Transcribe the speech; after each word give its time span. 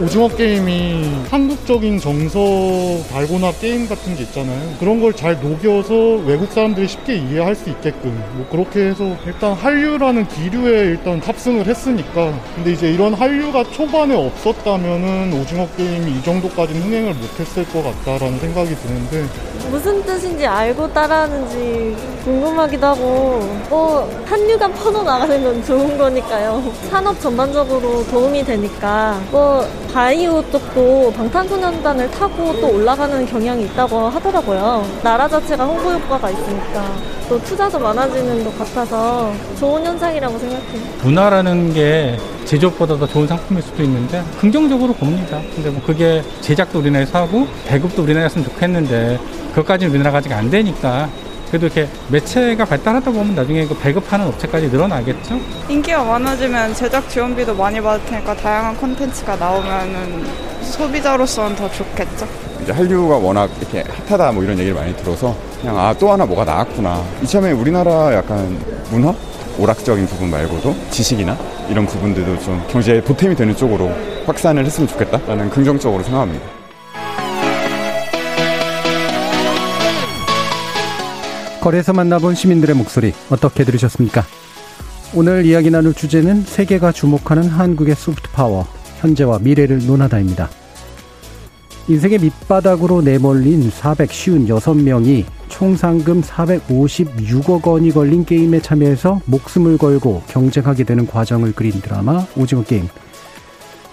오징어 0.00 0.26
게임이 0.26 1.22
한국적인 1.30 2.00
정서 2.00 2.40
발고나 3.12 3.52
게임 3.52 3.88
같은 3.88 4.16
게 4.16 4.24
있잖아요. 4.24 4.74
그런 4.80 5.00
걸 5.00 5.14
잘 5.14 5.40
녹여서 5.40 5.94
외국 6.26 6.50
사람들이 6.52 6.88
쉽게 6.88 7.14
이해할 7.14 7.54
수 7.54 7.70
있게끔. 7.70 8.10
뭐 8.34 8.44
그렇게 8.50 8.88
해서 8.88 9.16
일단 9.24 9.52
한류라는 9.52 10.26
기류에 10.26 10.86
일단 10.86 11.20
탑승을 11.20 11.68
했으니까. 11.68 12.36
근데 12.56 12.72
이제 12.72 12.90
이런 12.90 13.14
한류가 13.14 13.70
초반에 13.70 14.16
없었다면은 14.16 15.40
오징어 15.40 15.68
게임이 15.76 16.10
이 16.18 16.22
정도까지는 16.24 16.82
흥행을 16.82 17.14
못했을 17.14 17.64
것 17.68 17.84
같다라는 17.84 18.40
생각이 18.40 18.74
드는데. 18.74 19.24
무슨 19.70 20.02
뜻인지 20.04 20.44
알고 20.44 20.92
따라하는지 20.92 21.96
궁금하기도 22.24 22.84
하고. 22.84 23.58
뭐 23.70 24.10
한류가 24.26 24.66
퍼져나가는 24.72 25.44
건 25.44 25.64
좋은 25.64 25.96
거니까요. 25.96 26.72
산업 26.90 27.20
전반적으로 27.20 28.04
도움이 28.06 28.44
되니까. 28.44 29.20
뭐 29.30 29.64
바이오 29.94 30.42
쪽도 30.50 31.12
방탄소년단을 31.16 32.10
타고 32.10 32.52
또 32.60 32.74
올라가는 32.74 33.24
경향이 33.24 33.66
있다고 33.66 34.08
하더라고요. 34.08 34.84
나라 35.04 35.28
자체가 35.28 35.64
홍보 35.64 35.88
효과가 35.92 36.30
있으니까 36.30 36.84
또 37.28 37.40
투자도 37.44 37.78
많아지는 37.78 38.42
것 38.42 38.58
같아서 38.58 39.32
좋은 39.56 39.86
현상이라고 39.86 40.36
생각해요. 40.36 40.82
문화라는 41.00 41.72
게 41.72 42.18
제조업보다 42.44 42.96
더 42.96 43.06
좋은 43.06 43.28
상품일 43.28 43.62
수도 43.62 43.84
있는데 43.84 44.20
긍정적으로 44.40 44.92
봅니다. 44.94 45.40
근데 45.54 45.70
뭐 45.70 45.80
그게 45.86 46.24
제작도 46.40 46.80
우리나라에서 46.80 47.22
하고 47.22 47.46
배급도 47.68 48.02
우리나라에 48.02 48.24
했으면 48.24 48.46
좋겠는데 48.46 49.20
그것까지는 49.50 49.92
우리나라가 49.92 50.18
아직 50.18 50.32
안 50.32 50.50
되니까 50.50 51.08
그래도 51.54 51.66
이렇게 51.66 51.88
매체가 52.08 52.64
발달하다 52.64 53.12
보면 53.12 53.36
나중에 53.36 53.64
그 53.64 53.78
배급하는 53.78 54.26
업체까지 54.26 54.66
늘어나겠죠? 54.66 55.38
인기가 55.68 56.02
많아지면 56.02 56.74
제작 56.74 57.08
지원비도 57.08 57.54
많이 57.54 57.80
받을 57.80 58.04
테니까 58.06 58.34
다양한 58.34 58.76
콘텐츠가 58.76 59.36
나오면은 59.36 60.24
소비자로서는 60.62 61.54
더 61.54 61.70
좋겠죠. 61.70 62.26
이제 62.60 62.72
한류가 62.72 63.18
워낙 63.18 63.48
이렇게 63.60 63.84
핫하다 64.08 64.32
뭐 64.32 64.42
이런 64.42 64.58
얘기를 64.58 64.76
많이 64.76 64.96
들어서 64.96 65.36
그냥 65.60 65.78
아 65.78 65.94
또 65.96 66.10
하나 66.10 66.26
뭐가 66.26 66.44
나왔구나. 66.44 67.04
이참에 67.22 67.52
우리나라 67.52 68.12
약간 68.12 68.58
문화? 68.90 69.14
오락적인 69.56 70.08
부분 70.08 70.30
말고도 70.32 70.74
지식이나 70.90 71.38
이런 71.70 71.86
부분들도 71.86 72.40
좀 72.40 72.60
경제에 72.68 73.00
보탬이 73.00 73.36
되는 73.36 73.54
쪽으로 73.54 73.92
확산을 74.26 74.66
했으면 74.66 74.88
좋겠다라는 74.88 75.50
긍정적으로 75.50 76.02
생각합니다. 76.02 76.63
거리에서 81.64 81.94
만나본 81.94 82.34
시민들의 82.34 82.76
목소리 82.76 83.14
어떻게 83.30 83.64
들으셨습니까? 83.64 84.22
오늘 85.14 85.46
이야기 85.46 85.70
나눌 85.70 85.94
주제는 85.94 86.42
세계가 86.42 86.92
주목하는 86.92 87.48
한국의 87.48 87.94
soft 87.94 88.28
power, 88.32 88.66
현재와 89.00 89.38
미래를 89.38 89.86
논하다입니다. 89.86 90.50
인생의 91.88 92.18
밑바닥으로 92.18 93.00
내몰린 93.00 93.70
456명이 93.70 95.24
총 95.48 95.74
상금 95.74 96.20
456억 96.20 97.66
원이 97.66 97.92
걸린 97.92 98.26
게임에 98.26 98.60
참여해서 98.60 99.22
목숨을 99.24 99.78
걸고 99.78 100.22
경쟁하게 100.28 100.84
되는 100.84 101.06
과정을 101.06 101.52
그린 101.52 101.80
드라마 101.80 102.26
오징어 102.36 102.62
게임. 102.62 102.88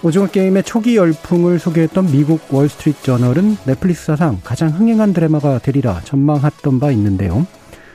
오징어 0.02 0.26
게임의 0.26 0.64
초기 0.64 0.96
열풍을 0.96 1.58
소개했던 1.58 2.12
미국 2.12 2.42
월스트리트 2.50 3.04
저널은 3.04 3.56
넷플릭스 3.64 4.04
사상 4.04 4.40
가장 4.44 4.68
흥행한 4.68 5.14
드라마가 5.14 5.58
되리라 5.58 6.02
전망했던 6.04 6.78
바 6.78 6.90
있는데요. 6.90 7.46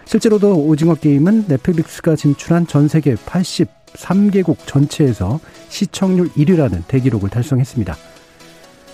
실제로도 0.08 0.56
오징어 0.56 0.96
게임은 0.96 1.48
넷플릭스가 1.50 2.16
진출한 2.16 2.66
전 2.66 2.88
세계 2.88 3.14
83개국 3.16 4.56
전체에서 4.66 5.42
시청률 5.68 6.30
1위라는 6.30 6.88
대기록을 6.88 7.30
달성했습니다. 7.30 7.94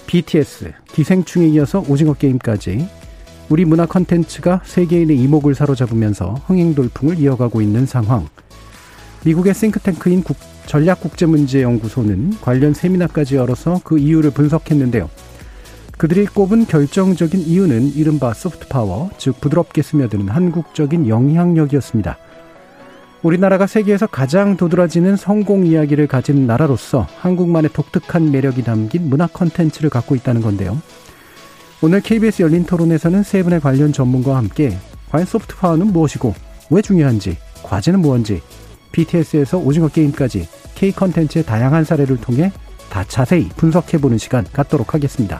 BTS, 0.07 0.74
기생충에 0.91 1.50
이어서 1.50 1.85
오징어 1.88 2.16
게임까지 2.16 2.90
우리 3.50 3.63
문화 3.63 3.85
컨텐츠가 3.85 4.62
세계인의 4.66 5.19
이목을 5.19 5.53
사로잡으면서 5.53 6.34
흥행 6.47 6.74
돌풍을 6.74 7.19
이어가고 7.19 7.62
있는 7.62 7.85
상황. 7.85 8.28
미국의 9.24 9.53
싱크탱크인 9.53 10.24
국, 10.24 10.35
전략국제문제연구소는 10.66 12.40
관련 12.41 12.74
세미나까지 12.74 13.35
열어서 13.35 13.81
그 13.84 14.00
이유를 14.00 14.31
분석했는데요. 14.31 15.12
그들이 16.03 16.25
꼽은 16.25 16.65
결정적인 16.65 17.39
이유는 17.39 17.95
이른바 17.95 18.33
soft 18.33 18.67
power, 18.67 19.09
즉 19.17 19.39
부드럽게 19.39 19.81
스며드는 19.81 20.27
한국적인 20.27 21.07
영향력이었습니다. 21.07 22.17
우리나라가 23.21 23.67
세계에서 23.67 24.07
가장 24.07 24.57
도드라지는 24.57 25.15
성공 25.15 25.65
이야기를 25.65 26.07
가진 26.07 26.45
나라로서 26.45 27.07
한국만의 27.19 27.69
독특한 27.71 28.31
매력이 28.31 28.65
담긴 28.65 29.07
문화 29.07 29.27
컨텐츠를 29.27 29.89
갖고 29.89 30.13
있다는 30.15 30.41
건데요. 30.41 30.77
오늘 31.81 32.01
KBS 32.01 32.41
열린 32.41 32.65
토론에서는 32.65 33.23
세 33.23 33.41
분의 33.41 33.61
관련 33.61 33.93
전문가와 33.93 34.39
함께 34.39 34.77
과연 35.09 35.25
soft 35.25 35.55
power는 35.55 35.94
무엇이고 35.93 36.35
왜 36.69 36.81
중요한지, 36.81 37.37
과제는 37.63 38.01
무엇인지, 38.01 38.41
BTS에서 38.91 39.57
오징어 39.57 39.87
게임까지 39.87 40.49
K 40.75 40.91
컨텐츠의 40.91 41.45
다양한 41.45 41.85
사례를 41.85 42.17
통해 42.17 42.51
다 42.89 43.05
자세히 43.07 43.47
분석해보는 43.55 44.17
시간 44.17 44.45
갖도록 44.51 44.93
하겠습니다. 44.93 45.39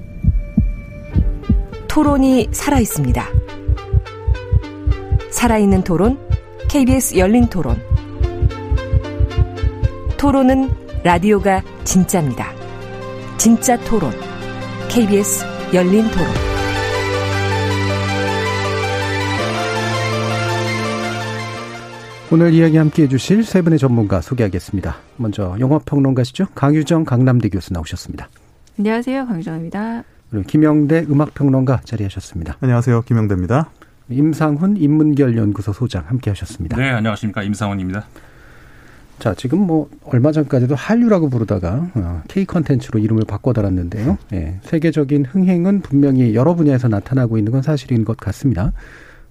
토론이 1.91 2.47
살아 2.53 2.79
있습니다. 2.79 3.21
살아있는 5.29 5.83
토론, 5.83 6.17
KBS 6.69 7.17
열린 7.17 7.47
토론. 7.47 7.75
토론은 10.17 10.69
라디오가 11.03 11.61
진짜입니다. 11.83 12.53
진짜 13.37 13.77
토론, 13.81 14.09
KBS 14.89 15.43
열린 15.73 16.09
토론. 16.11 16.27
오늘 22.31 22.53
이야기 22.53 22.77
함께 22.77 23.03
해주실 23.03 23.43
세 23.43 23.61
분의 23.61 23.77
전문가 23.77 24.21
소개하겠습니다. 24.21 24.95
먼저 25.17 25.57
영화평론가시죠. 25.59 26.45
강유정 26.55 27.03
강남대 27.03 27.49
교수 27.49 27.73
나오셨습니다. 27.73 28.29
안녕하세요. 28.79 29.27
강유정입니다. 29.27 30.05
그리고 30.31 30.47
김영대 30.47 31.05
음악평론가 31.09 31.81
자리하셨습니다. 31.83 32.57
안녕하세요. 32.61 33.01
김영대입니다. 33.01 33.69
임상훈 34.09 34.77
인문결 34.77 35.37
연구소 35.37 35.73
소장 35.73 36.05
함께 36.07 36.31
하셨습니다. 36.31 36.77
네, 36.77 36.89
안녕하십니까. 36.89 37.43
임상훈입니다. 37.43 38.05
자, 39.19 39.35
지금 39.35 39.59
뭐 39.59 39.89
얼마 40.05 40.31
전까지도 40.31 40.73
한류라고 40.73 41.29
부르다가 41.29 41.87
어, 41.93 42.23
K 42.29 42.45
컨텐츠로 42.45 42.99
이름을 42.99 43.23
바꿔 43.27 43.53
달았는데요. 43.53 44.17
예, 44.33 44.59
세계적인 44.63 45.25
흥행은 45.25 45.81
분명히 45.81 46.33
여러 46.33 46.55
분야에서 46.55 46.87
나타나고 46.87 47.37
있는 47.37 47.51
건 47.51 47.61
사실인 47.61 48.05
것 48.05 48.17
같습니다. 48.17 48.71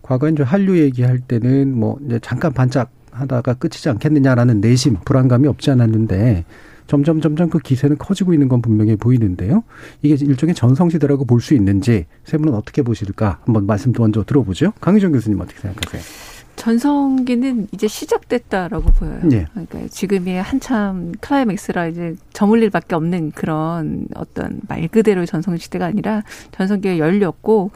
과거에 0.02 0.30
이제 0.30 0.42
한류 0.42 0.78
얘기할 0.78 1.18
때는 1.18 1.76
뭐 1.76 1.98
이제 2.06 2.18
잠깐 2.22 2.52
반짝 2.52 2.90
하다가 3.10 3.54
끝이지 3.54 3.88
않겠느냐라는 3.88 4.60
내심 4.60 4.98
불안감이 5.04 5.48
없지 5.48 5.70
않았는데 5.70 6.44
점점 6.90 7.20
점점 7.20 7.48
그 7.50 7.60
기세는 7.60 7.98
커지고 7.98 8.32
있는 8.34 8.48
건 8.48 8.60
분명해 8.60 8.96
보이는데요. 8.96 9.62
이게 10.02 10.14
일종의 10.14 10.56
전성시대라고 10.56 11.24
볼 11.24 11.40
수 11.40 11.54
있는지 11.54 12.06
세 12.24 12.36
분은 12.36 12.52
어떻게 12.52 12.82
보실까 12.82 13.38
한번 13.44 13.64
말씀 13.64 13.92
도 13.92 14.02
먼저 14.02 14.24
들어보죠. 14.24 14.72
강희정 14.80 15.12
교수님 15.12 15.40
어떻게 15.40 15.60
생각하세요? 15.60 16.02
전성기는 16.56 17.68
이제 17.72 17.88
시작됐다라고 17.88 18.90
보여요. 18.90 19.20
예. 19.32 19.46
그러니까 19.52 19.78
지금이 19.88 20.34
한참 20.34 21.12
클라이맥스라 21.20 21.86
이제 21.86 22.16
저물 22.34 22.62
일밖에 22.62 22.96
없는 22.96 23.30
그런 23.30 24.06
어떤 24.14 24.60
말 24.68 24.86
그대로의 24.88 25.26
전성 25.26 25.56
시대가 25.56 25.86
아니라 25.86 26.22
전성기가 26.52 26.98
열렸고 26.98 27.70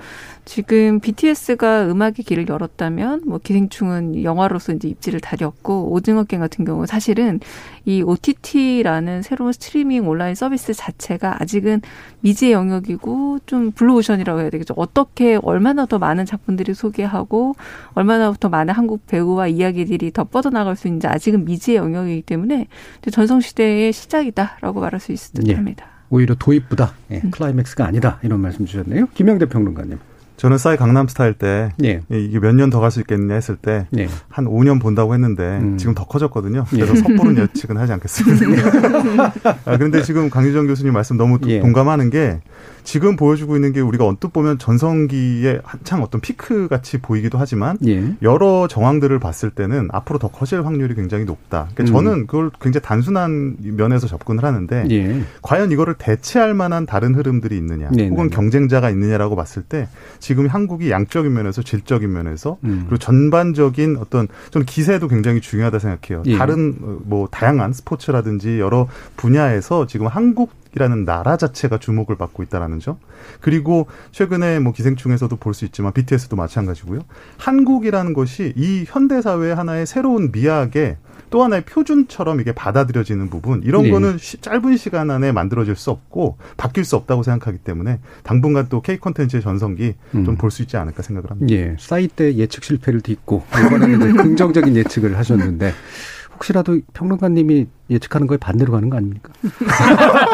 지금 0.45 1.01
BTS가 1.01 1.87
음악의 1.91 2.17
길을 2.27 2.49
열었다면 2.49 3.23
뭐 3.27 3.39
기생충은 3.39 4.23
영화로서 4.23 4.73
이제 4.73 4.89
입지를 4.89 5.21
다렸고 5.21 5.91
오징어 5.93 6.25
게임 6.25 6.41
같은 6.41 6.65
경우 6.65 6.87
사실은 6.87 7.41
이 7.87 8.03
OTT라는 8.03 9.23
새로운 9.23 9.53
스트리밍 9.53 10.07
온라인 10.07 10.35
서비스 10.35 10.75
자체가 10.75 11.41
아직은 11.41 11.81
미지의 12.21 12.53
영역이고 12.53 13.41
좀 13.47 13.71
blue 13.73 13.92
ocean이라고 13.92 14.41
해야 14.41 14.51
되겠죠. 14.51 14.75
어떻게 14.77 15.39
얼마나 15.43 15.87
더 15.87 15.99
많은 15.99 16.27
작품들이 16.27 16.75
소개하고 16.75 17.55
얼마나 17.95 18.33
더 18.39 18.49
많은 18.49 18.75
한국 18.75 19.07
배우와 19.07 19.49
이야기들이 19.49 20.13
더 20.13 20.25
뻗어나갈 20.25 20.77
수 20.77 20.89
있는지 20.89 21.07
아직은 21.07 21.45
미지의 21.47 21.79
영역이기 21.79 22.23
때문에 22.23 22.69
전성 23.11 23.41
시대의 23.41 23.93
시작이다라고 23.93 24.81
말할 24.81 25.01
수 25.01 25.13
있을 25.13 25.35
듯합니다. 25.35 25.87
예. 25.87 25.95
오히려 26.11 26.35
도입부다. 26.35 26.93
예. 27.13 27.21
클라이맥스가 27.31 27.87
아니다. 27.87 28.21
이런 28.23 28.41
말씀 28.41 28.67
주셨네요. 28.67 29.09
김영대 29.15 29.47
평론가님. 29.47 29.99
저는 30.45 30.59
싸이 30.59 30.77
강남 30.77 31.09
스타일 31.09 31.33
때 31.33 31.73
예. 31.83 32.03
이게 32.11 32.39
몇 32.39 32.53
년 32.55 32.69
더 32.69 32.79
갈 32.79 32.91
수 32.91 33.01
있겠냐 33.01 33.33
했을 33.35 33.57
때 33.57 33.87
예. 33.97 34.09
한 34.29 34.45
5년 34.45 34.79
본다고 34.79 35.15
했는데 35.15 35.43
음. 35.43 35.79
지금 35.79 35.95
더 35.95 36.05
커졌거든요. 36.05 36.67
그래서 36.69 36.93
예. 36.93 36.97
섣부른 36.97 37.39
예측은 37.39 37.79
하지 37.79 37.95
않겠습니다. 37.95 39.33
아, 39.65 39.77
그런데 39.79 40.03
지금 40.03 40.29
강유정 40.29 40.67
교수님 40.67 40.93
말씀 40.93 41.17
너무 41.17 41.39
도- 41.39 41.49
예. 41.49 41.61
동감하는 41.61 42.11
게 42.11 42.41
지금 42.85 43.17
보여주고 43.17 43.57
있는 43.57 43.73
게 43.73 43.81
우리가 43.81 44.07
언뜻 44.07 44.33
보면 44.33 44.59
전성기의 44.59 45.61
한창 45.65 46.03
어떤 46.03 46.21
피크 46.21 46.69
같이 46.69 46.99
보이기도 46.99 47.39
하지만 47.39 47.79
예. 47.87 48.15
여러 48.23 48.69
정황들을 48.69 49.19
봤을 49.19 49.51
때는 49.51 49.89
앞으로 49.91 50.19
더 50.19 50.29
커질 50.29 50.65
확률이 50.67 50.95
굉장히 50.95 51.25
높다. 51.25 51.69
그러니까 51.75 51.83
음. 51.83 51.87
저는 51.87 52.27
그걸 52.27 52.51
굉장히 52.61 52.85
단순한 52.85 53.57
면에서 53.61 54.07
접근을 54.07 54.45
하는데 54.45 54.87
예. 54.91 55.23
과연 55.43 55.73
이거를 55.73 55.95
대체할 55.95 56.55
만한 56.55 56.85
다른 56.85 57.15
흐름들이 57.15 57.57
있느냐, 57.57 57.89
네네네. 57.91 58.11
혹은 58.11 58.31
경쟁자가 58.31 58.91
있느냐라고 58.91 59.35
봤을 59.35 59.63
때 59.63 59.89
지금 60.19 60.47
한국이 60.47 60.91
양적인 60.91 61.33
면에서 61.33 61.63
질적인 61.63 62.13
면에서 62.13 62.59
음. 62.65 62.85
그리고 62.87 62.99
전반적인 62.99 63.97
어떤 63.99 64.29
저는 64.51 64.67
기세도 64.67 65.09
굉장히 65.09 65.41
중요하다 65.41 65.79
생각해요. 65.79 66.23
예. 66.27 66.37
다른 66.37 66.77
어, 66.83 66.99
뭐 67.05 67.29
다양한 67.31 67.73
스포츠라든지 67.73 68.61
여러 68.61 68.89
분야에서 69.17 69.87
지금 69.87 70.07
한국 70.07 70.64
이라는 70.75 71.05
나라 71.05 71.37
자체가 71.37 71.79
주목을 71.79 72.17
받고 72.17 72.43
있다라는 72.43 72.81
점. 72.81 72.97
그리고 73.41 73.87
최근에 74.13 74.59
뭐 74.59 74.73
기생충에서도 74.73 75.35
볼 75.37 75.55
수 75.55 75.65
있지만 75.65 75.93
BTS도 75.93 76.35
마찬가지고요. 76.37 77.01
한국이라는 77.39 78.13
것이 78.13 78.53
이 78.57 78.85
현대 78.89 79.23
사회의 79.23 79.55
하나의 79.55 79.87
새로운 79.87 80.31
미학의 80.33 80.97
또 81.31 81.43
하나의 81.45 81.65
표준처럼 81.65 82.41
이게 82.41 82.53
받아들여지는 82.53 83.29
부분 83.31 83.63
이런 83.65 83.85
네. 83.85 83.91
거는 83.91 84.19
시- 84.19 84.41
짧은 84.41 84.77
시간 84.77 85.11
안에 85.11 85.33
만들어질 85.33 85.75
수 85.77 85.91
없고 85.91 86.37
바뀔 86.57 86.85
수 86.85 86.97
없다고 86.97 87.23
생각하기 87.23 87.59
때문에 87.59 87.99
당분간 88.23 88.67
또 88.69 88.83
K 88.83 88.99
콘텐츠의 88.99 89.43
전성기 89.43 89.95
음. 90.15 90.25
좀볼 90.25 90.51
수 90.51 90.63
있지 90.63 90.77
않을까 90.77 91.03
생각을 91.03 91.31
합니다. 91.31 91.53
예. 91.55 91.77
싸이 91.79 92.09
때 92.09 92.35
예측 92.37 92.63
실패를 92.65 93.01
딛고 93.01 93.45
이번에는 93.67 94.17
긍정적인 94.17 94.77
예측을 94.77 95.17
하셨는데 95.19 95.73
혹시라도 96.35 96.79
평론가님이 96.93 97.67
예측하는 97.91 98.27
거에 98.27 98.37
반대로 98.39 98.73
가는 98.73 98.89
거 98.91 98.97
아닙니까? 98.97 99.33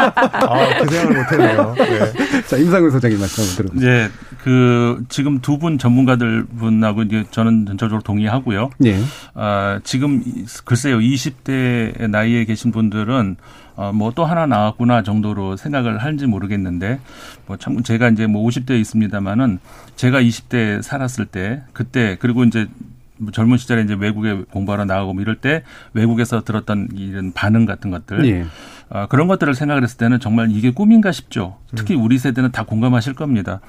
아, 0.07 0.79
그 0.79 0.89
생각을 0.89 1.17
못했네요. 1.23 1.75
네. 1.77 2.43
자, 2.47 2.57
임상훈 2.57 2.91
소장님 2.91 3.19
말씀 3.19 3.43
한번 3.45 3.57
들어보세요. 3.57 3.91
네, 3.91 4.09
그 4.43 5.03
지금 5.09 5.41
두 5.41 5.59
분 5.59 5.77
전문가들 5.79 6.45
분하고 6.59 7.03
이제 7.03 7.25
저는 7.31 7.67
전적으로 7.67 8.01
동의하고요. 8.01 8.71
예. 8.87 8.99
아, 9.35 9.81
지금 9.85 10.23
이- 10.25 10.45
글쎄요, 10.65 10.99
20대 10.99 12.09
나이에 12.09 12.45
계신 12.47 12.71
분들은 12.73 13.37
어, 13.77 13.93
뭐 13.93 14.13
또 14.15 14.25
하나 14.25 14.47
나왔구나 14.47 15.03
정도로 15.03 15.57
생각을 15.57 15.99
하는지 15.99 16.27
모르겠는데 16.27 17.01
뭐 17.47 17.57
참 17.57 17.83
제가 17.83 18.09
이제 18.11 18.27
뭐 18.27 18.47
50대에 18.49 18.79
있습니다만은 18.81 19.59
제가 19.97 20.21
20대 20.21 20.83
살았을 20.83 21.27
때 21.27 21.63
그때 21.73 22.17
그리고 22.21 22.45
이제 22.45 22.67
뭐 22.69 23.00
젊은 23.33 23.59
시절에 23.59 23.83
이제 23.83 23.95
외국에 23.95 24.45
공부하러 24.51 24.85
나가고 24.85 25.15
뭐 25.15 25.23
이럴 25.23 25.37
때 25.37 25.63
외국에서 25.93 26.43
들었던 26.43 26.89
이런 26.95 27.33
반응 27.33 27.67
같은 27.67 27.91
것들 27.91 28.25
예. 28.27 28.47
어, 28.91 29.07
그런 29.09 29.29
것들을 29.29 29.55
생각을 29.55 29.83
했을 29.83 29.97
때는 29.99 30.19
정말 30.19 30.51
이게 30.51 30.71
꿈인가 30.73 31.13
싶죠. 31.13 31.59
특히 31.77 31.95
우리 31.95 32.19
세대는 32.19 32.51
다 32.51 32.65
공감하실 32.65 33.15
겁니다. 33.15 33.61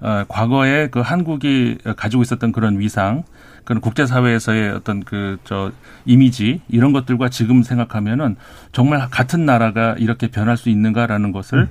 어, 0.00 0.24
과거에 0.28 0.88
그 0.90 1.00
한국이 1.00 1.78
가지고 1.96 2.22
있었던 2.22 2.52
그런 2.52 2.78
위상, 2.78 3.24
그런 3.64 3.80
국제사회에서의 3.80 4.70
어떤 4.70 5.02
그, 5.02 5.38
저, 5.44 5.72
이미지, 6.04 6.60
이런 6.68 6.92
것들과 6.92 7.30
지금 7.30 7.62
생각하면은 7.62 8.36
정말 8.70 9.08
같은 9.10 9.46
나라가 9.46 9.96
이렇게 9.98 10.28
변할 10.28 10.56
수 10.56 10.68
있는가라는 10.68 11.32
것을 11.32 11.68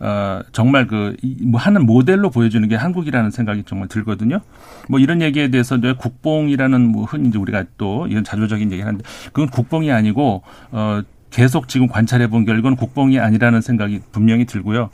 어, 0.00 0.40
정말 0.52 0.86
그, 0.86 1.14
이- 1.22 1.36
뭐 1.44 1.60
하는 1.60 1.84
모델로 1.86 2.30
보여주는 2.30 2.66
게 2.68 2.74
한국이라는 2.74 3.30
생각이 3.30 3.64
정말 3.66 3.88
들거든요. 3.88 4.40
뭐 4.88 4.98
이런 4.98 5.20
얘기에 5.20 5.48
대해서 5.48 5.76
이제 5.76 5.92
국뽕이라는 5.92 6.80
뭐 6.88 7.04
흔히 7.04 7.28
이제 7.28 7.38
우리가 7.38 7.64
또 7.76 8.06
이런 8.06 8.24
자조적인 8.24 8.72
얘기를 8.72 8.86
하는데 8.86 9.04
그건 9.26 9.48
국뽕이 9.48 9.92
아니고, 9.92 10.42
어, 10.72 11.02
계속 11.30 11.68
지금 11.68 11.86
관찰해 11.86 12.26
본 12.28 12.44
결과는 12.44 12.76
국뽕이 12.76 13.20
아니라는 13.20 13.60
생각이 13.60 14.00
분명히 14.10 14.46
들고요. 14.46 14.90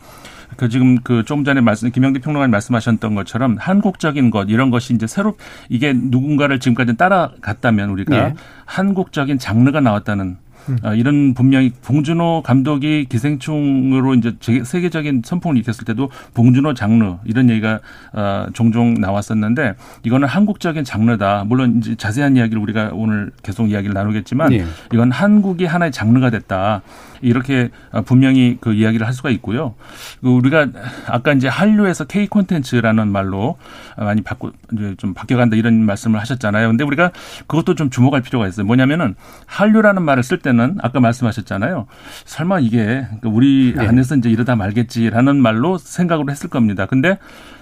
그 0.57 0.69
지금 0.69 0.97
그좀 0.99 1.45
전에 1.45 1.61
말씀 1.61 1.91
김영대 1.91 2.21
평론가님 2.21 2.51
말씀하셨던 2.53 3.15
것처럼 3.15 3.57
한국적인 3.59 4.31
것 4.31 4.49
이런 4.49 4.71
것이 4.71 4.95
이제 4.95 5.07
새로 5.07 5.37
이게 5.69 5.93
누군가를 5.93 6.61
지금까지 6.61 6.97
따라갔다면 6.97 7.91
우리가 7.91 8.17
예. 8.17 8.35
한국적인 8.65 9.39
장르가 9.39 9.81
나왔다는 9.81 10.37
어, 10.83 10.95
이런 10.95 11.35
분명히 11.35 11.71
봉준호 11.83 12.43
감독이 12.45 13.07
기생충으로 13.09 14.15
이제 14.15 14.35
제- 14.41 14.65
세계적인 14.65 15.23
선풍을 15.25 15.57
일으켰을 15.57 15.85
때도 15.85 16.11
봉준호 16.35 16.75
장르 16.75 17.15
이런 17.25 17.51
얘기가 17.51 17.81
어, 18.13 18.47
종종 18.53 18.95
나왔었는데 18.95 19.75
이거는 20.05 20.29
한국적인 20.29 20.85
장르다. 20.85 21.45
물론 21.47 21.79
이제 21.79 21.95
자세한 21.95 22.37
이야기를 22.37 22.61
우리가 22.61 22.91
오늘 22.93 23.31
계속 23.43 23.71
이야기를 23.71 23.95
나누겠지만 23.95 24.53
예. 24.53 24.65
이건 24.93 25.11
한국이 25.13 25.65
하나의 25.65 25.93
장르가 25.93 26.31
됐다. 26.31 26.83
이렇게 27.23 27.71
어, 27.93 28.03
분명히 28.03 28.59
그 28.61 28.73
이야기를 28.73 29.07
할 29.07 29.13
수가 29.13 29.31
있고요. 29.31 29.75
그 30.21 30.29
우리가 30.29 30.69
아까 31.07 31.33
이제 31.33 31.49
한류에서 31.49 32.05
K 32.05 32.27
콘텐츠라는 32.27 33.09
말로 33.09 33.57
많이 33.99 34.23
바꾸 34.23 34.53
이제 34.73 34.95
좀 34.99 35.15
바뀌어간다 35.15 35.57
이런 35.57 35.81
말씀을 35.85 36.21
하셨잖아요. 36.21 36.69
근데 36.69 36.85
우리가 36.85 37.13
그것도 37.47 37.75
좀 37.75 37.91
주목할 37.91 38.23
필요가 38.23 38.47
있어요. 38.49 38.67
뭐냐면은 38.67 39.15
한류라는 39.47 40.03
말을 40.03 40.23
쓸 40.23 40.39
때는 40.39 40.79
아까 40.83 41.01
말씀하셨잖아요. 41.01 41.87
설마 42.25 42.61
이게 42.61 43.07
우리 43.23 43.75
네. 43.77 43.87
안에서 43.87 44.17
이제 44.17 44.31
이러다 44.31 44.57
말겠지라는 44.57 45.37
말로 45.37 45.79
생각을 45.79 46.31
했을 46.31 46.51
겁니다. 46.51 46.87
근데 46.87 47.19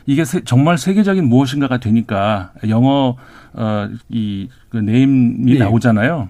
이게 0.06 0.24
세- 0.24 0.42
정말 0.44 0.76
세계적인 0.76 1.26
무엇인가가 1.28 1.78
되니까 1.78 2.52
영어 2.68 3.16
어이 3.56 4.48
그 4.68 4.76
네임이 4.78 5.52
네. 5.54 5.58
나오잖아요. 5.58 6.28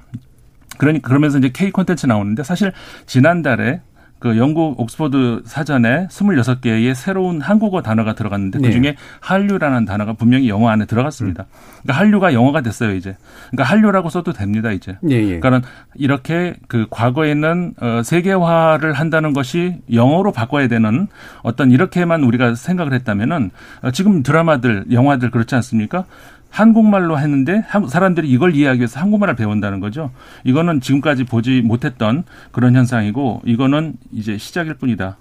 그러니 0.79 1.03
그러면서 1.03 1.39
이제 1.39 1.51
K 1.53 1.71
콘텐츠 1.71 2.07
나오는데 2.07 2.43
사실 2.43 2.73
지난달에 3.07 3.81
그 4.25 4.39
영국 4.39 4.81
옥스퍼드 4.81 5.43
사전에 5.45 6.07
26개의 6.07 6.95
새로운 6.95 7.43
한국어 7.43 7.83
단어가 7.83 8.15
들어갔는데 8.15 8.59
네. 8.59 8.69
그중에 8.69 8.97
한류라는 9.21 9.85
단어가 9.85 10.15
분명히 10.15 10.49
영어 10.49 10.71
안에 10.71 10.87
들어갔습니다. 10.87 11.45
그러니까 11.83 12.01
한류가 12.01 12.33
영어가 12.33 12.63
됐어요, 12.63 12.95
이제. 12.95 13.19
그러니까 13.51 13.71
한류라고 13.71 14.09
써도 14.09 14.33
됩니다, 14.33 14.71
이제. 14.71 14.97
예, 15.11 15.17
예. 15.17 15.41
그러니까 15.41 15.69
이렇게 15.95 16.55
그 16.69 16.87
과거에는 16.89 17.75
어 17.79 18.01
세계화를 18.03 18.95
한다는 18.95 19.35
것이 19.35 19.83
영어로 19.93 20.33
바꿔야 20.33 20.69
되는 20.69 21.07
어떤 21.43 21.71
이렇게만 21.71 22.25
우리가 22.25 22.55
생각을 22.55 22.95
했다면은 22.95 23.51
어, 23.83 23.91
지금 23.91 24.23
드라마들, 24.23 24.87
영화들 24.91 25.31
그렇지 25.33 25.55
않습니까? 25.57 26.07
한국말로 26.55 27.19
했는데 27.19 27.65
사람들이 27.89 28.31
이걸 28.31 28.55
이해하기 28.55 28.79
위해서 28.79 29.01
한국말을 29.01 29.35
배운다는 29.35 29.81
거죠. 29.81 30.13
이거는 30.45 30.81
지금까지 30.81 31.25
보지 31.25 31.63
못했던 31.63 32.23
그런 32.53 32.77
현상이고 32.77 33.43
이거는 33.45 33.95
이제 34.13 34.39
시작일 34.39 34.75
뿐이다. 34.75 35.17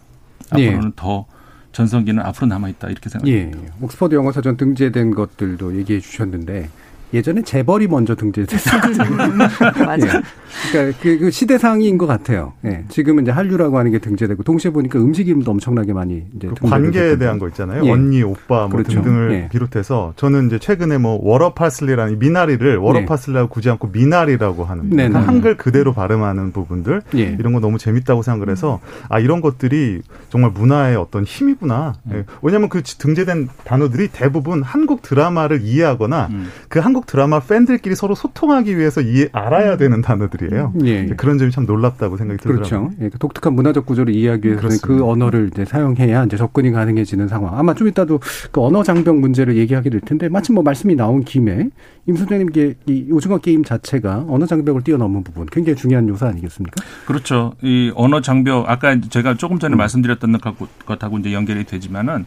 예. 0.60 0.68
앞으로는 0.68 0.92
더 0.96 1.26
전성기는 1.72 2.24
앞으로 2.24 2.46
남아 2.46 2.70
있다 2.70 2.90
이렇게 2.90 3.10
생각합니다. 3.10 3.58
예. 3.58 3.72
옥스퍼드 3.82 4.14
영어 4.14 4.32
사전 4.32 4.58
등재된 4.58 5.16
것들도 5.16 5.76
얘기해 5.80 6.02
주셨는데 6.02 6.70
예전에 7.14 7.42
재벌이 7.44 7.88
먼저 7.88 8.16
등재됐었거든요. 8.16 9.18
맞아요. 9.86 10.00
예. 10.02 10.72
그러니까 10.72 10.98
그, 11.02 11.20
그 11.20 11.32
시대상인 11.32 11.98
것 11.98 12.08
같아요. 12.08 12.54
예. 12.66 12.84
지금은 12.90 13.24
이제 13.24 13.32
한류라고 13.32 13.78
하는 13.78 13.92
게 13.92 14.00
등재되고 14.00 14.44
동시에 14.44 14.72
보니까 14.72 15.00
음식 15.00 15.28
이름도 15.28 15.52
엄청나게 15.52 15.94
많이 15.94 16.24
이제 16.36 16.48
그 16.48 16.68
관계에. 16.68 17.14
대한 17.18 17.38
거 17.38 17.48
있잖아요. 17.50 17.86
예. 17.86 17.92
언니, 17.92 18.24
오빠 18.24 18.68
뭐 18.68 18.70
그렇죠. 18.70 18.94
등등을 18.94 19.32
예. 19.34 19.50
비롯해서 19.50 20.14
저는 20.16 20.48
이제 20.48 20.58
최근에 20.58 20.98
뭐 20.98 21.20
워러 21.22 21.54
파슬리라는 21.54 22.18
미나리를 22.18 22.78
워러 22.78 23.02
네. 23.02 23.06
파슬리라고 23.06 23.50
굳이 23.50 23.70
않고 23.70 23.90
미나리라고 23.90 24.66
하는 24.66 24.90
네, 24.90 25.08
그러니까 25.08 25.20
네. 25.20 25.26
한글 25.26 25.58
그대로 25.58 25.94
발음하는 25.94 26.52
부분들 26.52 27.02
예. 27.16 27.36
이런 27.40 27.54
거 27.54 27.60
너무 27.60 27.78
재밌다고 27.78 28.24
생각을 28.24 28.50
해서 28.50 28.80
아 29.10 29.20
이런 29.20 29.42
것들이 29.42 30.02
정말 30.30 30.52
문화의 30.52 30.96
어떤 30.96 31.24
힘이구나. 31.24 31.94
음. 32.08 32.12
예. 32.16 32.26
왜냐하면 32.42 32.70
그 32.70 32.82
등재된 32.82 33.50
단어들이 33.64 34.10
대부분 34.12 34.64
한국 34.64 35.04
드라마를 35.04 35.62
이해하거나 35.62 36.28
음. 36.32 36.50
그 36.70 36.80
한국 36.80 37.03
한국 37.04 37.06
드라마 37.06 37.40
팬들끼리 37.40 37.96
서로 37.96 38.16
소통하기 38.16 38.78
위해서 38.78 39.02
이해 39.02 39.28
알아야 39.32 39.78
되는 39.78 40.02
단어들이에요. 40.02 40.74
예. 40.86 41.06
그런 41.08 41.38
점이 41.38 41.52
참 41.52 41.66
놀랍다고 41.66 42.18
생각이 42.18 42.42
들더라고요. 42.42 42.90
그렇죠. 42.90 43.04
예, 43.04 43.10
독특한 43.10 43.54
문화적 43.54 43.86
구조를 43.86 44.14
이해하기 44.14 44.48
위해서는 44.48 44.78
그 44.82 45.06
언어를 45.06 45.50
이제 45.52 45.66
사용해야 45.66 46.26
이제 46.26 46.38
접근이 46.38 46.72
가능해지는 46.72 47.28
상황. 47.28 47.58
아마 47.58 47.74
좀 47.74 47.88
이따도 47.88 48.20
그 48.52 48.62
언어 48.62 48.84
장벽 48.84 49.18
문제를 49.18 49.58
얘기하게 49.58 49.90
될 49.90 50.02
텐데 50.02 50.30
마침 50.30 50.56
뭐 50.56 50.64
말씀이 50.64 50.96
나온 50.96 51.24
김에 51.24 51.70
임 52.06 52.16
소장님께 52.16 52.76
이 52.88 53.08
오징어 53.12 53.38
게임 53.38 53.64
자체가 53.64 54.26
언어 54.28 54.46
장벽을 54.46 54.84
뛰어넘은 54.84 55.24
부분 55.24 55.46
굉장히 55.46 55.78
중요한 55.78 56.08
요소 56.10 56.26
아니겠습니까? 56.26 56.84
그렇죠. 57.06 57.54
이 57.62 57.92
언어 57.96 58.22
장벽 58.22 58.70
아까 58.70 59.00
제가 59.00 59.36
조금 59.36 59.60
전에 59.60 59.76
음. 59.76 59.78
말씀드렸던 59.78 60.38
것하고 60.86 61.20
이제 61.20 61.34
연결이 61.34 61.64
되지만은 61.64 62.26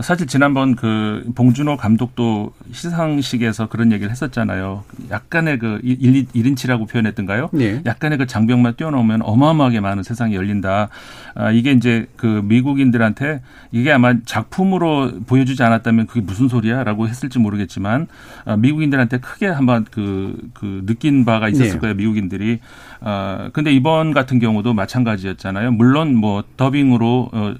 사실 0.00 0.26
지난번 0.26 0.76
그 0.76 1.24
봉준호 1.34 1.76
감독도 1.76 2.52
시상식에서 2.70 3.68
그런 3.68 3.90
얘기를 3.92 4.10
했었잖아요. 4.16 4.84
약간의 5.10 5.58
그 5.58 5.80
1, 5.82 6.26
1인치라고 6.26 6.88
표현했던가요? 6.88 7.50
네. 7.52 7.82
약간의 7.84 8.18
그 8.18 8.26
장벽만 8.26 8.76
뛰어넘으면 8.76 9.22
어마어마하게 9.22 9.80
많은 9.80 10.02
세상이 10.02 10.34
열린다. 10.34 10.88
아, 11.34 11.50
이게 11.50 11.72
이제 11.72 12.06
그 12.16 12.42
미국인들한테 12.44 13.42
이게 13.72 13.92
아마 13.92 14.14
작품으로 14.24 15.20
보여주지 15.26 15.62
않았다면 15.62 16.06
그게 16.06 16.20
무슨 16.20 16.48
소리야 16.48 16.82
라고 16.84 17.08
했을지 17.08 17.38
모르겠지만 17.38 18.06
아, 18.44 18.56
미국인들한테 18.56 19.18
크게 19.18 19.46
한번 19.46 19.84
그, 19.90 20.36
그 20.54 20.82
느낀 20.86 21.24
바가 21.24 21.48
있었을 21.48 21.74
네. 21.74 21.78
거예요. 21.78 21.94
미국인들이. 21.94 22.60
아, 23.00 23.50
근데 23.52 23.72
이번 23.72 24.14
같은 24.14 24.38
경우도 24.38 24.72
마찬가지였잖아요. 24.72 25.72
물론 25.72 26.16
뭐 26.16 26.42
더빙으로 26.56 27.30
어, 27.32 27.54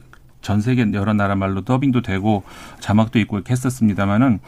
전 0.47 0.61
세계 0.61 0.87
여러 0.93 1.13
나라 1.13 1.35
말로 1.35 1.63
더빙도 1.63 2.03
되고 2.03 2.45
자막도 2.79 3.19
있고 3.19 3.37
이렇게 3.37 3.51
했었습니다마는 3.51 4.39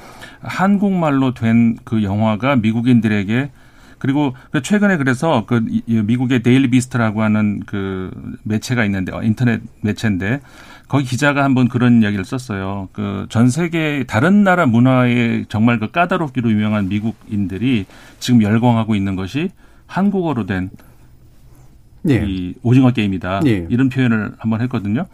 한국말로 0.43 1.35
된 1.35 1.77
그 1.85 2.05
영화가 2.05 2.55
미국인들에게 2.57 3.51
그리고 3.99 4.33
그 4.53 4.63
최근에 4.63 4.97
그래서 4.97 5.45
그 5.47 5.67
미국의 5.89 6.45
데일리 6.45 6.71
비스트라고 6.71 7.23
하는 7.23 7.61
그 7.67 8.13
매체가 8.45 8.85
있는데 8.85 9.11
어, 9.13 9.25
인터넷 9.25 9.61
매체인데 9.81 10.41
거기 10.87 11.05
기자가 11.05 11.43
한번 11.43 11.67
그런 11.69 12.01
이야기를 12.03 12.25
썼어요. 12.25 12.89
그 12.93 13.27
전 13.29 13.51
세계 13.51 14.05
다른 14.07 14.45
나라 14.45 14.67
문화에 14.67 15.47
정말 15.49 15.81
그 15.81 15.91
까다롭기로 15.91 16.49
유명한 16.53 16.89
미국인들이 16.89 17.87
지금 18.21 18.41
열광하고 18.43 18.95
있는 18.95 19.17
것이 19.17 19.51
한국어로 19.89 20.47
된 20.47 20.71
예. 22.09 22.25
이 22.25 22.55
오징어 22.63 22.93
게임이다. 22.93 23.41
예. 23.47 23.67
이런 23.69 23.89
표현을 23.89 24.33
한번 24.39 24.61
했거든요. 24.63 25.07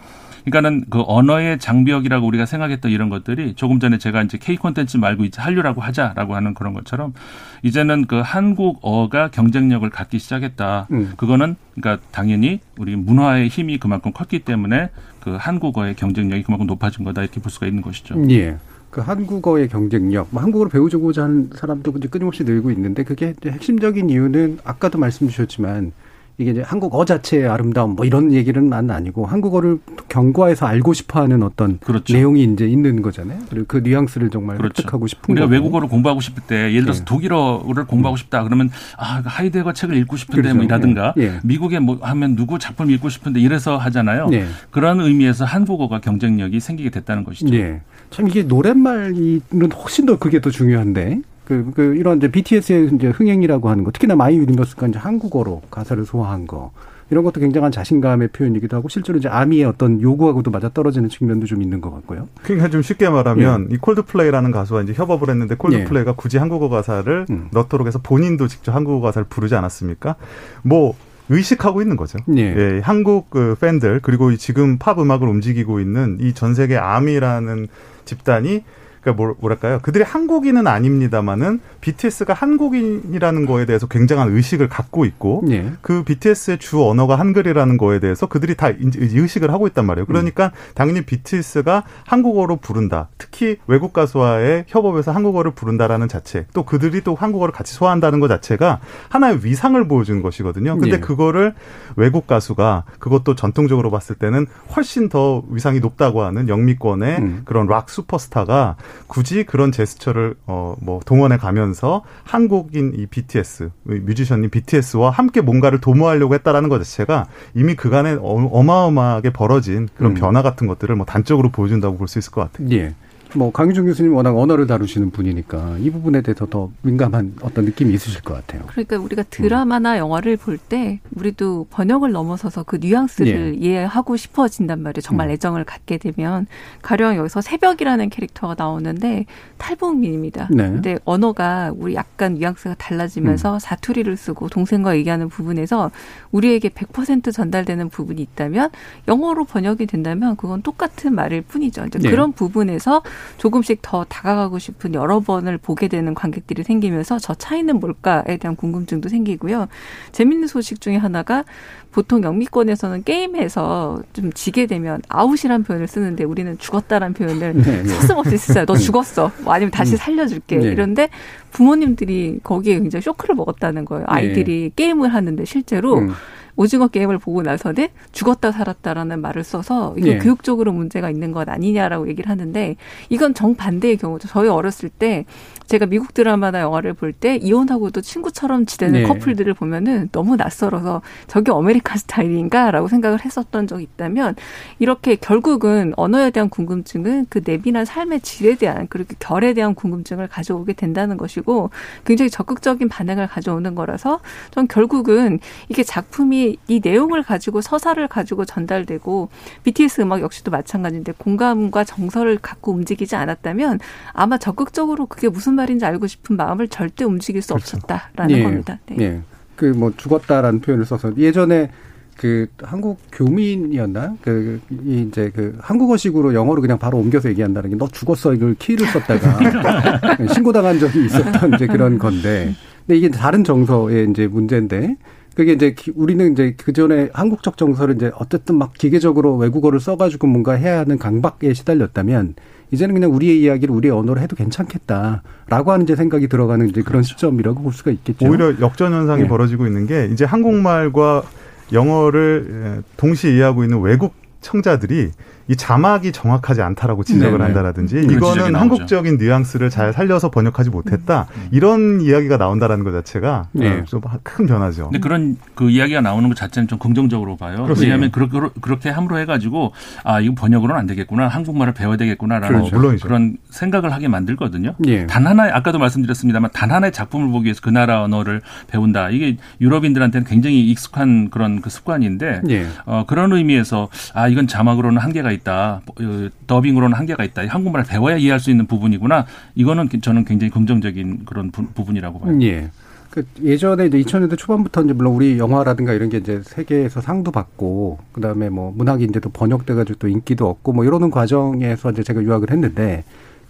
그러니까는 0.44 0.84
그 0.90 1.02
언어의 1.06 1.58
장벽이라고 1.58 2.26
우리가 2.26 2.46
생각했던 2.46 2.90
이런 2.90 3.08
것들이 3.08 3.54
조금 3.54 3.80
전에 3.80 3.98
제가 3.98 4.22
이제 4.22 4.38
K 4.38 4.56
콘텐츠 4.56 4.96
말고 4.96 5.24
이제 5.24 5.40
한류라고 5.40 5.80
하자라고 5.80 6.34
하는 6.34 6.54
그런 6.54 6.74
것처럼 6.74 7.14
이제는 7.62 8.06
그 8.06 8.20
한국어가 8.22 9.28
경쟁력을 9.30 9.88
갖기 9.88 10.18
시작했다. 10.18 10.88
음. 10.90 11.12
그거는 11.16 11.56
그러니까 11.74 12.04
당연히 12.12 12.60
우리 12.78 12.94
문화의 12.94 13.48
힘이 13.48 13.78
그만큼 13.78 14.12
컸기 14.12 14.40
때문에 14.40 14.90
그 15.20 15.36
한국어의 15.38 15.94
경쟁력이 15.96 16.42
그만큼 16.42 16.66
높아진 16.66 17.04
거다 17.04 17.22
이렇게 17.22 17.40
볼 17.40 17.50
수가 17.50 17.66
있는 17.66 17.82
것이죠. 17.82 18.22
예. 18.30 18.56
그 18.90 19.00
한국어의 19.00 19.68
경쟁력, 19.68 20.28
뭐 20.30 20.40
한국어를 20.40 20.70
배우고자 20.70 21.24
하는 21.24 21.50
사람도 21.52 21.94
이제 21.96 22.06
끊임없이 22.06 22.44
늘고 22.44 22.70
있는데 22.70 23.02
그게 23.02 23.34
핵심적인 23.44 24.08
이유는 24.08 24.58
아까도 24.62 24.98
말씀 24.98 25.26
주셨지만 25.28 25.90
이게 26.36 26.50
이제 26.50 26.62
한국어 26.62 27.04
자체의 27.04 27.46
아름다움 27.46 27.94
뭐 27.94 28.04
이런 28.04 28.32
얘기는 28.32 28.72
아니고 28.72 29.24
한국어를 29.26 29.78
경과해서 30.08 30.66
알고 30.66 30.92
싶어하는 30.92 31.44
어떤 31.44 31.78
그렇죠. 31.78 32.12
내용이 32.12 32.42
이제 32.42 32.66
있는 32.66 33.02
거잖아요. 33.02 33.38
그리고 33.48 33.66
그 33.68 33.76
뉘앙스를 33.78 34.30
정말 34.30 34.56
그렇죠. 34.56 34.82
획득하고 34.82 35.06
싶은 35.06 35.32
우리가. 35.32 35.46
외국어를 35.46 35.88
공부하고 35.88 36.20
싶을 36.20 36.42
때 36.46 36.72
예를 36.72 36.82
들어서 36.82 37.02
예. 37.02 37.04
독일어를 37.04 37.84
공부하고 37.84 38.16
싶다 38.16 38.42
그러면 38.42 38.70
아그 38.96 39.28
하이데거 39.28 39.72
책을 39.74 39.96
읽고 39.98 40.16
싶은데 40.16 40.42
그렇죠. 40.42 40.56
뭐 40.56 40.64
이라든가 40.64 41.14
예. 41.18 41.22
예. 41.22 41.40
미국에 41.44 41.78
뭐 41.78 41.98
하면 42.02 42.34
누구 42.34 42.58
작품 42.58 42.90
읽고 42.90 43.08
싶은데 43.08 43.38
이래서 43.38 43.76
하잖아요. 43.76 44.28
예. 44.32 44.46
그런 44.70 45.00
의미에서 45.00 45.44
한국어가 45.44 46.00
경쟁력이 46.00 46.58
생기게 46.58 46.90
됐다는 46.90 47.22
것이죠. 47.22 47.54
예. 47.54 47.80
참 48.10 48.26
이게 48.26 48.42
노랫말이 48.42 49.40
훨씬 49.76 50.06
더 50.06 50.18
그게 50.18 50.40
더 50.40 50.50
중요한데 50.50 51.20
그, 51.44 51.70
그, 51.74 51.94
이런 51.96 52.18
이제 52.18 52.28
BTS의 52.28 52.90
이제 52.94 53.08
흥행이라고 53.08 53.68
하는 53.68 53.84
거, 53.84 53.90
특히나 53.90 54.16
My 54.16 54.36
Universe가 54.38 54.88
이제 54.88 54.98
한국어로 54.98 55.62
가사를 55.70 56.04
소화한 56.04 56.46
거, 56.46 56.72
이런 57.10 57.22
것도 57.22 57.38
굉장한 57.38 57.70
자신감의 57.70 58.28
표현이기도 58.28 58.76
하고 58.78 58.88
실제로 58.88 59.18
이제 59.18 59.28
아미의 59.28 59.64
어떤 59.66 60.00
요구하고도 60.00 60.50
맞아 60.50 60.70
떨어지는 60.70 61.10
측면도 61.10 61.46
좀 61.46 61.60
있는 61.60 61.82
것 61.82 61.90
같고요. 61.92 62.28
그러니까 62.42 62.70
좀 62.70 62.80
쉽게 62.80 63.10
말하면 63.10 63.68
예. 63.70 63.74
이 63.74 63.78
콜드플레이라는 63.78 64.50
가수와 64.50 64.82
이제 64.82 64.94
협업을 64.94 65.28
했는데 65.28 65.54
콜드플레이가 65.54 66.12
예. 66.12 66.14
굳이 66.16 66.38
한국어 66.38 66.70
가사를 66.70 67.26
음. 67.28 67.48
넣도록 67.52 67.86
해서 67.86 68.00
본인도 68.02 68.48
직접 68.48 68.74
한국어 68.74 69.00
가사를 69.00 69.26
부르지 69.28 69.54
않았습니까? 69.54 70.16
뭐 70.62 70.94
의식하고 71.28 71.82
있는 71.82 71.96
거죠. 71.96 72.18
예. 72.36 72.40
예 72.40 72.80
한국 72.82 73.28
그 73.28 73.54
팬들 73.60 74.00
그리고 74.02 74.34
지금 74.36 74.78
팝 74.78 74.98
음악을 74.98 75.28
움직이고 75.28 75.80
있는 75.80 76.16
이 76.20 76.32
전 76.32 76.54
세계 76.54 76.78
아미라는 76.78 77.68
집단이 78.06 78.64
그러니까 79.04 79.34
뭐랄까요? 79.40 79.78
그들이 79.82 80.02
한국인은 80.02 80.66
아닙니다만은 80.66 81.60
BTS가 81.82 82.32
한국인이라는 82.32 83.46
거에 83.46 83.66
대해서 83.66 83.86
굉장한 83.86 84.34
의식을 84.34 84.68
갖고 84.68 85.04
있고 85.04 85.44
예. 85.50 85.72
그 85.82 86.02
BTS의 86.04 86.58
주 86.58 86.82
언어가 86.82 87.16
한글이라는 87.16 87.76
거에 87.76 88.00
대해서 88.00 88.26
그들이 88.26 88.56
다 88.56 88.68
의식을 88.70 89.52
하고 89.52 89.66
있단 89.66 89.84
말이에요. 89.84 90.06
그러니까 90.06 90.46
음. 90.46 90.72
당연히 90.74 91.02
BTS가 91.02 91.84
한국어로 92.06 92.56
부른다. 92.56 93.08
특히 93.18 93.58
외국 93.66 93.92
가수와의 93.92 94.64
협업에서 94.68 95.12
한국어를 95.12 95.50
부른다라는 95.50 96.08
자체, 96.08 96.46
또 96.54 96.64
그들이 96.64 97.02
또 97.02 97.14
한국어를 97.14 97.52
같이 97.52 97.74
소화한다는 97.74 98.20
것 98.20 98.28
자체가 98.28 98.80
하나의 99.10 99.44
위상을 99.44 99.86
보여준 99.86 100.22
것이거든요. 100.22 100.78
근데 100.78 100.96
예. 100.96 101.00
그거를 101.00 101.54
외국 101.96 102.26
가수가 102.26 102.84
그것도 102.98 103.34
전통적으로 103.34 103.90
봤을 103.90 104.16
때는 104.16 104.46
훨씬 104.74 105.10
더 105.10 105.42
위상이 105.50 105.80
높다고 105.80 106.22
하는 106.22 106.48
영미권의 106.48 107.18
음. 107.18 107.42
그런 107.44 107.66
락 107.66 107.90
슈퍼스타가 107.90 108.76
굳이 109.06 109.44
그런 109.44 109.72
제스처를 109.72 110.34
어 110.46 110.74
뭐 110.80 111.00
동원해 111.06 111.36
가면서 111.36 112.02
한국인 112.24 112.92
이 112.96 113.06
BTS 113.06 113.70
뮤지션인 113.84 114.50
BTS와 114.50 115.10
함께 115.10 115.40
뭔가를 115.40 115.80
도모하려고 115.80 116.34
했다라는 116.34 116.68
것 116.68 116.78
자체가 116.78 117.26
이미 117.54 117.74
그간에 117.74 118.12
어, 118.14 118.18
어마어마하게 118.52 119.30
벌어진 119.30 119.88
그런 119.96 120.12
음. 120.12 120.14
변화 120.14 120.42
같은 120.42 120.66
것들을 120.66 120.94
뭐 120.96 121.06
단적으로 121.06 121.50
보여준다고 121.50 121.96
볼 121.96 122.08
수 122.08 122.18
있을 122.18 122.32
것 122.32 122.40
같아요. 122.52 122.68
예. 122.72 122.94
뭐 123.34 123.50
강유정 123.50 123.86
교수님 123.86 124.14
워낙 124.14 124.36
언어를 124.36 124.66
다루시는 124.66 125.10
분이니까 125.10 125.78
이 125.80 125.90
부분에 125.90 126.20
대해서 126.20 126.46
더 126.46 126.70
민감한 126.82 127.34
어떤 127.42 127.64
느낌이 127.64 127.92
있으실 127.94 128.22
것 128.22 128.34
같아요. 128.34 128.62
그러니까 128.66 128.96
우리가 128.98 129.24
드라마나 129.30 129.94
음. 129.94 129.98
영화를 129.98 130.36
볼 130.36 130.54
때 130.68 131.00
우리도 131.14 131.66
번역을 131.70 132.12
넘어서서 132.12 132.62
그 132.62 132.76
뉘앙스를 132.76 133.56
예. 133.62 133.66
이해하고 133.66 134.16
싶어진단 134.16 134.80
말이에요. 134.82 135.02
정말 135.02 135.28
음. 135.28 135.32
애정을 135.32 135.64
갖게 135.64 135.98
되면 135.98 136.46
가령 136.80 137.16
여기서 137.16 137.40
새벽이라는 137.40 138.08
캐릭터가 138.08 138.54
나오는데 138.56 139.26
탈북민입니다. 139.58 140.48
네. 140.50 140.68
근데 140.68 140.98
언어가 141.04 141.72
우리 141.76 141.94
약간 141.94 142.34
뉘앙스가 142.34 142.76
달라지면서 142.76 143.54
음. 143.54 143.58
사투리를 143.58 144.16
쓰고 144.16 144.48
동생과 144.48 144.96
얘기하는 144.96 145.28
부분에서 145.28 145.90
우리에게 146.30 146.68
100% 146.68 147.32
전달되는 147.32 147.88
부분이 147.88 148.22
있다면 148.22 148.70
영어로 149.08 149.44
번역이 149.44 149.86
된다면 149.86 150.36
그건 150.36 150.62
똑같은 150.62 151.14
말일 151.14 151.42
뿐이죠. 151.42 151.86
이제 151.86 151.98
네. 151.98 152.10
그런 152.10 152.32
부분에서 152.32 153.02
조금씩 153.38 153.80
더 153.82 154.04
다가가고 154.04 154.58
싶은 154.58 154.94
여러 154.94 155.20
번을 155.20 155.58
보게 155.58 155.88
되는 155.88 156.14
관객들이 156.14 156.62
생기면서 156.62 157.18
저 157.18 157.34
차이는 157.34 157.80
뭘까에 157.80 158.36
대한 158.38 158.56
궁금증도 158.56 159.08
생기고요. 159.08 159.68
재밌는 160.12 160.48
소식 160.48 160.80
중에 160.80 160.96
하나가 160.96 161.44
보통 161.92 162.24
영미권에서는 162.24 163.04
게임에서 163.04 164.02
좀 164.12 164.32
지게 164.32 164.66
되면 164.66 165.00
아웃이란 165.08 165.62
표현을 165.62 165.86
쓰는데 165.86 166.24
우리는 166.24 166.58
죽었다란 166.58 167.14
표현을 167.14 167.54
네, 167.54 167.82
네. 167.82 167.88
서슴없이 167.88 168.36
쓰어요. 168.36 168.66
너 168.66 168.74
죽었어. 168.76 169.30
뭐 169.42 169.52
아니면 169.52 169.70
다시 169.70 169.92
음. 169.92 169.96
살려줄게. 169.98 170.56
네. 170.56 170.66
이런데 170.72 171.08
부모님들이 171.52 172.40
거기에 172.42 172.80
굉장히 172.80 173.02
쇼크를 173.02 173.36
먹었다는 173.36 173.84
거예요. 173.84 174.04
아이들이 174.08 174.62
네. 174.62 174.70
게임을 174.74 175.14
하는데 175.14 175.44
실제로 175.44 175.98
음. 175.98 176.10
오징어 176.56 176.88
게임을 176.88 177.18
보고 177.18 177.42
나서는 177.42 177.88
죽었다 178.12 178.52
살았다라는 178.52 179.20
말을 179.20 179.44
써서 179.44 179.94
이거 179.96 180.08
예. 180.08 180.18
교육적으로 180.18 180.72
문제가 180.72 181.10
있는 181.10 181.32
것 181.32 181.48
아니냐라고 181.48 182.08
얘기를 182.08 182.30
하는데 182.30 182.76
이건 183.08 183.34
정반대의 183.34 183.96
경우죠. 183.96 184.28
저희 184.28 184.48
어렸을 184.48 184.88
때 184.88 185.24
제가 185.66 185.86
미국 185.86 186.12
드라마나 186.12 186.60
영화를 186.60 186.92
볼 186.92 187.14
때 187.14 187.36
이혼하고도 187.36 188.00
친구처럼 188.00 188.66
지내는 188.66 189.02
네. 189.02 189.08
커플들을 189.08 189.54
보면은 189.54 190.08
너무 190.10 190.36
낯설어서 190.36 191.00
저게 191.28 191.52
American 191.52 191.96
style인가라고 191.98 192.88
생각을 192.88 193.24
했었던 193.24 193.66
적이 193.66 193.84
있다면 193.84 194.34
이렇게 194.78 195.14
결국은 195.14 195.92
언어에 195.96 196.30
대한 196.30 196.48
궁금증은 196.48 197.26
그 197.28 197.40
내비나 197.44 197.84
삶의 197.84 198.20
질에 198.20 198.56
대한 198.56 198.86
그리고 198.90 199.14
결에 199.18 199.54
대한 199.54 199.74
궁금증을 199.74 200.26
가져오게 200.26 200.72
된다는 200.72 201.16
것이고 201.16 201.70
굉장히 202.04 202.30
적극적인 202.30 202.88
반응을 202.88 203.28
가져오는 203.28 203.74
거라서 203.74 204.20
전 204.50 204.66
결국은 204.66 205.38
이게 205.68 205.82
작품이 205.82 206.43
이, 206.50 206.56
이 206.68 206.80
내용을 206.82 207.22
가지고 207.22 207.60
서사를 207.60 208.06
가지고 208.08 208.44
전달되고 208.44 209.28
BTS 209.64 210.02
음악 210.02 210.20
역시도 210.20 210.50
마찬가지인데 210.50 211.12
공감과 211.18 211.84
정서를 211.84 212.38
갖고 212.40 212.72
움직이지 212.72 213.16
않았다면 213.16 213.80
아마 214.12 214.38
적극적으로 214.38 215.06
그게 215.06 215.28
무슨 215.28 215.54
말인지 215.54 215.84
알고 215.84 216.06
싶은 216.06 216.36
마음을 216.36 216.68
절대 216.68 217.04
움직일 217.04 217.42
수 217.42 217.54
그렇죠. 217.54 217.76
없었다라는 217.76 218.36
예. 218.36 218.42
겁니다. 218.42 218.78
네. 218.86 218.96
예. 219.00 219.20
그 219.56 219.66
뭐 219.66 219.92
죽었다라는 219.96 220.60
표현을 220.60 220.84
써서 220.84 221.12
예전에 221.16 221.70
그 222.16 222.46
한국 222.62 222.98
교민이었나 223.12 224.16
그 224.22 224.60
이제 224.86 225.32
그 225.34 225.56
한국어식으로 225.60 226.32
영어로 226.34 226.60
그냥 226.60 226.78
바로 226.78 226.98
옮겨서 226.98 227.28
얘기한다는 227.30 227.70
게 227.70 227.76
너 227.76 227.88
죽었어 227.88 228.34
이걸 228.34 228.54
키를 228.54 228.86
썼다가 228.86 229.38
신고당한 230.32 230.78
적이 230.78 231.06
있었던 231.06 231.54
이제 231.54 231.66
그런 231.66 231.98
건데 231.98 232.54
근데 232.86 232.98
이게 232.98 233.10
다른 233.10 233.42
정서의 233.42 234.10
이제 234.10 234.26
문제인데 234.28 234.96
그게 235.34 235.52
이제 235.52 235.74
우리는 235.94 236.32
이제 236.32 236.54
그 236.56 236.72
전에 236.72 237.10
한국적 237.12 237.56
정서를 237.56 237.96
이제 237.96 238.12
어쨌든 238.18 238.56
막 238.56 238.72
기계적으로 238.74 239.36
외국어를 239.36 239.80
써가지고 239.80 240.28
뭔가 240.28 240.52
해야 240.52 240.78
하는 240.78 240.98
강박에 240.98 241.52
시달렸다면 241.54 242.34
이제는 242.70 242.94
그냥 242.94 243.12
우리의 243.12 243.40
이야기를 243.42 243.74
우리의 243.74 243.92
언어로 243.92 244.20
해도 244.20 244.36
괜찮겠다라고 244.36 245.72
하는 245.72 245.84
이제 245.84 245.96
생각이 245.96 246.28
들어가는 246.28 246.68
이제 246.68 246.82
그런 246.82 247.02
시점이라고 247.02 247.62
볼 247.62 247.72
수가 247.72 247.90
있겠죠. 247.90 248.28
오히려 248.28 248.58
역전 248.60 248.92
현상이 248.92 249.22
네. 249.22 249.28
벌어지고 249.28 249.66
있는 249.66 249.86
게 249.86 250.08
이제 250.12 250.24
한국말과 250.24 251.24
영어를 251.72 252.82
동시에 252.96 253.34
이해하고 253.34 253.64
있는 253.64 253.80
외국 253.80 254.14
청자들이 254.40 255.10
이 255.48 255.56
자막이 255.56 256.12
정확하지 256.12 256.62
않다라고 256.62 257.04
지적을 257.04 257.32
네네. 257.32 257.44
한다라든지 257.44 257.96
음, 257.96 258.10
이거는 258.10 258.54
한국적인 258.54 259.18
뉘앙스를 259.18 259.68
잘 259.68 259.92
살려서 259.92 260.30
번역하지 260.30 260.70
못했다 260.70 261.26
음. 261.36 261.48
이런 261.50 262.00
이야기가 262.00 262.38
나온다라는 262.38 262.84
것 262.84 262.92
자체가 262.92 263.48
네. 263.52 263.84
좀큰 263.84 264.46
변화죠. 264.46 264.84
근데 264.84 265.00
그런 265.00 265.36
그 265.54 265.70
이야기가 265.70 266.00
나오는 266.00 266.28
것 266.28 266.36
자체는 266.36 266.66
좀 266.68 266.78
긍정적으로 266.78 267.36
봐요. 267.36 267.64
그렇습니다. 267.64 267.82
왜냐하면 267.82 268.10
그렇게 268.10 268.40
그렇게 268.60 268.88
함으로 268.88 269.18
해가지고 269.18 269.72
아 270.02 270.20
이거 270.20 270.34
번역으로는 270.34 270.80
안 270.80 270.86
되겠구나 270.86 271.28
한국말을 271.28 271.74
배워야 271.74 271.96
되겠구나라는 271.98 272.70
그렇죠. 272.70 273.06
그런 273.06 273.36
생각을 273.50 273.92
하게 273.92 274.08
만들거든요. 274.08 274.74
예. 274.86 275.06
단 275.06 275.26
하나의 275.26 275.52
아까도 275.52 275.78
말씀드렸습니다만 275.78 276.50
단 276.52 276.70
하나의 276.70 276.92
작품을 276.92 277.28
보기 277.30 277.46
위해서 277.46 277.60
그 277.62 277.68
나라 277.68 278.02
언어를 278.02 278.40
배운다. 278.68 279.10
이게 279.10 279.36
유럽인들한테는 279.60 280.26
굉장히 280.26 280.70
익숙한 280.70 281.28
그런 281.28 281.60
그 281.60 281.68
습관인데 281.68 282.42
예. 282.48 282.66
어, 282.86 283.04
그런 283.06 283.32
의미에서 283.32 283.88
아 284.14 284.28
이건 284.28 284.46
자막으로는 284.46 285.00
한계가 285.00 285.33
있다. 285.34 285.82
어, 285.86 286.28
더빙으로는 286.46 286.96
한계가 286.96 287.24
있다. 287.24 287.42
한국말을 287.46 287.86
배워야 287.86 288.16
이해할 288.16 288.40
수 288.40 288.50
있는 288.50 288.66
부분이구나. 288.66 289.26
이거는 289.54 289.88
저는 290.00 290.24
굉장히 290.24 290.50
긍정적인 290.50 291.24
그런 291.26 291.50
부, 291.50 291.64
분이라고 291.66 292.20
봐요. 292.20 292.38
예. 292.42 292.70
그 293.10 293.24
예전에 293.44 293.86
이제 293.86 294.00
2000년대 294.00 294.36
초반부터 294.36 294.82
이제 294.82 294.92
물론 294.92 295.14
우리 295.14 295.38
영화라든가 295.38 295.92
이런 295.92 296.08
게 296.08 296.16
이제 296.16 296.40
세계에서 296.42 297.00
상도 297.00 297.30
받고 297.30 297.98
그다음에 298.10 298.48
뭐 298.48 298.72
문학이 298.76 299.04
이제 299.04 299.20
또 299.20 299.30
번역돼 299.30 299.74
가지고 299.74 299.98
또 300.00 300.08
인기도 300.08 300.50
얻고 300.50 300.72
뭐 300.72 300.84
이러는 300.84 301.12
과정에서 301.12 301.92
이제 301.92 302.02
제가 302.02 302.20
유학을 302.22 302.50
했는데 302.50 303.04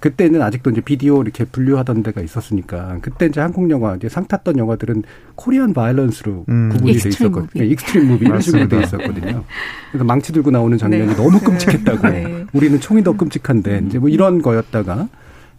그때는 0.05 0.43
아직도 0.43 0.69
이제 0.69 0.83
비디오 0.83 1.23
이렇게 1.23 1.47
분류하던 1.47 2.03
데가 2.03 2.21
있었으니까 2.21 2.99
그때 3.01 3.25
이제 3.25 3.41
한국 3.41 3.71
영화 3.71 3.97
이제 3.97 4.07
상 4.11 4.27
탔던 4.27 4.59
영화들은 4.59 5.03
Korean 5.35 5.73
violence로 5.73 6.45
음. 6.47 6.69
구분이 6.69 6.93
돼 6.93 7.09
있었거든요. 7.09 7.49
네, 7.55 7.65
extreme 7.69 8.09
movie 8.09 8.27
이런 8.27 8.39
식으로 8.39 8.69
돼 8.69 8.83
있었거든요. 8.83 9.45
그래서 9.91 10.05
망치 10.05 10.35
들고 10.35 10.51
나오는 10.51 10.77
장면이 10.77 11.07
네. 11.07 11.17
너무 11.17 11.41
끔찍했다고. 11.41 12.09
네. 12.11 12.45
우리는 12.53 12.79
총이 12.81 13.03
더 13.03 13.17
끔찍한데 13.17 13.85
이제 13.87 13.99
뭐 13.99 14.11
이런 14.11 14.43
거였다가 14.43 15.09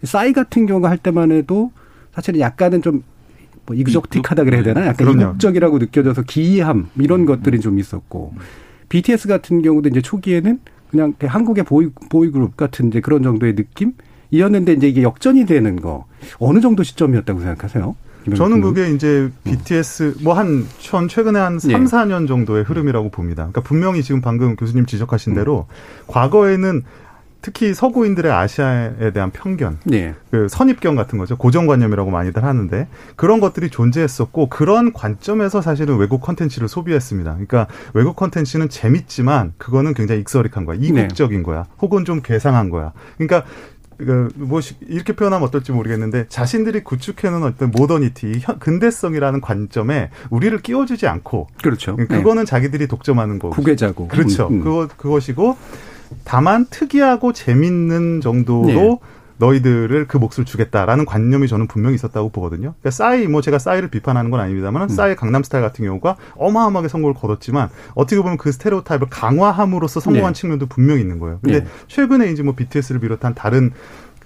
싸이 0.04 0.32
같은 0.32 0.66
경우가 0.66 0.90
할 0.90 0.98
때만 0.98 1.32
해도 1.32 1.72
사실은 2.14 2.38
약간은 2.38 2.82
좀뭐 2.82 3.74
이그적틱하다 3.74 4.44
그래야 4.44 4.62
되나? 4.62 4.82
약간 4.82 4.94
그럼요. 4.94 5.22
이국적이라고 5.22 5.78
느껴져서 5.80 6.22
기이함 6.22 6.90
이런 7.00 7.22
음. 7.22 7.26
것들이 7.26 7.58
좀 7.58 7.80
있었고 7.80 8.32
BTS 8.90 9.26
같은 9.26 9.62
경우도 9.62 9.88
이제 9.88 10.00
초기에는 10.00 10.60
그냥 10.92 11.14
한국의 11.18 11.64
boy 11.64 11.88
boy 12.08 12.26
group 12.26 12.56
같은 12.56 12.86
이제 12.86 13.00
그런 13.00 13.24
정도의 13.24 13.56
느낌 13.56 13.94
이었는데 14.30 14.74
이제 14.74 14.88
이게 14.88 15.02
역전이 15.02 15.46
되는 15.46 15.76
거 15.76 16.06
어느 16.38 16.60
정도 16.60 16.82
시점이었다고 16.82 17.40
생각하세요? 17.40 17.96
저는 18.34 18.60
그게 18.60 18.90
이제 18.90 19.30
BTS 19.44 20.16
뭐한 20.22 20.66
최근에 21.08 21.38
한 21.38 21.60
3, 21.60 21.70
예. 21.70 21.76
4년 21.76 22.26
정도의 22.26 22.64
흐름이라고 22.64 23.10
봅니다. 23.10 23.44
그러니까 23.44 23.60
분명히 23.60 24.02
지금 24.02 24.20
방금 24.20 24.56
교수님 24.56 24.86
지적하신 24.86 25.32
음. 25.32 25.34
대로 25.36 25.66
과거에는 26.08 26.82
특히 27.46 27.74
서구인들의 27.74 28.32
아시아에 28.32 29.12
대한 29.12 29.30
편견, 29.30 29.78
예. 29.92 30.16
그 30.32 30.48
선입견 30.48 30.96
같은 30.96 31.16
거죠. 31.16 31.36
고정관념이라고 31.36 32.10
많이들 32.10 32.42
하는데 32.42 32.88
그런 33.14 33.38
것들이 33.38 33.70
존재했었고 33.70 34.48
그런 34.48 34.92
관점에서 34.92 35.60
사실은 35.60 35.96
외국 35.96 36.20
컨텐츠를 36.22 36.66
소비했습니다. 36.66 37.30
그러니까 37.30 37.68
외국 37.94 38.16
컨텐츠는 38.16 38.68
재밌지만 38.68 39.52
그거는 39.58 39.94
굉장히 39.94 40.22
익서릭한 40.22 40.64
거야, 40.64 40.76
이국적인 40.80 41.38
네. 41.38 41.42
거야, 41.44 41.66
혹은 41.80 42.04
좀 42.04 42.20
괴상한 42.20 42.68
거야. 42.68 42.92
그러니까 43.16 43.44
그 43.98 44.26
뭐 44.36 44.60
이렇게 44.88 45.14
표현하면 45.14 45.46
어떨지 45.46 45.72
모르겠는데 45.72 46.26
자신들이 46.28 46.84
구축해놓은 46.84 47.42
어떤 47.42 47.70
모더니티, 47.70 48.42
근대성이라는 48.58 49.40
관점에 49.40 50.10
우리를 50.30 50.56
끼워주지 50.62 51.06
않고 51.06 51.48
그렇죠. 51.62 51.96
그거는 51.96 52.44
네. 52.44 52.46
자기들이 52.46 52.86
독점하는 52.86 53.38
거고 53.38 53.54
구계자고 53.54 54.08
그렇죠. 54.08 54.48
음, 54.48 54.54
음. 54.54 54.64
그거 54.64 54.88
그것이고 54.96 55.56
다만 56.24 56.66
특이하고 56.70 57.32
재밌는 57.32 58.20
정도로 58.20 58.66
네. 58.66 58.98
너희들을 59.38 60.06
그 60.08 60.16
몫을 60.16 60.44
주겠다라는 60.44 61.04
관념이 61.04 61.48
저는 61.48 61.66
분명히 61.66 61.94
있었다고 61.94 62.30
보거든요. 62.30 62.74
그러니까 62.80 62.90
싸이 62.90 63.26
뭐 63.26 63.40
제가 63.40 63.58
싸이를 63.58 63.88
비판하는 63.88 64.30
건 64.30 64.40
아닙니다만 64.40 64.82
음. 64.82 64.88
싸이 64.88 65.14
강남 65.16 65.42
스타일 65.42 65.62
같은 65.62 65.84
경우가 65.84 66.16
어마어마하게 66.36 66.88
성공을 66.88 67.14
거뒀지만 67.14 67.68
어떻게 67.94 68.20
보면 68.20 68.38
그 68.38 68.52
스테레오타입을 68.52 69.08
강화함으로써 69.10 70.00
성공한 70.00 70.32
네. 70.32 70.40
측면도 70.40 70.66
분명히 70.66 71.00
있는 71.00 71.18
거예요. 71.18 71.38
근데 71.42 71.60
네. 71.60 71.66
최근에 71.88 72.30
이제 72.30 72.42
뭐 72.42 72.54
BTS를 72.54 73.00
비롯한 73.00 73.34
다른 73.34 73.72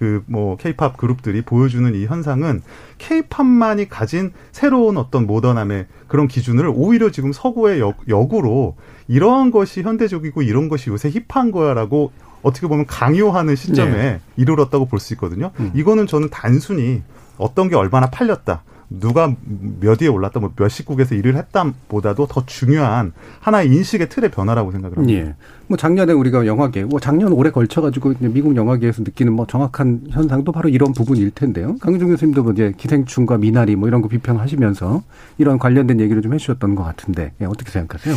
그뭐 0.01 0.57
케이팝 0.57 0.97
그룹들이 0.97 1.43
보여주는 1.43 1.93
이 1.93 2.07
현상은 2.07 2.63
케이팝만이 2.97 3.87
가진 3.87 4.33
새로운 4.51 4.97
어떤 4.97 5.27
모던함의 5.27 5.85
그런 6.07 6.27
기준을 6.27 6.71
오히려 6.73 7.11
지금 7.11 7.31
서구의 7.31 7.79
역, 7.79 7.97
역으로 8.07 8.77
이러한 9.07 9.51
것이 9.51 9.83
현대적이고 9.83 10.41
이런 10.41 10.69
것이 10.69 10.89
요새 10.89 11.11
힙한 11.11 11.51
거야라고 11.51 12.11
어떻게 12.41 12.67
보면 12.67 12.85
강요하는 12.85 13.55
시점에 13.55 13.91
네. 13.91 14.19
이르렀다고 14.37 14.85
볼 14.85 14.99
수 14.99 15.13
있거든요. 15.13 15.51
음. 15.59 15.71
이거는 15.73 16.07
저는 16.07 16.29
단순히 16.29 17.01
어떤 17.37 17.69
게 17.69 17.75
얼마나 17.75 18.07
팔렸다. 18.09 18.63
누가 18.93 19.33
몇 19.79 20.01
위에 20.01 20.09
올랐다, 20.09 20.41
뭐몇 20.41 20.69
식국에서 20.69 21.15
일을 21.15 21.37
했다보다도 21.37 22.27
더 22.27 22.45
중요한 22.45 23.13
하나의 23.39 23.67
인식의 23.69 24.09
틀의 24.09 24.31
변화라고 24.31 24.73
생각을 24.73 24.97
합니다. 24.97 25.21
예. 25.29 25.35
뭐 25.67 25.77
작년에 25.77 26.11
우리가 26.11 26.45
영화계, 26.45 26.83
뭐 26.83 26.99
작년 26.99 27.31
올해 27.31 27.51
걸쳐가지고 27.51 28.15
미국 28.19 28.57
영화계에서 28.57 29.03
느끼는 29.03 29.31
뭐 29.31 29.47
정확한 29.47 30.07
현상도 30.09 30.51
바로 30.51 30.67
이런 30.67 30.91
부분일 30.91 31.31
텐데요. 31.31 31.77
강준 31.79 32.09
교수님도 32.09 32.43
뭐 32.43 32.51
이제 32.51 32.73
기생충과 32.75 33.37
미나리 33.37 33.77
뭐 33.77 33.87
이런 33.87 34.01
거 34.01 34.09
비평하시면서 34.09 35.01
이런 35.37 35.57
관련된 35.57 36.01
얘기를 36.01 36.21
좀 36.21 36.33
해주셨던 36.33 36.75
것 36.75 36.83
같은데 36.83 37.31
예, 37.39 37.45
어떻게 37.45 37.71
생각하세요? 37.71 38.13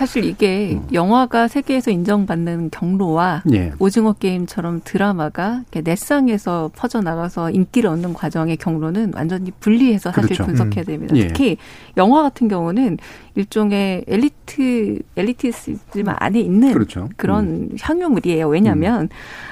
사실 0.00 0.24
이게 0.24 0.78
음. 0.80 0.88
영화가 0.94 1.46
세계에서 1.46 1.90
인정받는 1.90 2.70
경로와 2.70 3.42
예. 3.52 3.74
오징어 3.78 4.14
게임처럼 4.14 4.80
드라마가 4.82 5.64
넷상에서 5.74 6.70
퍼져나가서 6.74 7.50
인기를 7.50 7.90
얻는 7.90 8.14
과정의 8.14 8.56
경로는 8.56 9.12
완전히 9.14 9.50
분리해서 9.60 10.10
사실 10.10 10.36
그렇죠. 10.36 10.46
분석해야 10.46 10.84
음. 10.84 10.86
됩니다. 10.86 11.14
음. 11.14 11.20
특히 11.28 11.58
영화 11.98 12.22
같은 12.22 12.48
경우는 12.48 12.96
일종의 13.34 14.04
엘리트 14.08 15.00
엘리티즘 15.16 16.04
안에 16.06 16.40
있는 16.40 16.72
그렇죠. 16.72 17.10
그런 17.18 17.44
음. 17.44 17.76
향유물이에요. 17.78 18.48
왜냐하면 18.48 19.02
음. 19.02 19.08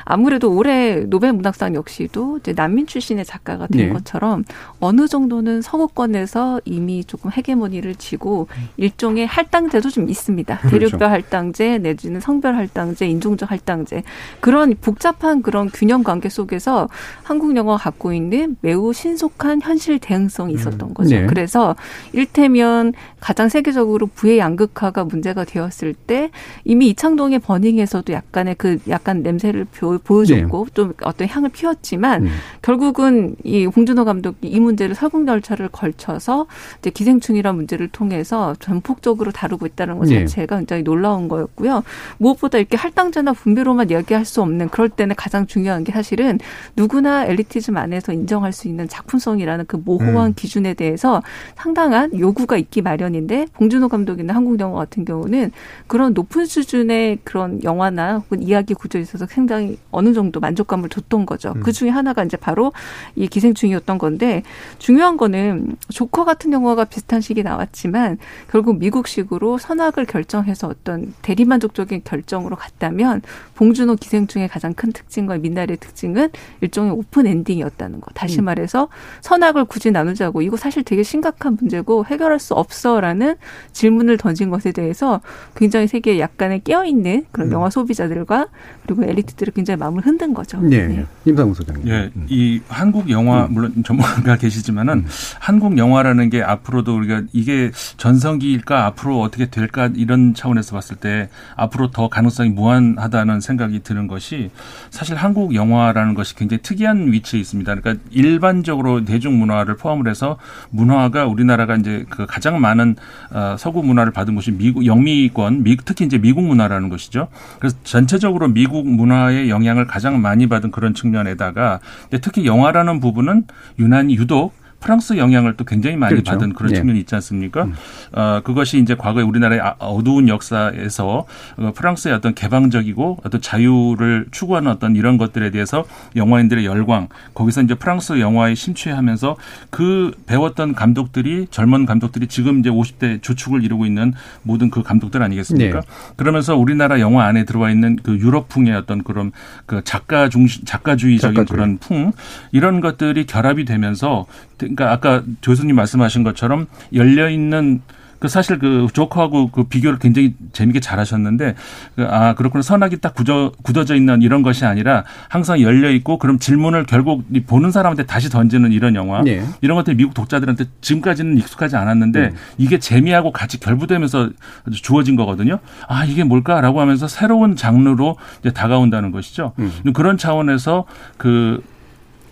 아무래도 0.06 0.50
올해 0.56 1.00
노벨 1.00 1.34
문학상 1.34 1.74
역시도 1.74 2.38
이제 2.38 2.54
난민 2.54 2.86
출신의 2.86 3.26
작가가 3.26 3.66
된 3.66 3.88
네. 3.88 3.92
것처럼 3.92 4.44
어느 4.80 5.06
정도는 5.06 5.60
서구권에서 5.60 6.62
이미 6.64 7.04
조금 7.04 7.30
헤게모니를 7.30 7.96
쥐고 7.96 8.48
일종의 8.78 9.26
할당제도 9.26 9.90
좀 9.90 10.08
있습니다. 10.08 10.37
그렇죠. 10.44 10.78
대륙별 10.78 11.10
할당제 11.10 11.78
내지는 11.78 12.20
성별 12.20 12.56
할당제, 12.56 13.06
인종적 13.06 13.50
할당제 13.50 14.02
그런 14.40 14.74
복잡한 14.80 15.42
그런 15.42 15.70
균형 15.72 16.02
관계 16.02 16.28
속에서 16.28 16.88
한국 17.22 17.56
영화가 17.56 17.78
갖고 17.78 18.12
있는 18.12 18.56
매우 18.60 18.92
신속한 18.92 19.62
현실 19.62 19.98
대응성이 19.98 20.54
있었던 20.54 20.88
음. 20.88 20.94
거죠. 20.94 21.16
네. 21.16 21.26
그래서 21.26 21.76
일테면 22.12 22.92
가장 23.20 23.48
세계 23.48 23.68
세계적으로 23.68 24.06
부의 24.06 24.38
양극화가 24.38 25.04
문제가 25.04 25.44
되었을 25.44 25.94
때 25.94 26.30
이미 26.64 26.88
이창동의 26.88 27.40
버닝에서도 27.40 28.12
약간의 28.12 28.54
그 28.56 28.78
약간 28.88 29.22
냄새를 29.22 29.66
보여줬고 30.04 30.64
네. 30.64 30.70
좀 30.74 30.92
어떤 31.02 31.28
향을 31.28 31.50
피웠지만 31.50 32.26
음. 32.26 32.30
결국은 32.62 33.36
이 33.44 33.66
홍준호 33.66 34.04
감독이 34.04 34.48
이 34.48 34.60
문제를 34.60 34.94
설국 34.94 35.26
열차를 35.26 35.68
걸쳐서 35.68 36.46
이제 36.78 36.90
기생충이란 36.90 37.54
문제를 37.56 37.88
통해서 37.88 38.54
전폭적으로 38.60 39.32
다루고 39.32 39.66
있다는 39.66 39.98
것 39.98 40.08
네. 40.08 40.20
자체가 40.28 40.56
네. 40.56 40.60
굉장히 40.60 40.82
놀라운 40.82 41.28
거였고요. 41.28 41.82
무엇보다 42.18 42.58
이렇게 42.58 42.76
할당제나 42.76 43.32
분배로만 43.32 43.90
이야기할 43.90 44.24
수 44.24 44.42
없는 44.42 44.68
그럴 44.68 44.88
때는 44.88 45.16
가장 45.16 45.46
중요한 45.46 45.84
게 45.84 45.92
사실은 45.92 46.38
누구나 46.76 47.24
엘리티즘 47.24 47.76
안에서 47.76 48.12
인정할 48.12 48.52
수 48.52 48.68
있는 48.68 48.88
작품성이라는 48.88 49.66
그 49.66 49.76
모호한 49.76 50.30
음. 50.30 50.34
기준에 50.34 50.74
대해서 50.74 51.22
상당한 51.56 52.16
요구가 52.18 52.56
있기 52.56 52.82
마련인데 52.82 53.46
봉준호 53.54 53.88
감독이나 53.88 54.34
한국 54.34 54.60
영화 54.60 54.80
같은 54.80 55.04
경우는 55.04 55.52
그런 55.86 56.14
높은 56.14 56.46
수준의 56.46 57.18
그런 57.24 57.62
영화나 57.64 58.18
혹은 58.18 58.42
이야기 58.42 58.74
구조에 58.74 59.00
있어서 59.00 59.26
굉장히 59.26 59.78
어느 59.90 60.12
정도 60.12 60.40
만족감을 60.40 60.88
줬던 60.88 61.26
거죠. 61.26 61.52
음. 61.56 61.60
그 61.60 61.72
중에 61.72 61.90
하나가 61.90 62.24
이제 62.24 62.36
바로 62.36 62.72
이 63.16 63.26
기생충이었던 63.26 63.98
건데 63.98 64.42
중요한 64.78 65.16
거는 65.16 65.76
조커 65.90 66.24
같은 66.24 66.52
영화가 66.52 66.84
비슷한 66.84 67.20
시기에 67.20 67.42
나왔지만 67.42 68.18
결국 68.50 68.78
미국식으로 68.78 69.58
선악을 69.58 70.04
결 70.06 70.17
정해서 70.24 70.68
어떤 70.68 71.12
대리만족적인 71.22 72.02
결정으로 72.04 72.56
갔다면 72.56 73.22
봉준호 73.54 73.96
기생충의 73.96 74.48
가장 74.48 74.74
큰 74.74 74.92
특징과 74.92 75.38
민날의 75.38 75.78
특징은 75.78 76.30
일종의 76.60 76.92
오픈 76.92 77.26
엔딩이었다는 77.26 78.00
거. 78.00 78.10
다시 78.14 78.40
음. 78.40 78.46
말해서 78.46 78.88
선악을 79.20 79.64
굳이 79.64 79.90
나누자고 79.90 80.42
이거 80.42 80.56
사실 80.56 80.82
되게 80.82 81.02
심각한 81.02 81.56
문제고 81.60 82.04
해결할 82.06 82.38
수 82.38 82.54
없어라는 82.54 83.36
질문을 83.72 84.16
던진 84.18 84.50
것에 84.50 84.72
대해서 84.72 85.20
굉장히 85.54 85.86
세계에 85.86 86.18
약간의 86.20 86.62
깨어있는 86.64 87.26
그런 87.32 87.48
음. 87.48 87.52
영화 87.52 87.70
소비자들과 87.70 88.48
그리고 88.86 89.04
엘리트들을 89.04 89.52
굉장히 89.52 89.78
마음을 89.78 90.04
흔든 90.04 90.34
거죠. 90.34 90.60
네. 90.60 90.86
네. 90.86 91.06
임상우 91.24 91.54
소장님. 91.54 91.88
예. 91.88 92.10
음. 92.14 92.26
이 92.28 92.60
한국 92.68 93.10
영화 93.10 93.46
음. 93.46 93.52
물론 93.52 93.84
전문가 93.84 94.36
계시지만은 94.38 94.94
음. 94.94 95.06
한국 95.38 95.76
영화라는 95.76 96.30
게 96.30 96.42
앞으로도 96.42 96.96
우리가 96.96 97.22
이게 97.32 97.70
전성기일까 97.96 98.86
앞으로 98.86 99.20
어떻게 99.20 99.46
될까 99.50 99.90
이런 99.98 100.34
차원에서 100.34 100.74
봤을 100.74 100.96
때 100.96 101.28
앞으로 101.56 101.90
더 101.90 102.08
가능성이 102.08 102.50
무한하다는 102.50 103.40
생각이 103.40 103.80
드는 103.82 104.06
것이 104.06 104.50
사실 104.90 105.16
한국 105.16 105.54
영화라는 105.54 106.14
것이 106.14 106.34
굉장히 106.36 106.62
특이한 106.62 107.12
위치에 107.12 107.40
있습니다. 107.40 107.74
그러니까 107.74 108.04
일반적으로 108.10 109.04
대중문화를 109.04 109.76
포함을 109.76 110.08
해서 110.08 110.38
문화가 110.70 111.26
우리나라가 111.26 111.76
이제 111.76 112.04
그 112.08 112.26
가장 112.26 112.60
많은 112.60 112.96
어, 113.30 113.56
서구 113.58 113.82
문화를 113.82 114.12
받은 114.12 114.34
곳이 114.34 114.52
미국 114.52 114.86
영미권, 114.86 115.62
미, 115.62 115.76
특히 115.84 116.04
이제 116.04 116.18
미국 116.18 116.44
문화라는 116.44 116.88
것이죠. 116.88 117.28
그래서 117.58 117.76
전체적으로 117.84 118.48
미국 118.48 118.88
문화의 118.88 119.50
영향을 119.50 119.86
가장 119.86 120.20
많이 120.20 120.46
받은 120.46 120.70
그런 120.70 120.94
측면에다가 120.94 121.80
특히 122.22 122.46
영화라는 122.46 123.00
부분은 123.00 123.44
유난히 123.78 124.16
유독 124.16 124.52
프랑스 124.80 125.16
영향을 125.16 125.56
또 125.56 125.64
굉장히 125.64 125.96
많이 125.96 126.14
그렇죠. 126.14 126.32
받은 126.32 126.52
그런 126.52 126.70
예. 126.72 126.76
측면이 126.76 127.00
있지 127.00 127.14
않습니까? 127.16 127.64
음. 127.64 127.74
어, 128.12 128.40
그것이 128.44 128.78
이제 128.78 128.94
과거에 128.94 129.22
우리나라의 129.22 129.60
아, 129.60 129.74
어두운 129.78 130.28
역사에서 130.28 131.26
어, 131.56 131.72
프랑스의 131.74 132.14
어떤 132.14 132.34
개방적이고 132.34 133.18
어떤 133.24 133.40
자유를 133.40 134.26
추구하는 134.30 134.70
어떤 134.70 134.94
이런 134.96 135.18
것들에 135.18 135.50
대해서 135.50 135.84
영화인들의 136.16 136.64
열광, 136.64 137.08
거기서 137.34 137.62
이제 137.62 137.74
프랑스 137.74 138.20
영화에 138.20 138.54
심취하면서 138.54 139.36
그 139.70 140.12
배웠던 140.26 140.74
감독들이 140.74 141.48
젊은 141.50 141.86
감독들이 141.86 142.28
지금 142.28 142.60
이제 142.60 142.70
50대 142.70 143.20
주축을 143.22 143.64
이루고 143.64 143.84
있는 143.84 144.14
모든 144.42 144.70
그 144.70 144.82
감독들 144.82 145.22
아니겠습니까? 145.22 145.80
네. 145.80 145.86
그러면서 146.16 146.56
우리나라 146.56 147.00
영화 147.00 147.24
안에 147.24 147.44
들어와 147.44 147.70
있는 147.70 147.96
그 148.02 148.16
유럽풍의 148.16 148.74
어떤 148.74 149.02
그런 149.02 149.32
그 149.66 149.82
작가 149.84 150.28
중심, 150.28 150.64
작가주의적인 150.64 151.34
작가주의. 151.34 151.46
그런 151.46 151.78
풍 151.78 152.12
이런 152.52 152.80
것들이 152.80 153.26
결합이 153.26 153.64
되면서 153.64 154.26
그러니까 154.74 154.92
아까 154.92 155.22
교수님 155.42 155.76
말씀하신 155.76 156.24
것처럼 156.24 156.66
열려 156.92 157.28
있는 157.28 157.80
그 158.18 158.28
사실 158.28 158.58
그 158.58 158.88
조커하고 158.92 159.50
그 159.50 159.64
비교를 159.64 159.98
굉장히 159.98 160.34
재미있게 160.52 160.80
잘하셨는데 160.80 161.54
그아 161.96 162.34
그렇구나 162.34 162.62
선악이 162.62 162.98
딱 163.00 163.14
굳어 163.14 163.52
굳어져 163.62 163.94
있는 163.94 164.22
이런 164.22 164.42
것이 164.42 164.64
아니라 164.64 165.04
항상 165.28 165.60
열려 165.60 165.90
있고 165.90 166.18
그럼 166.18 166.38
질문을 166.38 166.84
결국 166.84 167.24
보는 167.46 167.70
사람한테 167.70 168.06
다시 168.06 168.28
던지는 168.28 168.72
이런 168.72 168.94
영화 168.94 169.22
네. 169.22 169.42
이런 169.60 169.76
것들이 169.76 169.96
미국 169.96 170.14
독자들한테 170.14 170.64
지금까지는 170.80 171.38
익숙하지 171.38 171.76
않았는데 171.76 172.20
네. 172.20 172.34
이게 172.56 172.78
재미하고 172.78 173.32
같이 173.32 173.60
결부되면서 173.60 174.30
주어진 174.72 175.14
거거든요. 175.14 175.60
아 175.86 176.04
이게 176.04 176.24
뭘까라고 176.24 176.80
하면서 176.80 177.06
새로운 177.06 177.54
장르로 177.54 178.16
이제 178.40 178.52
다가온다는 178.52 179.12
것이죠. 179.12 179.52
음. 179.58 179.72
그런 179.92 180.18
차원에서 180.18 180.84
그 181.16 181.62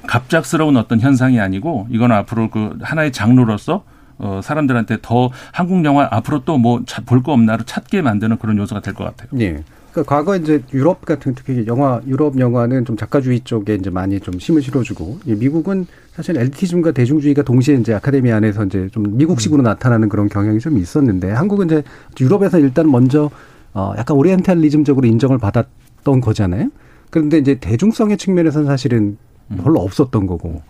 갑작스러운 0.06 0.76
어떤 0.76 1.00
현상이 1.00 1.40
아니고 1.40 1.86
이건 1.90 2.12
앞으로 2.12 2.50
그 2.50 2.76
하나의 2.80 3.12
장르로서 3.12 3.84
어, 4.18 4.40
사람들한테 4.42 4.98
더 5.02 5.30
한국 5.52 5.84
영화 5.84 6.08
앞으로 6.10 6.44
또 6.44 6.56
뭐 6.58 6.80
볼 7.04 7.22
거 7.22 7.32
없나로 7.32 7.64
찾게 7.64 8.00
만드는 8.02 8.38
그런 8.38 8.56
요소가 8.58 8.80
될 8.80 8.94
것 8.94 9.04
같아요. 9.04 9.28
네. 9.32 9.62
그러니까 9.92 10.14
과거 10.14 10.36
이제 10.36 10.62
유럽 10.74 11.04
같은 11.06 11.34
특히 11.34 11.64
영화 11.66 12.00
유럽 12.06 12.38
영화는 12.38 12.84
좀 12.84 12.96
작가주의 12.98 13.40
쪽에 13.40 13.74
이제 13.74 13.88
많이 13.88 14.20
좀 14.20 14.34
힘을 14.34 14.60
실어주고 14.60 15.20
미국은 15.24 15.86
사실 16.14 16.36
엘티즘과 16.36 16.92
대중주의가 16.92 17.42
동시에 17.42 17.76
이제 17.76 17.94
아카데미 17.94 18.30
안에서 18.30 18.64
이제 18.66 18.88
좀 18.92 19.16
미국식으로 19.16 19.62
음. 19.62 19.64
나타나는 19.64 20.08
그런 20.10 20.28
경향이 20.28 20.60
좀 20.60 20.76
있었는데 20.78 21.30
한국은 21.32 21.66
이제 21.66 21.82
유럽에서 22.20 22.58
일단 22.58 22.90
먼저 22.90 23.30
어 23.74 23.92
약간 23.98 24.16
오리엔탈리즘적으로 24.18 25.06
인정을 25.06 25.38
받았던 25.38 26.20
거잖아요. 26.20 26.68
그런데 27.10 27.38
이제 27.38 27.54
대중성의 27.56 28.16
측면에서는 28.18 28.66
사실은 28.66 28.98
음. 28.98 29.18
별로 29.62 29.80
없었던 29.80 30.26
거고. 30.26 30.62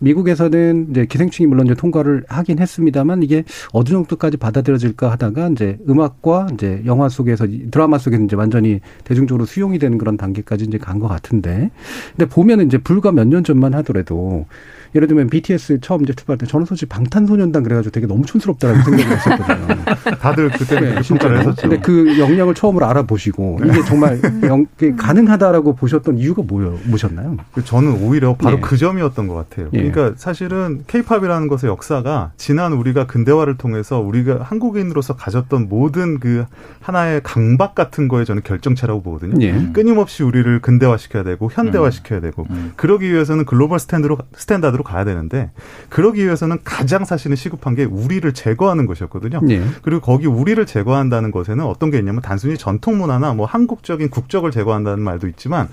미국에서는 0.00 0.88
이제 0.90 1.06
기생충이 1.06 1.46
물론 1.46 1.66
이제 1.66 1.74
통과를 1.74 2.24
하긴 2.28 2.58
했습니다만 2.58 3.22
이게 3.22 3.44
어느 3.72 3.84
정도까지 3.88 4.36
받아들여질까 4.36 5.10
하다가 5.12 5.48
이제 5.50 5.78
음악과 5.88 6.48
이제 6.52 6.82
영화 6.84 7.08
속에서 7.08 7.46
드라마 7.70 7.96
속에서 7.96 8.22
이제 8.24 8.36
완전히 8.36 8.80
대중적으로 9.04 9.46
수용이 9.46 9.78
되는 9.78 9.96
그런 9.96 10.16
단계까지 10.16 10.64
이제 10.64 10.78
간 10.78 10.98
것 10.98 11.08
같은데. 11.08 11.70
근데 12.16 12.28
보면은 12.28 12.66
이제 12.66 12.76
불과 12.76 13.12
몇 13.12 13.28
년 13.28 13.44
전만 13.44 13.72
하더라도 13.74 14.46
예를 14.94 15.08
들면 15.08 15.28
BTS 15.28 15.80
처음 15.80 16.02
이제 16.02 16.12
출발할 16.12 16.38
때 16.38 16.46
저는 16.46 16.66
솔직히 16.66 16.88
방탄소년단 16.88 17.62
그래가지고 17.62 17.92
되게 17.92 18.06
너무 18.06 18.24
촌스럽다라는 18.24 18.82
생각이 18.82 19.04
했었거든요. 19.04 19.84
다들 20.20 20.50
그때 20.50 20.80
네, 20.80 21.02
진짜로 21.02 21.38
했었죠. 21.38 21.62
근데 21.62 21.80
그 21.80 22.18
영향을 22.18 22.54
처음으로 22.54 22.86
알아보시고 22.86 23.60
이게 23.64 23.82
정말 23.82 24.20
영, 24.44 24.66
가능하다라고 24.96 25.74
보셨던 25.74 26.18
이유가 26.18 26.42
뭐요, 26.42 26.78
뭐셨나요? 26.84 27.36
그 27.52 27.64
저는 27.64 28.02
오히려 28.02 28.36
바로 28.36 28.56
네. 28.56 28.62
그 28.62 28.76
점이었던 28.76 29.26
것 29.26 29.34
같아요. 29.34 29.68
네. 29.72 29.90
그러니까 29.90 30.14
사실은 30.16 30.84
케이팝이라는 30.86 31.48
것의 31.48 31.70
역사가 31.70 32.32
지난 32.36 32.72
우리가 32.72 33.06
근대화를 33.06 33.56
통해서 33.56 33.98
우리가 33.98 34.42
한국인으로서 34.42 35.16
가졌던 35.16 35.68
모든 35.68 36.20
그 36.20 36.44
하나의 36.80 37.22
강박 37.24 37.74
같은 37.74 38.06
거에 38.06 38.24
저는 38.24 38.42
결정체라고 38.44 39.02
보거든요. 39.02 39.34
네. 39.36 39.72
끊임없이 39.72 40.22
우리를 40.22 40.60
근대화시켜야 40.60 41.24
되고 41.24 41.50
현대화시켜야 41.50 42.20
되고 42.20 42.46
음. 42.50 42.72
그러기 42.76 43.10
위해서는 43.10 43.44
global 43.44 43.78
stand로 43.80 44.18
standard로 44.36 44.83
가야 44.84 45.04
되는데 45.04 45.50
그러기 45.88 46.22
위해서는 46.24 46.58
가장 46.64 47.04
사실은 47.04 47.36
시급한 47.36 47.74
게 47.74 47.84
우리를 47.84 48.32
제거하는 48.32 48.86
것이었거든요. 48.86 49.40
네. 49.42 49.64
그리고 49.82 50.00
거기 50.00 50.26
우리를 50.26 50.64
제거한다는 50.66 51.30
것에는 51.30 51.64
어떤 51.64 51.90
게 51.90 51.98
있냐면 51.98 52.22
단순히 52.22 52.56
전통 52.56 52.98
문화나 52.98 53.34
뭐 53.34 53.46
한국적인 53.46 54.10
국적을 54.10 54.50
제거한다는 54.50 55.02
말도 55.02 55.26
있지만 55.28 55.68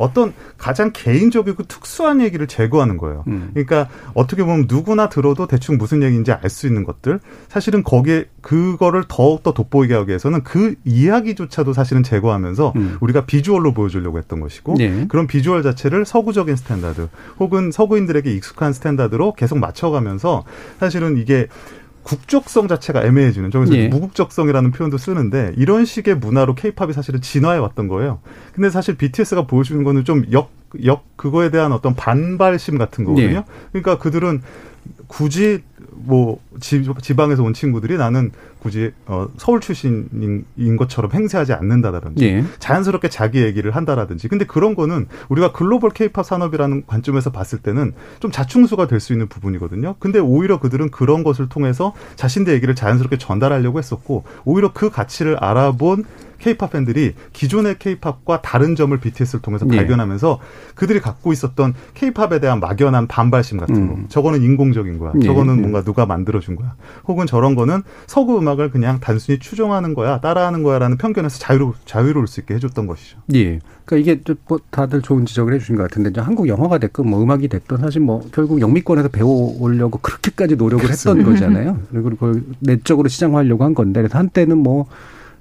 어떤 0.00 0.32
가장 0.56 0.90
개인적이고 0.94 1.64
특수한 1.64 2.22
얘기를 2.22 2.46
제거하는 2.46 2.96
거예요. 2.96 3.22
음. 3.28 3.50
그러니까 3.52 3.88
어떻게 4.14 4.42
보면 4.42 4.64
누구나 4.66 5.10
들어도 5.10 5.46
대충 5.46 5.76
무슨 5.76 6.02
얘기인지 6.02 6.32
알 6.32 6.50
수 6.50 6.66
있는 6.66 6.82
것들 6.82 7.20
사실은 7.48 7.84
거기에 7.84 8.24
그거를 8.40 9.04
더욱더 9.06 9.52
돋보이게 9.52 9.94
하기 9.94 10.08
위해서는 10.08 10.42
그 10.42 10.74
이야기조차도 10.84 11.72
사실은 11.74 12.02
제거하면서 12.02 12.72
음. 12.74 12.96
우리가 13.00 13.26
비주얼로 13.26 13.72
보여주려고 13.72 14.18
했던 14.18 14.40
것이고 14.40 14.74
네. 14.78 15.06
그런 15.08 15.26
비주얼 15.28 15.62
자체를 15.62 16.04
서구적인 16.04 16.56
스탠다드 16.56 17.08
혹은 17.38 17.70
서구인들에게 17.70 18.32
익숙한 18.32 18.72
스탠다드로 18.72 19.34
계속 19.34 19.58
맞춰가면서 19.58 20.44
사실은 20.80 21.18
이게 21.18 21.46
국적성 22.02 22.68
자체가 22.68 23.04
애매해지는 23.04 23.50
저기서 23.50 23.76
예. 23.76 23.88
무국적성이라는 23.88 24.72
표현도 24.72 24.98
쓰는데 24.98 25.52
이런 25.56 25.84
식의 25.84 26.16
문화로 26.16 26.54
케이팝이 26.54 26.92
사실은 26.92 27.20
진화해 27.20 27.58
왔던 27.58 27.88
거예요. 27.88 28.20
근데 28.54 28.70
사실 28.70 28.96
BTS가 28.96 29.46
보여주는 29.46 29.82
거는 29.84 30.04
좀 30.04 30.24
역 30.32 30.60
역 30.84 31.16
그거에 31.16 31.50
대한 31.50 31.72
어떤 31.72 31.94
반발심 31.94 32.78
같은 32.78 33.04
거거든요. 33.04 33.38
예. 33.38 33.44
그러니까 33.72 33.98
그들은 33.98 34.42
굳이 35.06 35.62
뭐 35.90 36.40
지, 36.60 36.86
지방에서 37.02 37.42
온 37.42 37.52
친구들이 37.52 37.96
나는 37.96 38.30
굳이 38.60 38.92
어, 39.06 39.28
서울 39.38 39.60
출신인 39.60 40.44
것처럼 40.78 41.10
행세하지 41.12 41.52
않는다라든지 41.52 42.24
예. 42.24 42.44
자연스럽게 42.58 43.08
자기 43.08 43.42
얘기를 43.42 43.74
한다라든지 43.74 44.28
근데 44.28 44.44
그런 44.44 44.74
거는 44.74 45.06
우리가 45.28 45.52
글로벌 45.52 45.90
케이팝 45.90 46.24
산업이라는 46.24 46.84
관점에서 46.86 47.30
봤을 47.30 47.58
때는 47.58 47.92
좀 48.20 48.30
자충수가 48.30 48.86
될 48.86 49.00
수 49.00 49.12
있는 49.14 49.28
부분이거든요. 49.28 49.96
근데 49.98 50.18
오히려 50.18 50.60
그들은 50.60 50.90
그런 50.90 51.24
것을 51.24 51.48
통해서 51.48 51.94
자신의 52.16 52.54
얘기를 52.54 52.74
자연스럽게 52.74 53.16
전달하려고 53.16 53.78
했었고 53.78 54.24
오히려 54.44 54.72
그 54.72 54.90
가치를 54.90 55.38
알아본 55.38 56.04
케이팝 56.40 56.72
팬들이 56.72 57.14
기존의 57.32 57.78
케이팝과 57.78 58.42
다른 58.42 58.74
점을 58.74 58.96
BTS를 58.98 59.40
통해서 59.42 59.66
예. 59.70 59.76
발견하면서 59.76 60.40
그들이 60.74 61.00
갖고 61.00 61.32
있었던 61.32 61.74
케이팝에 61.94 62.40
대한 62.40 62.60
막연한 62.60 63.06
반발심 63.06 63.58
같은 63.58 63.88
거. 63.88 63.94
음. 63.94 64.06
저거는 64.08 64.42
인공적인 64.42 64.98
거야. 64.98 65.12
예. 65.20 65.26
저거는 65.26 65.58
예. 65.58 65.60
뭔가 65.60 65.82
누가 65.82 66.06
만들어준 66.06 66.56
거야. 66.56 66.74
혹은 67.06 67.26
저런 67.26 67.54
거는 67.54 67.82
서구 68.06 68.38
음악을 68.38 68.70
그냥 68.70 68.98
단순히 69.00 69.38
추종하는 69.38 69.94
거야, 69.94 70.20
따라하는 70.20 70.62
거야라는 70.62 70.96
편견에서 70.96 71.38
자유로 71.38 71.74
자유로울 71.84 72.26
수 72.26 72.40
있게 72.40 72.54
해줬던 72.54 72.86
것이죠. 72.86 73.18
예. 73.34 73.60
그러니까 73.84 73.96
이게 73.96 74.22
좀뭐 74.22 74.60
다들 74.70 75.02
좋은 75.02 75.26
지적을 75.26 75.52
해주신 75.54 75.76
것 75.76 75.82
같은데 75.82 76.10
이제 76.10 76.20
한국 76.20 76.48
영화가 76.48 76.78
됐건 76.78 77.08
뭐 77.08 77.22
음악이 77.22 77.48
됐건 77.48 77.78
사실 77.78 78.00
뭐 78.00 78.22
결국 78.32 78.60
영미권에서 78.60 79.08
배워오려고 79.08 79.98
그렇게까지 79.98 80.56
노력을 80.56 80.88
했던 80.88 81.22
거잖아요. 81.24 81.78
그리고 81.90 82.10
그걸 82.10 82.42
내적으로 82.60 83.08
시장화하려고 83.08 83.64
한 83.64 83.74
건데 83.74 84.00
그래서 84.00 84.18
한때는 84.18 84.58
뭐 84.58 84.86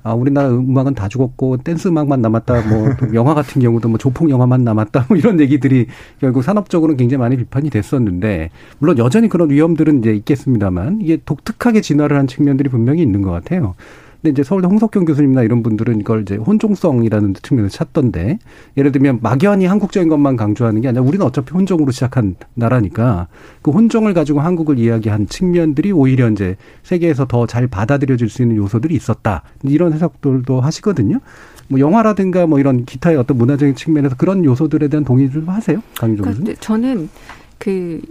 아, 0.03 0.13
우리나라 0.13 0.49
음악은 0.49 0.95
다 0.95 1.07
죽었고 1.07 1.57
댄스 1.57 1.89
음악만 1.89 2.21
남았다. 2.21 2.61
뭐또 2.69 3.13
영화 3.15 3.33
같은 3.33 3.61
경우도 3.61 3.89
뭐 3.89 3.97
조폭 3.97 4.29
영화만 4.29 4.63
남았다. 4.63 5.05
뭐 5.09 5.17
이런 5.17 5.39
얘기들이 5.39 5.87
결국 6.19 6.43
산업적으로는 6.43 6.97
굉장히 6.97 7.19
많이 7.19 7.37
비판이 7.37 7.69
됐었는데 7.69 8.49
물론 8.79 8.97
여전히 8.97 9.27
그런 9.27 9.49
위험들은 9.49 9.99
이제 9.99 10.13
있겠습니다만 10.13 10.99
이게 11.01 11.17
독특하게 11.25 11.81
진화를 11.81 12.17
한 12.17 12.27
측면들이 12.27 12.69
분명히 12.69 13.01
있는 13.01 13.21
것 13.21 13.31
같아요. 13.31 13.75
근데 14.21 14.31
이제 14.31 14.43
서울대 14.43 14.67
홍석경 14.67 15.05
교수님이나 15.05 15.43
이런 15.43 15.63
분들은 15.63 15.99
이걸 15.99 16.21
이제 16.21 16.35
혼종성이라는 16.35 17.35
측면을 17.41 17.69
찾던데 17.69 18.39
예를 18.77 18.91
들면 18.91 19.19
막연히 19.21 19.65
한국적인 19.65 20.09
것만 20.09 20.35
강조하는 20.35 20.81
게 20.81 20.89
아니라 20.89 21.03
우리는 21.03 21.25
어차피 21.25 21.51
혼종으로 21.51 21.91
시작한 21.91 22.35
나라니까 22.53 23.27
그 23.61 23.71
혼종을 23.71 24.13
가지고 24.13 24.41
한국을 24.41 24.77
이야기한 24.77 25.27
측면들이 25.27 25.91
오히려 25.91 26.29
이제 26.29 26.55
세계에서 26.83 27.25
더 27.25 27.49
잘 27.49 27.67
받아들여질 27.67 28.29
수 28.29 28.43
있는 28.43 28.57
요소들이 28.57 28.93
있었다 28.93 29.41
이런 29.63 29.93
해석들도 29.93 30.61
하시거든요. 30.61 31.19
뭐 31.67 31.79
영화라든가 31.79 32.45
뭐 32.45 32.59
이런 32.59 32.85
기타의 32.85 33.17
어떤 33.17 33.37
문화적인 33.37 33.75
측면에서 33.75 34.15
그런 34.15 34.45
요소들에 34.45 34.87
대한 34.87 35.03
동의 35.03 35.31
좀 35.31 35.49
하세요, 35.49 35.81
그러니까 35.97 36.25
교수님? 36.25 36.55
저는 36.59 37.09
그 37.57 38.01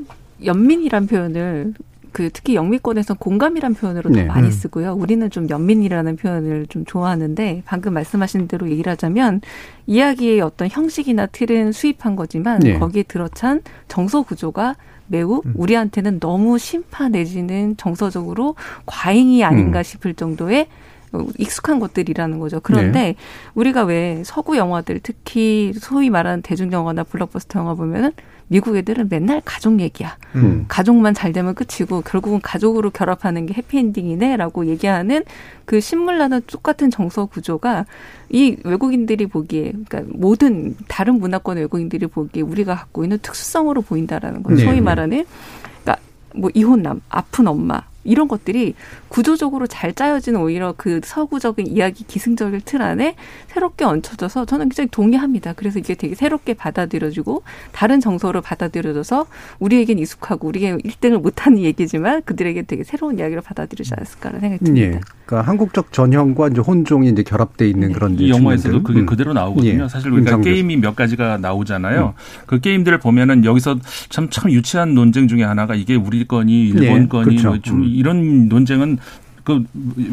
연민이란 0.44 1.07
표현을 1.07 1.75
그 2.12 2.31
특히 2.33 2.55
영미권에서 2.55 3.14
공감이란 3.14 3.75
표현으로 3.75 4.11
네. 4.11 4.27
더 4.27 4.33
많이 4.33 4.49
음. 4.49 4.51
쓰고요. 4.51 4.94
우리는 4.94 5.29
좀 5.31 5.49
연민이라는 5.49 6.16
표현을 6.16 6.66
좀 6.66 6.85
좋아하는데 6.85 7.62
방금 7.64 7.94
말씀하신 7.94 8.49
대로 8.49 8.68
얘기를 8.71 8.90
하자면 8.90 9.40
이야기의 9.87 10.40
어떤 10.40 10.68
형식이나 10.68 11.27
틀은 11.27 11.73
수입한 11.73 12.16
거지만 12.16 12.61
네. 12.61 12.79
거기에 12.79 13.05
들어찬 13.05 13.62
정서 13.88 14.23
구조가 14.23 14.77
매우 15.09 15.42
우리한테는 15.55 16.21
너무 16.21 16.59
심파 16.59 17.09
내지는 17.09 17.77
정서적으로 17.77 18.55
과잉이 18.87 19.42
아닌가 19.42 19.81
음. 19.81 19.83
싶을 19.83 20.14
정도의 20.14 20.66
어, 21.12 21.27
익숙한 21.38 21.81
것들이라는 21.81 22.38
거죠. 22.38 22.61
그런데 22.61 23.01
네. 23.01 23.14
우리가 23.55 23.85
왜 23.85 24.23
서구 24.25 24.57
영화들 24.57 25.01
특히 25.03 25.73
소위 25.75 26.11
말하는 26.11 26.42
대중 26.42 26.71
영화나 26.73 27.03
블록버스터 27.03 27.61
영화 27.61 27.75
보면은 27.75 28.12
미국 28.49 28.77
애들은 28.77 29.09
맨날 29.09 29.41
가족 29.45 29.81
얘기야. 29.81 30.17
음. 30.35 30.65
가족만 30.69 31.15
잘 31.15 31.33
되면 31.33 31.55
끝이고 31.55 32.01
결국은 32.03 32.41
가족으로 32.41 32.91
결합하는 32.91 33.47
게 33.47 33.55
해피엔딩이네라고 33.55 34.67
얘기하는 34.67 35.25
그 35.65 35.81
신물나는 35.81 36.43
똑같은 36.47 36.91
정서 36.91 37.27
구조가 37.27 37.87
이 38.31 38.57
외국인들이 38.65 39.27
보기에 39.27 39.73
그러니까 39.87 40.03
모든 40.09 40.75
다른 40.89 41.19
문화권 41.19 41.59
외국인들이 41.59 42.07
보기에 42.07 42.43
우리가 42.43 42.75
갖고 42.75 43.05
있는 43.05 43.19
특수성으로 43.19 43.83
보인다라는 43.83 44.43
거예요. 44.43 44.59
네. 44.59 44.65
소위 44.65 44.81
말하는 44.81 45.27
그러니까 45.83 46.03
뭐 46.35 46.51
이혼남, 46.55 47.01
아픈 47.09 47.47
엄마 47.47 47.83
이런 48.09 48.27
것들이 48.27 48.75
구조적으로 49.09 49.66
잘 49.66 49.92
짜여진 49.92 50.37
오히려 50.37 50.75
그 50.77 51.01
서구적인 51.05 51.66
이야기 51.66 52.05
기승적인 52.05 52.62
틀 52.64 52.83
안에 52.83 53.14
새롭게 53.49 53.85
얹혀져서 53.85 54.47
저는 54.47 54.68
굉장히 54.71 54.88
동의합니다. 54.90 55.53
그래서 55.53 55.79
이게 55.79 55.94
되게 55.94 56.14
새롭게 56.14 56.55
받아들여지고 56.55 57.42
다른 57.73 58.01
정서로 58.01 58.40
받아들여져서 58.40 59.27
우리에겐 59.59 59.99
익숙하고 59.99 60.49
우리에게 60.49 60.77
1등을 60.79 61.21
못하는 61.21 61.59
얘기지만 61.59 62.23
그들에게 62.23 62.62
되게 62.62 62.85
새로운 62.85 63.18
이야기로 63.18 63.42
받아들이지 63.42 63.92
않았을까라는 63.94 64.40
생각이 64.40 64.64
듭니다. 64.64 64.97
예. 64.97 65.17
그러니까 65.29 65.47
한국적 65.47 65.93
전형과 65.93 66.49
이제 66.49 66.61
혼종이 66.62 67.11
이제 67.11 67.23
결합돼 67.23 67.69
있는 67.69 67.93
그런 67.93 68.19
이 68.19 68.31
영화에서도. 68.31 68.83
그게 68.83 69.01
음. 69.01 69.07
그대로 69.07 69.35
나오거든요. 69.35 69.85
예. 69.85 69.88
사실 69.88 70.11
우리가. 70.11 70.41
게임이 70.41 70.79
몇 70.79 70.97
가지가 70.97 71.37
나오잖아요. 71.37 72.14
그 72.47 72.61
게임들을 72.61 72.99
보면은 72.99 73.45
여기서 73.45 73.77
참, 74.09 74.31
참 74.31 74.51
유치한 74.51 74.95
논쟁 74.95 75.29
중에 75.29 75.43
하나가 75.43 75.75
이게 75.75 75.97
우리 75.97 76.27
거니 76.27 76.69
일본 76.69 76.81
네, 76.81 77.09
거니 77.09 77.25
그렇죠. 77.37 77.49
뭐좀 77.49 77.83
음. 77.83 77.85
이런 77.85 78.49
논쟁은 78.49 78.97
그 79.49 79.65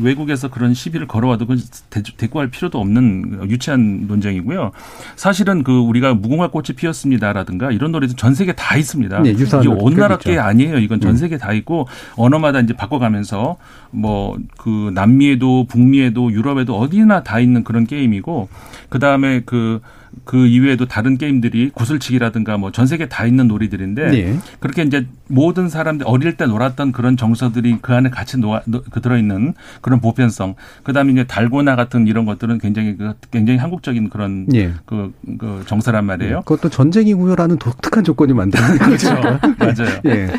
외국에서 0.01 0.47
그런 0.49 0.73
시비를 0.73 1.07
걸어와도 1.07 1.45
그 1.45 1.57
대- 1.89 2.01
대꾸할 2.15 2.49
필요도 2.49 2.79
없는 2.79 3.49
유치한 3.49 4.05
논쟁이고요. 4.07 4.71
사실은 5.17 5.61
그 5.63 5.77
우리가 5.77 6.13
무궁화 6.13 6.51
꽃이 6.51 6.67
피었습니다라든가 6.77 7.71
이런 7.73 7.91
노래도 7.91 8.15
전 8.15 8.33
세계 8.33 8.53
다 8.53 8.77
있습니다. 8.77 9.23
네, 9.23 9.31
유사한 9.31 9.65
이게 9.65 9.73
온 9.77 9.93
나라. 9.95 10.17
게 10.17 10.39
아니에요. 10.39 10.77
이건 10.77 11.01
전 11.01 11.11
음. 11.11 11.15
세계 11.17 11.37
다 11.37 11.51
있고 11.51 11.85
언어마다 12.15 12.61
이제 12.61 12.73
바꿔가면서 12.73 13.57
뭐 13.91 14.37
그 14.57 14.91
남미에도 14.93 15.65
북미에도 15.67 16.31
유럽에도 16.31 16.77
어디나 16.79 17.23
다 17.23 17.39
있는 17.41 17.63
그런 17.65 17.85
게임이고 17.85 18.47
그 18.89 18.99
다음에 18.99 19.41
그 19.45 19.81
그 20.23 20.47
이외에도 20.47 20.85
다른 20.85 21.17
게임들이 21.17 21.71
구슬치기라든가 21.73 22.57
뭐 22.57 22.71
전 22.71 22.87
세계 22.87 23.07
다 23.07 23.25
있는 23.25 23.47
놀이들인데 23.47 24.09
네. 24.11 24.39
그렇게 24.59 24.81
이제 24.83 25.05
모든 25.27 25.69
사람들 25.69 26.05
어릴 26.07 26.35
때 26.37 26.45
놀았던 26.45 26.91
그런 26.91 27.15
정서들이 27.17 27.79
그 27.81 27.93
안에 27.93 28.09
같이 28.09 28.37
놓아, 28.37 28.61
놓- 28.65 28.83
그 28.89 29.01
들어있는 29.01 29.53
그런 29.81 29.99
보편성. 30.01 30.55
그다음에 30.83 31.11
이제 31.13 31.23
달고나 31.25 31.75
같은 31.75 32.07
이런 32.07 32.25
것들은 32.25 32.59
굉장히 32.59 32.97
그 32.97 33.13
굉장히 33.31 33.59
한국적인 33.59 34.09
그런 34.09 34.47
예. 34.53 34.73
그, 34.85 35.13
그 35.37 35.63
정서란 35.67 36.05
말이에요. 36.05 36.41
그것도 36.45 36.69
전쟁이고요라는 36.69 37.57
독특한 37.57 38.03
조건이 38.03 38.33
만드는 38.33 38.77
거죠. 38.79 39.09
맞아요. 39.13 39.99
예. 40.05 40.29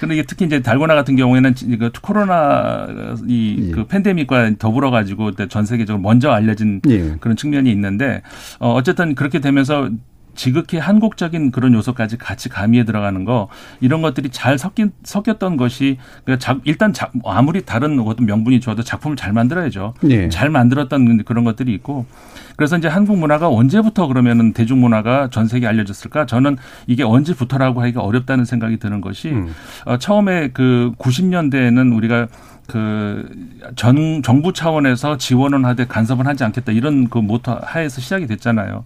근데 0.00 0.14
이게 0.14 0.24
특히 0.26 0.46
이제 0.46 0.60
달고나 0.60 0.94
같은 0.94 1.16
경우에는 1.16 1.54
지- 1.54 1.76
그 1.76 1.90
코로나 2.00 2.86
이그 3.26 3.86
팬데믹과 3.86 4.52
더불어 4.58 4.90
가지고 4.90 5.32
전 5.48 5.64
세계적으로 5.66 6.02
먼저 6.02 6.30
알려진 6.30 6.80
예. 6.88 7.16
그런 7.20 7.36
측면이 7.36 7.70
있는데 7.70 8.22
어 8.58 8.72
어쨌든 8.74 9.14
그렇게 9.14 9.40
되면서 9.40 9.88
지극히 10.34 10.78
한국적인 10.78 11.50
그런 11.50 11.74
요소까지 11.74 12.18
같이 12.18 12.48
가미해 12.48 12.84
들어가는 12.84 13.24
거 13.24 13.48
이런 13.80 14.02
것들이 14.02 14.30
잘 14.30 14.58
섞인 14.58 14.92
섞였던 15.02 15.56
것이 15.56 15.98
그 16.24 16.38
작- 16.38 16.60
일단 16.64 16.92
작- 16.92 17.12
아무리 17.24 17.62
다른 17.62 17.98
어떤 18.00 18.26
명분이 18.26 18.60
좋아도 18.60 18.82
작품을 18.82 19.16
잘 19.16 19.32
만들어야죠. 19.32 19.94
예. 20.10 20.28
잘 20.28 20.50
만들었던 20.50 21.24
그런 21.24 21.44
것들이 21.44 21.72
있고 21.74 22.06
그래서 22.56 22.76
이제 22.78 22.88
한국 22.88 23.18
문화가 23.18 23.48
언제부터 23.48 24.06
그러면은 24.06 24.52
대중 24.52 24.80
문화가 24.80 25.28
전 25.30 25.46
세계에 25.48 25.68
알려졌을까? 25.68 26.26
저는 26.26 26.56
이게 26.86 27.02
언제부터라고 27.02 27.80
하기가 27.82 28.00
어렵다는 28.02 28.44
생각이 28.44 28.78
드는 28.78 29.00
것이 29.00 29.30
음. 29.30 29.52
어, 29.86 29.98
처음에 29.98 30.50
그 30.52 30.92
90년대에는 30.98 31.96
우리가 31.96 32.28
그 32.66 33.28
전 33.76 34.22
정부 34.22 34.52
차원에서 34.52 35.16
지원은 35.16 35.64
하되 35.64 35.86
간섭은 35.86 36.26
하지 36.26 36.44
않겠다 36.44 36.72
이런 36.72 37.08
그 37.08 37.18
모토 37.18 37.58
하에서 37.62 38.00
시작이 38.00 38.26
됐잖아요. 38.26 38.84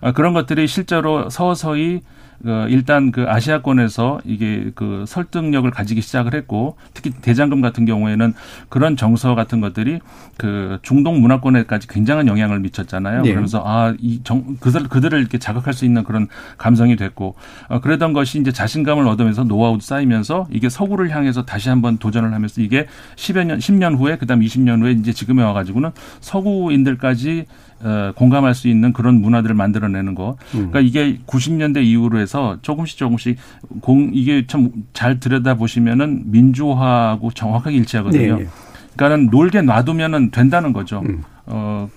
아, 0.00 0.12
그런 0.12 0.34
것들이 0.34 0.66
실제로 0.66 1.28
서서히 1.30 2.00
어, 2.44 2.66
일단 2.68 3.12
그 3.12 3.26
아시아권에서 3.28 4.20
이게 4.24 4.70
그 4.74 5.04
설득력을 5.06 5.70
가지기 5.70 6.00
시작을 6.00 6.34
했고 6.34 6.76
특히 6.94 7.10
대장금 7.10 7.60
같은 7.60 7.84
경우에는 7.84 8.32
그런 8.68 8.96
정서 8.96 9.34
같은 9.34 9.60
것들이 9.60 10.00
그 10.38 10.78
중동 10.82 11.20
문화권에까지 11.20 11.86
굉장한 11.88 12.26
영향을 12.28 12.60
미쳤잖아요. 12.60 13.22
네. 13.22 13.30
그러면서 13.30 13.62
아 13.66 13.94
이 14.00 14.20
정 14.24 14.56
그들 14.60 14.88
그들을 14.88 15.18
이렇게 15.18 15.38
자극할 15.38 15.72
수 15.74 15.84
있는 15.84 16.02
그런 16.04 16.28
감성이 16.58 16.96
됐고 16.96 17.34
어, 17.68 17.80
그러던 17.80 18.12
것이 18.12 18.38
이제 18.40 18.52
자신감을 18.52 19.06
얻으면서 19.06 19.44
노하우도 19.44 19.80
쌓이면서 19.80 20.46
이게 20.50 20.68
서구를 20.68 21.10
향해서 21.14 21.44
다시 21.44 21.68
한번 21.68 21.98
도전을 21.98 22.32
하면서 22.32 22.60
이게 22.62 22.86
10여 23.16 23.44
년 23.44 23.58
10년 23.58 23.98
후에 23.98 24.16
그다음 24.18 24.40
20년 24.40 24.80
후에 24.82 24.92
이제 24.92 25.12
지금에 25.12 25.42
와 25.42 25.52
가지고는 25.52 25.90
서구인들까지 26.20 27.40
어, 27.40 27.69
공감할 28.16 28.54
수 28.54 28.68
있는 28.68 28.92
그런 28.92 29.20
문화들을 29.20 29.54
만들어내는 29.54 30.14
거. 30.14 30.36
그러니까 30.52 30.80
이게 30.80 31.18
90년대 31.26 31.82
이후로 31.84 32.18
해서 32.18 32.58
조금씩 32.62 32.98
조금씩 32.98 33.36
공 33.80 34.10
이게 34.12 34.46
참 34.46 34.70
잘 34.92 35.18
들여다 35.18 35.54
보시면은 35.54 36.24
민주화하고 36.30 37.30
정확하게 37.32 37.76
일치하거든요. 37.76 38.36
네, 38.36 38.42
예. 38.42 38.48
그러니까는 38.96 39.30
놀게 39.30 39.62
놔두면은 39.62 40.30
된다는 40.30 40.72
거죠. 40.74 41.00
음. 41.06 41.22
어, 41.46 41.88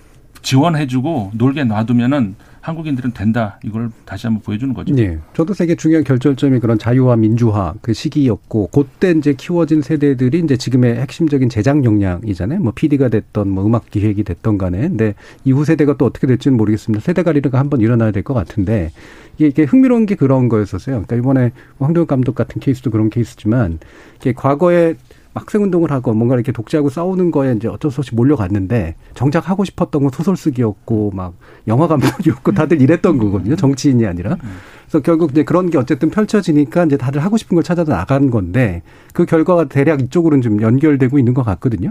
지원해주고 0.42 1.32
놀게 1.34 1.64
놔두면은 1.64 2.34
한국인들은 2.64 3.12
된다. 3.12 3.58
이걸 3.62 3.90
다시 4.06 4.26
한번 4.26 4.42
보여주는 4.42 4.72
거죠. 4.72 4.94
네. 4.94 5.18
저도 5.34 5.52
세계 5.52 5.74
중요한 5.74 6.02
결절점이 6.02 6.60
그런 6.60 6.78
자유화 6.78 7.14
민주화 7.16 7.74
그 7.82 7.92
시기였고 7.92 8.70
그때 8.72 9.10
이제 9.10 9.34
키워진 9.34 9.82
세대들이 9.82 10.38
이제 10.38 10.56
지금의 10.56 10.96
핵심적인 10.96 11.50
제작 11.50 11.84
역량이잖아요. 11.84 12.60
뭐 12.60 12.72
PD가 12.74 13.10
됐던 13.10 13.50
뭐 13.50 13.66
음악 13.66 13.90
기획이 13.90 14.24
됐던 14.24 14.56
간에. 14.56 14.80
근데 14.80 15.14
이후 15.44 15.66
세대가 15.66 15.98
또 15.98 16.06
어떻게 16.06 16.26
될지는 16.26 16.56
모르겠습니다. 16.56 17.02
세대 17.04 17.22
가리가 17.22 17.58
한번 17.58 17.80
일어나야 17.80 18.10
될 18.12 18.24
것 18.24 18.32
같은데 18.32 18.90
이게, 19.36 19.48
이게 19.48 19.64
흥미로운 19.64 20.06
게 20.06 20.14
그런 20.14 20.48
거였었어요. 20.48 21.02
그러니까 21.02 21.16
이번에 21.16 21.52
황도현 21.78 22.06
감독 22.06 22.34
같은 22.34 22.60
케이스도 22.62 22.90
그런 22.90 23.10
케이스지만 23.10 23.78
이게 24.20 24.32
과거에 24.32 24.94
학생 25.40 25.62
운동을 25.62 25.90
하고 25.90 26.14
뭔가 26.14 26.34
이렇게 26.36 26.52
독재하고 26.52 26.90
싸우는 26.90 27.30
거에 27.30 27.54
이제 27.54 27.68
어쩔 27.68 27.90
수 27.90 28.00
없이 28.00 28.14
몰려갔는데 28.14 28.94
정작 29.14 29.50
하고 29.50 29.64
싶었던 29.64 30.02
건 30.02 30.10
소설 30.12 30.36
쓰기였고 30.36 31.10
막 31.12 31.34
영화 31.66 31.86
감독이었고 31.88 32.52
다들 32.52 32.80
이랬던 32.80 33.18
거거든요. 33.18 33.56
정치인이 33.56 34.06
아니라. 34.06 34.36
그래서 34.84 35.02
결국 35.02 35.32
이제 35.32 35.42
그런 35.42 35.70
게 35.70 35.78
어쨌든 35.78 36.10
펼쳐지니까 36.10 36.84
이제 36.84 36.96
다들 36.96 37.22
하고 37.24 37.36
싶은 37.36 37.56
걸 37.56 37.64
찾아 37.64 37.84
나간 37.84 38.30
건데 38.30 38.82
그 39.12 39.24
결과가 39.24 39.64
대략 39.64 40.02
이쪽으로는 40.02 40.42
좀 40.42 40.62
연결되고 40.62 41.18
있는 41.18 41.34
것 41.34 41.42
같거든요. 41.42 41.90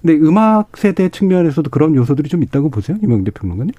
근데 0.00 0.14
음악 0.14 0.76
세대 0.78 1.10
측면에서도 1.10 1.68
그런 1.70 1.94
요소들이 1.94 2.30
좀 2.30 2.42
있다고 2.42 2.70
보세요, 2.70 2.96
이명대 3.02 3.32
평론가님? 3.32 3.74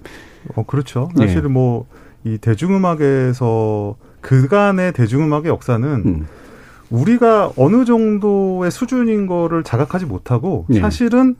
어 0.56 0.64
그렇죠. 0.64 1.10
사실 1.18 1.44
은뭐이 1.46 2.38
대중음악에서 2.40 3.96
그간의 4.22 4.94
대중음악의 4.94 5.48
역사는 5.48 5.90
음. 6.06 6.28
우리가 6.92 7.54
어느 7.56 7.86
정도의 7.86 8.70
수준인 8.70 9.26
거를 9.26 9.64
자각하지 9.64 10.06
못하고 10.06 10.66
네. 10.68 10.80
사실은 10.80 11.36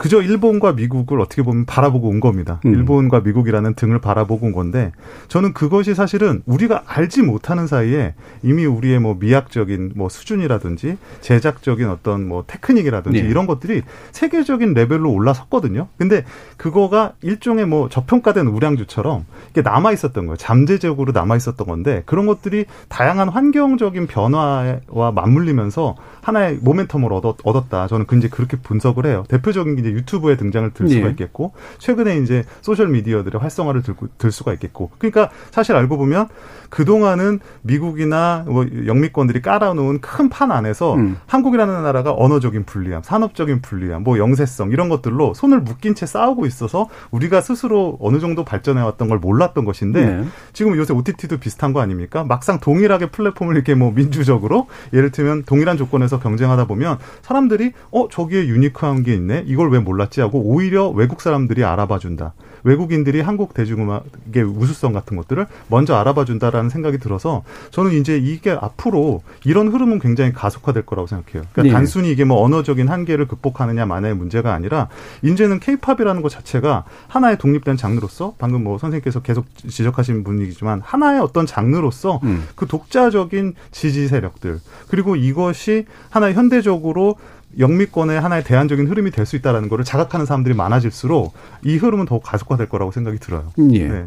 그저 0.00 0.22
일본과 0.22 0.72
미국을 0.72 1.20
어떻게 1.20 1.42
보면 1.42 1.66
바라보고 1.66 2.08
온 2.08 2.20
겁니다. 2.20 2.58
음. 2.64 2.72
일본과 2.72 3.20
미국이라는 3.20 3.74
등을 3.74 3.98
바라보고 3.98 4.46
온 4.46 4.52
건데 4.52 4.92
저는 5.28 5.52
그것이 5.52 5.94
사실은 5.94 6.40
우리가 6.46 6.84
알지 6.86 7.20
못하는 7.20 7.66
사이에 7.66 8.14
이미 8.42 8.64
우리의 8.64 8.98
뭐 8.98 9.18
미학적인 9.20 9.92
뭐 9.94 10.08
수준이라든지 10.08 10.96
제작적인 11.20 11.90
어떤 11.90 12.26
뭐 12.26 12.44
테크닉이라든지 12.46 13.22
네. 13.22 13.28
이런 13.28 13.46
것들이 13.46 13.82
세계적인 14.12 14.72
레벨로 14.72 15.12
올라섰거든요. 15.12 15.88
근데 15.98 16.24
그거가 16.56 17.12
일종의 17.20 17.66
뭐 17.66 17.90
저평가된 17.90 18.46
우량주처럼 18.46 19.26
이게 19.50 19.60
남아 19.60 19.92
있었던 19.92 20.24
거예요. 20.24 20.38
잠재적으로 20.38 21.12
남아 21.12 21.36
있었던 21.36 21.66
건데 21.66 22.04
그런 22.06 22.24
것들이 22.24 22.64
다양한 22.88 23.28
환경적인 23.28 24.06
변화와 24.06 25.12
맞물리면서 25.14 25.94
하나의 26.22 26.60
모멘텀을 26.60 27.12
얻었, 27.12 27.36
얻었다. 27.44 27.86
저는 27.86 28.06
그 28.06 28.16
이제 28.16 28.28
그렇게 28.28 28.56
분석을 28.56 29.04
해요. 29.04 29.24
대표적인 29.28 29.76
게 29.76 29.89
이제 29.90 29.98
유튜브의 29.98 30.36
등장을 30.38 30.70
들 30.72 30.88
수가 30.88 31.06
예. 31.06 31.10
있겠고 31.10 31.52
최근에 31.78 32.18
이제 32.18 32.44
소셜 32.62 32.88
미디어들의 32.88 33.40
활성화를 33.40 33.82
들, 33.82 33.94
들 34.16 34.32
수가 34.32 34.52
있겠고 34.54 34.90
그러니까 34.98 35.30
사실 35.50 35.76
알고 35.76 35.98
보면 35.98 36.28
그 36.70 36.84
동안은 36.84 37.40
미국이나 37.62 38.44
뭐 38.46 38.64
영미권들이 38.86 39.42
깔아놓은 39.42 40.00
큰 40.00 40.30
판 40.30 40.52
안에서 40.52 40.94
음. 40.94 41.18
한국이라는 41.26 41.82
나라가 41.82 42.14
언어적인 42.16 42.64
불리함, 42.64 43.02
산업적인 43.02 43.60
불리함, 43.60 44.04
뭐 44.04 44.16
영세성 44.16 44.70
이런 44.70 44.88
것들로 44.88 45.34
손을 45.34 45.60
묶인 45.60 45.94
채 45.94 46.06
싸우고 46.06 46.46
있어서 46.46 46.88
우리가 47.10 47.40
스스로 47.40 47.98
어느 48.00 48.20
정도 48.20 48.44
발전해 48.44 48.80
왔던 48.80 49.08
걸 49.08 49.18
몰랐던 49.18 49.64
것인데 49.64 50.04
네. 50.04 50.24
지금 50.52 50.76
요새 50.76 50.94
OTT도 50.94 51.38
비슷한 51.38 51.72
거 51.72 51.80
아닙니까? 51.80 52.24
막상 52.24 52.60
동일하게 52.60 53.10
플랫폼을 53.10 53.56
이렇게 53.56 53.74
뭐 53.74 53.90
민주적으로 53.92 54.68
예를 54.92 55.10
들면 55.10 55.42
동일한 55.44 55.76
조건에서 55.76 56.20
경쟁하다 56.20 56.66
보면 56.66 56.98
사람들이 57.22 57.72
어 57.90 58.08
저기에 58.08 58.46
unique한 58.46 59.02
게 59.02 59.14
있네 59.14 59.44
이걸 59.46 59.70
왜 59.70 59.79
몰랐지 59.80 60.20
하고 60.20 60.40
오히려 60.40 60.88
외국 60.88 61.20
사람들이 61.20 61.64
알아봐 61.64 61.98
준다. 61.98 62.32
외국인들이 62.64 63.20
한국 63.20 63.54
대중음악의 63.54 64.42
우수성 64.44 64.92
같은 64.92 65.16
것들을 65.16 65.46
먼저 65.68 65.94
알아봐 65.94 66.24
준다라는 66.24 66.70
생각이 66.70 66.98
들어서 66.98 67.42
저는 67.70 67.92
이제 67.92 68.18
이게 68.18 68.50
앞으로 68.50 69.22
이런 69.44 69.68
흐름은 69.68 69.98
굉장히 69.98 70.32
가속화될 70.32 70.84
거라고 70.86 71.06
생각해요. 71.06 71.44
그러니까 71.52 71.62
네. 71.62 71.70
단순히 71.70 72.10
이게 72.10 72.24
뭐 72.24 72.42
언어적인 72.42 72.88
한계를 72.88 73.26
극복하느냐만의 73.28 74.14
문제가 74.14 74.52
아니라 74.52 74.88
이제는 75.22 75.60
케이팝이라는 75.60 76.22
것 76.22 76.28
자체가 76.28 76.84
하나의 77.08 77.38
독립된 77.38 77.76
장르로서 77.76 78.34
방금 78.38 78.64
뭐 78.64 78.78
선생님께서 78.78 79.20
계속 79.20 79.46
지적하신 79.56 80.24
분이지만 80.24 80.80
하나의 80.84 81.20
어떤 81.20 81.46
장르로서 81.46 82.20
음. 82.24 82.46
그 82.54 82.66
독자적인 82.66 83.54
지지 83.70 84.08
세력들 84.08 84.60
그리고 84.88 85.16
이것이 85.16 85.86
하나의 86.10 86.34
현대적으로 86.34 87.16
영미권의 87.58 88.20
하나의 88.20 88.44
대안적인 88.44 88.86
흐름이 88.88 89.10
될 89.10 89.26
수 89.26 89.36
있다라는 89.36 89.68
거를 89.68 89.84
자각하는 89.84 90.26
사람들이 90.26 90.54
많아질수록 90.54 91.34
이 91.64 91.76
흐름은 91.76 92.06
더욱 92.06 92.22
가속화될 92.22 92.68
거라고 92.68 92.90
생각이 92.92 93.18
들어요. 93.18 93.52
예. 93.72 93.88
네. 93.88 94.04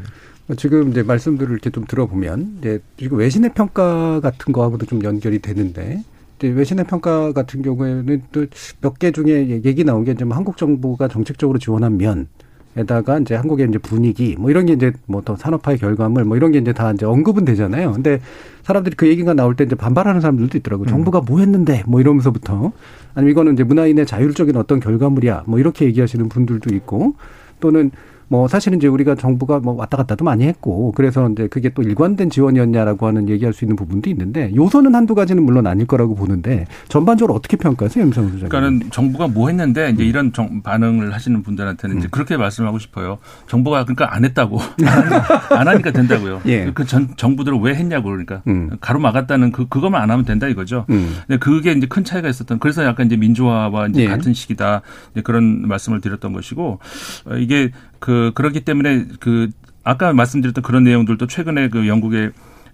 지금 0.58 0.90
이제 0.92 1.04
말씀들을 1.04 1.52
이렇게 1.52 1.70
좀 1.70 1.86
들어보면 1.88 2.58
이제 2.60 2.80
지금 2.98 3.18
외신의 3.20 3.52
평가 3.54 4.20
같은 4.20 4.52
거하고도 4.52 4.86
좀 4.88 5.04
연결이 5.04 5.40
되는데 5.40 6.04
외신의 6.42 6.86
평가 6.88 7.32
같은 7.32 7.62
경우에는 7.62 8.24
또 8.34 8.46
몇 8.82 9.00
개 9.00 9.12
중에 9.12 9.62
얘기 9.64 9.84
나온 9.86 10.04
게 10.04 10.12
이제 10.12 10.26
뭐 10.26 10.36
한국 10.36 10.58
정부가 10.58 11.08
정책적으로 11.08 11.58
지원한 11.60 11.96
면 11.98 12.28
에다가 12.76 13.20
이제 13.20 13.36
한국의 13.36 13.68
이제 13.70 13.78
분위기 13.78 14.36
뭐 14.38 14.50
이런 14.50 14.66
게 14.66 14.74
이제 14.74 14.92
뭐 15.06 15.22
더 15.22 15.36
산업화의 15.36 15.78
결과물 15.78 16.26
뭐 16.26 16.36
이런 16.36 16.52
게 16.52 16.58
이제 16.60 16.74
다 16.74 16.92
이제 16.92 17.06
언급은 17.06 17.46
되잖아요. 17.46 17.94
근데 17.94 18.20
사람들이 18.64 18.96
그 18.96 19.08
얘기가 19.08 19.34
나올 19.34 19.56
때 19.56 19.64
이제 19.64 19.76
반발하는 19.76 20.22
사람들도 20.22 20.58
있더라고요. 20.58 20.88
정부가 20.88 21.22
뭐 21.22 21.40
했는데 21.40 21.84
뭐 21.88 22.02
이러면서부터 22.02 22.72
아니면 23.14 23.32
이거는 23.32 23.54
이제 23.54 23.64
문화인의 23.64 24.06
자율적인 24.06 24.58
어떤 24.58 24.80
결과물이야 24.80 25.44
뭐 25.46 25.60
이렇게 25.60 25.86
얘기하시는 25.86 26.28
분들도 26.30 26.74
있고 26.76 27.16
또는 27.60 27.92
뭐 28.34 28.48
사실은 28.48 28.80
이제 28.80 28.88
우리가 28.88 29.14
정부가 29.14 29.60
뭐 29.60 29.76
왔다 29.76 29.96
갔다도 29.96 30.26
많이 30.26 30.46
했고 30.46 30.92
그래서 30.94 31.30
이제 31.30 31.46
그게 31.46 31.70
또 31.70 31.84
일관된 31.84 32.32
지원이었냐라고 32.32 33.06
하는 33.06 33.30
얘기할 33.30 33.54
수 33.54 33.64
있는 33.64 33.76
부분도 33.76 34.10
있는데 34.10 34.52
요소는 34.56 34.96
한두 34.96 35.14
가지는 35.14 35.44
물론 35.44 35.68
아닐 35.68 35.86
거라고 35.86 36.16
보는데 36.16 36.66
전반적으로 36.88 37.36
어떻게 37.36 37.58
평가하세요, 37.58 38.04
임성훈 38.04 38.32
소장님? 38.32 38.50
그러니까는 38.50 38.90
정부가 38.90 39.28
뭐 39.28 39.50
했는데 39.50 39.92
이제 39.92 40.04
이런 40.04 40.34
정, 40.34 40.64
반응을 40.64 41.14
하시는 41.14 41.44
분들한테는 41.44 42.00
이제 42.00 42.08
그렇게 42.10 42.36
말씀하고 42.36 42.80
싶어요. 42.80 43.20
정부가 43.46 43.84
그러니까 43.84 44.16
안 44.16 44.26
했다고 44.26 44.60
안 45.54 45.68
하니까 45.68 45.92
된다고요. 45.92 46.42
예. 46.48 46.72
그 46.72 46.86
전 46.86 47.14
정부들은 47.16 47.62
왜 47.62 47.76
했냐고 47.76 48.10
그러니까 48.10 48.42
음. 48.48 48.72
가로막았다는 48.82 49.52
그 49.52 49.68
그것만 49.68 50.02
안 50.02 50.10
하면 50.10 50.26
된다 50.26 50.48
이거죠. 50.48 50.88
음. 50.90 51.18
근데 51.28 51.38
그게 51.38 51.72
이제 51.72 51.86
큰 51.86 52.04
차이가 52.04 52.30
있었던 52.30 52.58
그래서 52.58 52.84
약간 52.84 53.06
이제 53.06 53.16
민주화와 53.16 53.90
이제 53.90 54.06
예. 54.06 54.08
같은 54.08 54.34
시기다 54.34 54.82
이제 55.12 55.22
그런 55.22 55.68
말씀을 55.68 56.02
드렸던 56.02 56.34
것이고 56.34 56.80
어, 57.26 57.36
이게 57.36 57.70
그 58.04 58.34
그렇기 58.36 58.66
때문에 58.66 59.06
그 59.22 59.50
아까 59.86 60.12
말씀드렸던 60.12 60.62
그런 60.62 60.84
내용들도 60.84 61.26
최근에 61.28 61.70
그 61.70 61.88
영국의 61.88 62.32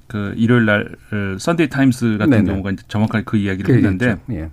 그 0.08 0.34
일요일 0.36 0.66
날 0.66 0.96
어, 1.12 1.38
선데이 1.38 1.70
타임스 1.70 2.18
같은 2.18 2.32
네네. 2.32 2.46
경우가 2.46 2.72
정확하게 2.88 3.26
그 3.26 3.38
이야기를 3.38 3.68
그 3.68 3.74
했는데. 3.76 4.18
예. 4.32 4.50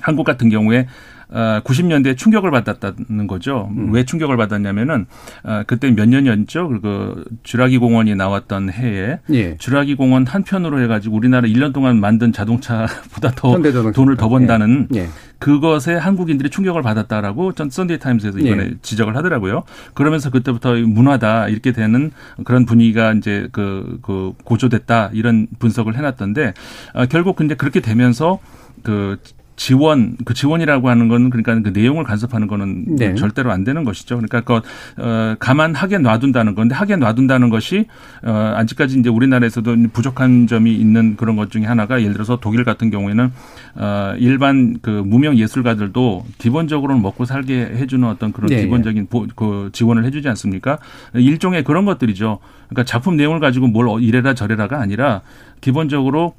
한국 0.00 0.22
같은 0.22 0.48
경우에 0.48 0.78
어, 0.82 0.86
90년대에 1.30 2.16
충격을 2.16 2.50
받았다는 2.50 3.26
거죠. 3.26 3.70
음. 3.76 3.92
왜 3.92 4.04
충격을 4.04 4.36
받았냐면은 4.36 5.06
어, 5.44 5.62
그때 5.66 5.90
몇 5.90 6.08
년이었죠. 6.08 6.80
그 6.82 7.24
주라기 7.42 7.78
공원이 7.78 8.14
나왔던 8.16 8.70
해에 8.70 9.20
예. 9.32 9.56
주라기 9.56 9.94
공원 9.94 10.26
한편으로 10.26 10.80
해가지고 10.82 11.16
우리나라 11.16 11.46
1년 11.48 11.72
동안 11.72 12.00
만든 12.00 12.32
자동차보다 12.32 13.32
더 13.36 13.52
현대자동차. 13.52 13.92
돈을 13.92 14.16
더 14.16 14.28
번다는 14.28 14.88
예. 14.94 15.08
그것에 15.38 15.94
한국인들이 15.94 16.50
충격을 16.50 16.82
받았다라고 16.82 17.52
전 17.52 17.70
썬데이 17.70 17.98
타임스에서 17.98 18.38
이번에 18.38 18.64
예. 18.64 18.74
지적을 18.82 19.16
하더라고요. 19.16 19.62
그러면서 19.94 20.30
그때부터 20.30 20.74
문화다 20.74 21.48
이렇게 21.48 21.72
되는 21.72 22.10
그런 22.44 22.66
분위기가 22.66 23.12
이제 23.12 23.48
그, 23.52 23.98
그 24.02 24.32
고조됐다 24.44 25.10
이런 25.14 25.46
분석을 25.58 25.96
해놨던데 25.96 26.54
어, 26.94 27.06
결국 27.06 27.36
근데 27.36 27.54
그렇게 27.54 27.80
되면서 27.80 28.38
그 28.82 29.18
지원 29.60 30.16
그 30.24 30.32
지원이라고 30.32 30.88
하는 30.88 31.08
거는 31.08 31.28
그러니까 31.28 31.60
그 31.60 31.78
내용을 31.78 32.02
간섭하는 32.02 32.46
거는 32.46 32.96
네. 32.96 33.14
절대로 33.14 33.52
안 33.52 33.62
되는 33.62 33.84
것이죠. 33.84 34.16
그러니까 34.16 34.40
그 34.40 34.54
어, 34.96 35.36
가만 35.38 35.74
하게 35.74 35.98
놔둔다는 35.98 36.54
건데 36.54 36.74
하게 36.74 36.96
놔둔다는 36.96 37.50
것이 37.50 37.84
어, 38.24 38.54
아직까지 38.56 38.98
이제 38.98 39.10
우리나라에서도 39.10 39.76
부족한 39.92 40.46
점이 40.46 40.74
있는 40.74 41.14
그런 41.16 41.36
것 41.36 41.50
중에 41.50 41.66
하나가 41.66 42.00
예를 42.00 42.14
들어서 42.14 42.38
독일 42.40 42.64
같은 42.64 42.88
경우에는 42.88 43.32
어, 43.74 44.14
일반 44.16 44.78
그 44.80 44.88
무명 44.88 45.36
예술가들도 45.36 46.24
기본적으로는 46.38 47.02
먹고 47.02 47.26
살게 47.26 47.72
해주는 47.74 48.08
어떤 48.08 48.32
그런 48.32 48.48
네, 48.48 48.62
기본적인 48.62 49.08
보, 49.08 49.26
그 49.36 49.68
지원을 49.74 50.06
해주지 50.06 50.26
않습니까? 50.30 50.78
일종의 51.12 51.64
그런 51.64 51.84
것들이죠. 51.84 52.38
그러니까 52.70 52.84
작품 52.84 53.18
내용을 53.18 53.40
가지고 53.40 53.66
뭘 53.66 54.02
이래라 54.02 54.32
저래라가 54.32 54.80
아니라 54.80 55.20
기본적으로 55.60 56.32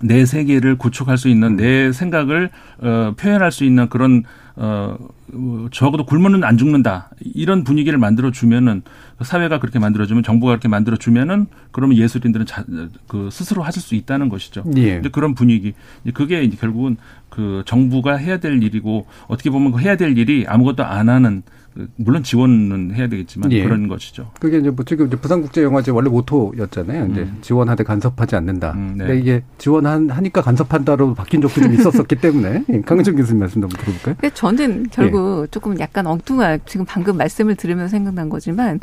내 0.00 0.24
세계를 0.24 0.78
구축할 0.78 1.18
수 1.18 1.28
음. 1.28 1.32
있는 1.32 1.56
내 1.56 1.92
생각을 1.92 2.50
어, 2.80 3.14
표현할 3.16 3.52
수 3.52 3.64
있는 3.64 3.88
그런 3.88 4.24
어 4.56 4.96
어, 5.32 5.68
적어도 5.70 6.06
굶으면 6.06 6.44
안 6.44 6.56
죽는다 6.56 7.10
이런 7.20 7.64
분위기를 7.64 7.98
만들어 7.98 8.30
주면은 8.30 8.82
사회가 9.20 9.60
그렇게 9.60 9.78
만들어 9.78 10.06
주면 10.06 10.22
정부가 10.22 10.52
그렇게 10.52 10.68
만들어 10.68 10.96
주면은 10.96 11.46
그러면 11.70 11.96
예술인들은 11.96 12.46
자, 12.46 12.64
그 13.06 13.28
스스로 13.30 13.62
하실 13.62 13.82
수 13.82 13.94
있다는 13.94 14.28
것이죠. 14.28 14.64
예. 14.76 14.94
근데 14.94 15.08
그런 15.10 15.34
분위기 15.34 15.74
그게 16.14 16.42
이제 16.42 16.56
결국은 16.56 16.96
그 17.28 17.62
정부가 17.66 18.16
해야 18.16 18.38
될 18.38 18.62
일이고 18.62 19.06
어떻게 19.26 19.50
보면 19.50 19.72
그 19.72 19.80
해야 19.80 19.96
될 19.96 20.16
일이 20.16 20.46
아무것도 20.48 20.84
안 20.84 21.08
하는 21.08 21.42
그 21.42 21.67
물론 21.96 22.22
지원은 22.22 22.94
해야 22.94 23.08
되겠지만 23.08 23.52
예. 23.52 23.64
그런 23.64 23.88
것이죠. 23.88 24.30
그게 24.40 24.58
이제 24.58 24.70
뭐 24.70 24.84
지금 24.84 25.06
이제 25.06 25.16
부산국제영화제 25.16 25.90
원래 25.90 26.08
모토였잖아요. 26.10 27.06
이제 27.12 27.20
음. 27.22 27.38
지원하되 27.40 27.84
간섭하지 27.84 28.36
않는다. 28.36 28.72
음, 28.72 28.94
네. 28.96 29.06
근데 29.06 29.20
이게 29.20 29.42
지원하니까 29.58 30.42
간섭한다로 30.42 31.14
바뀐 31.14 31.40
적도 31.40 31.60
좀 31.60 31.72
있었었기 31.72 32.16
때문에 32.20 32.64
예, 32.68 32.80
강은정 32.80 33.16
교수님 33.16 33.40
말씀 33.40 33.62
한번 33.62 33.78
들어볼까요? 33.80 34.14
근데 34.20 34.34
저는 34.34 34.86
결국 34.90 35.46
조금 35.50 35.78
약간 35.80 36.06
엉뚱한 36.06 36.60
지금 36.66 36.84
방금 36.86 37.16
말씀을 37.16 37.54
들으면서 37.54 37.90
생각난 37.90 38.28
거지만 38.28 38.80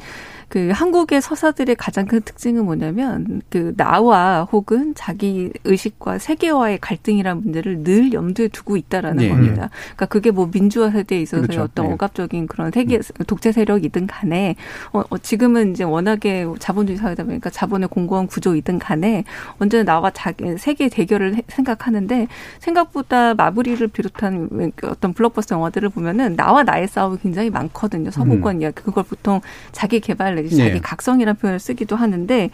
그 0.49 0.69
한국의 0.73 1.21
서사들의 1.21 1.75
가장 1.75 2.05
큰 2.05 2.21
특징은 2.21 2.65
뭐냐면 2.65 3.41
그 3.49 3.73
나와 3.75 4.43
혹은 4.51 4.93
자기 4.95 5.51
의식과 5.63 6.19
세계와의 6.19 6.79
갈등이라는 6.79 7.43
문제를 7.43 7.83
늘 7.83 8.13
염두에 8.13 8.47
두고 8.49 8.77
있다라는 8.77 9.17
네. 9.17 9.29
겁니다. 9.29 9.69
그러니까 9.95 10.05
그게 10.05 10.31
뭐 10.31 10.49
민주화 10.53 10.91
세대에 10.91 11.21
있어서의 11.21 11.47
그렇죠. 11.47 11.63
어떤 11.63 11.87
네. 11.87 11.93
억압적인 11.93 12.47
그런 12.47 12.71
세계 12.71 12.99
독재 13.27 13.51
세력이든 13.51 14.07
간에 14.07 14.55
어, 14.93 15.01
어, 15.09 15.17
지금은 15.17 15.71
이제 15.71 15.83
워낙에 15.83 16.45
자본주의 16.59 16.97
사회다 16.97 17.23
보니까 17.23 17.49
자본의 17.49 17.89
공고한 17.89 18.27
구조이든 18.27 18.79
간에 18.79 19.23
언제나 19.59 19.83
나와 19.83 20.11
자기 20.11 20.57
세계 20.57 20.89
대결을 20.89 21.35
해- 21.35 21.43
생각하는데 21.47 22.27
생각보다 22.59 23.33
마무리를 23.33 23.85
비롯한 23.87 24.71
어떤 24.83 25.13
블록버스터 25.13 25.55
영화들을 25.55 25.89
보면은 25.89 26.35
나와 26.35 26.63
나의 26.63 26.87
싸움이 26.87 27.17
굉장히 27.21 27.49
많거든요. 27.49 28.11
서구권 28.11 28.61
이야기. 28.61 28.75
그걸 28.75 29.03
보통 29.03 29.41
자기 29.71 29.99
개발 29.99 30.34
내지 30.35 30.55
자기 30.55 30.73
네. 30.73 30.79
각성이라는 30.79 31.39
표현을 31.39 31.59
쓰기도 31.59 31.95
하는데 31.95 32.49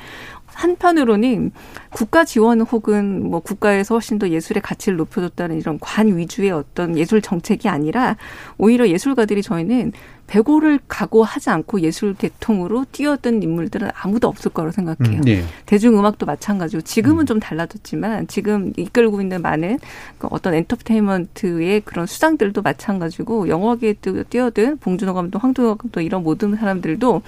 한편으로는 0.53 1.51
국가 1.91 2.23
지원 2.23 2.61
혹은 2.61 3.29
뭐 3.29 3.39
국가에서 3.39 3.95
훨씬 3.95 4.19
더 4.19 4.29
예술의 4.29 4.61
가치를 4.61 4.97
높여줬다는 4.97 5.57
이런 5.57 5.79
관 5.79 6.17
위주의 6.17 6.51
어떤 6.51 6.97
예술 6.97 7.21
정책이 7.21 7.67
아니라 7.69 8.17
오히려 8.57 8.87
예술가들이 8.87 9.41
저희는 9.41 9.91
배고를 10.31 10.79
각오하지 10.87 11.49
않고 11.49 11.81
예술 11.81 12.13
계통으로 12.13 12.85
뛰어든 12.93 13.43
인물들은 13.43 13.89
아무도 13.93 14.29
없을 14.29 14.49
거라고 14.51 14.71
생각해요. 14.71 15.19
네. 15.25 15.43
대중음악도 15.65 16.25
마찬가지고 16.25 16.83
지금은 16.83 17.25
좀 17.25 17.41
달라졌지만 17.41 18.27
지금 18.27 18.71
이끌고 18.77 19.19
있는 19.19 19.41
많은 19.41 19.77
그 20.17 20.27
어떤 20.31 20.53
엔터테인먼트의 20.53 21.81
그런 21.81 22.05
수장들도 22.05 22.61
마찬가지고 22.61 23.49
영화계에 23.49 23.95
또 24.01 24.23
뛰어든 24.23 24.77
봉준호 24.77 25.13
감독, 25.13 25.43
황동혁 25.43 25.79
감독 25.79 26.01
이런 26.01 26.23
모든 26.23 26.55
사람들도 26.55 27.21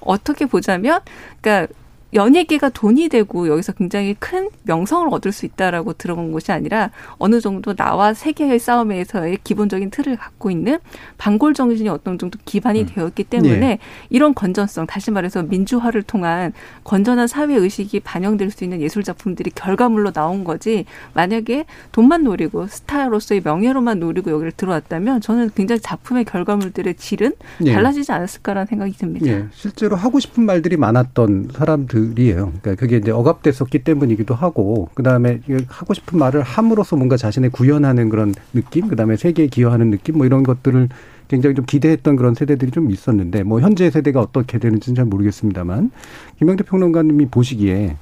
어떻게 0.00 0.46
보자면 0.46 1.00
그러니까 1.40 1.72
연예계가 2.14 2.70
돈이 2.70 3.08
되고 3.08 3.48
여기서 3.48 3.72
굉장히 3.72 4.14
큰 4.18 4.48
명성을 4.62 5.08
얻을 5.10 5.32
수 5.32 5.44
있다라고 5.46 5.92
들어본 5.92 6.32
것이 6.32 6.52
아니라 6.52 6.90
어느 7.18 7.40
정도 7.40 7.74
나와 7.74 8.14
세계의 8.14 8.58
싸움에서의 8.58 9.38
기본적인 9.44 9.90
틀을 9.90 10.16
갖고 10.16 10.50
있는 10.50 10.78
반골 11.18 11.54
정신이 11.54 11.88
어떤 11.88 12.18
정도 12.18 12.38
기반이 12.44 12.86
되었기 12.86 13.24
때문에 13.24 13.58
네. 13.58 13.78
이런 14.08 14.34
건전성, 14.34 14.86
다시 14.86 15.10
말해서 15.10 15.42
민주화를 15.42 16.02
통한 16.02 16.52
건전한 16.84 17.26
사회 17.26 17.54
의식이 17.54 18.00
반영될 18.00 18.50
수 18.50 18.64
있는 18.64 18.80
예술 18.80 19.02
작품들이 19.02 19.50
결과물로 19.50 20.12
나온 20.12 20.44
거지. 20.44 20.86
만약에 21.14 21.66
돈만 21.92 22.24
노리고 22.24 22.66
스타로서의 22.66 23.42
명예로만 23.44 24.00
노리고 24.00 24.30
여기를 24.30 24.52
들어왔다면 24.52 25.20
저는 25.20 25.50
굉장히 25.54 25.80
작품의 25.80 26.24
결과물들의 26.24 26.94
질은 26.94 27.32
네. 27.60 27.72
달라지지 27.72 28.12
않았을까라는 28.12 28.66
생각이 28.66 28.92
듭니다. 28.92 29.26
예, 29.26 29.46
실제로 29.52 29.96
하고 29.96 30.20
싶은 30.20 30.44
말들이 30.46 30.76
많았던 30.76 31.50
사람들 31.52 31.97
이에요. 31.98 32.52
그러니까 32.60 32.74
그게 32.74 32.96
이제 32.96 33.10
억압됐었기 33.10 33.80
때문이기도 33.80 34.34
하고, 34.34 34.88
그 34.94 35.02
다음에 35.02 35.40
하고 35.68 35.94
싶은 35.94 36.18
말을 36.18 36.42
함으로써 36.42 36.96
뭔가 36.96 37.16
자신의 37.16 37.50
구현하는 37.50 38.08
그런 38.08 38.34
느낌, 38.52 38.88
그 38.88 38.96
다음에 38.96 39.16
세계에 39.16 39.46
기여하는 39.46 39.90
느낌, 39.90 40.18
뭐 40.18 40.26
이런 40.26 40.42
것들을 40.42 40.88
굉장히 41.28 41.54
좀 41.54 41.64
기대했던 41.66 42.16
그런 42.16 42.34
세대들이 42.34 42.70
좀 42.70 42.90
있었는데, 42.90 43.42
뭐 43.42 43.60
현재 43.60 43.90
세대가 43.90 44.20
어떻게 44.20 44.58
되는지는 44.58 44.96
잘 44.96 45.04
모르겠습니다만, 45.04 45.90
김영대 46.38 46.64
평론가님이 46.64 47.26
보시기에 47.26 47.96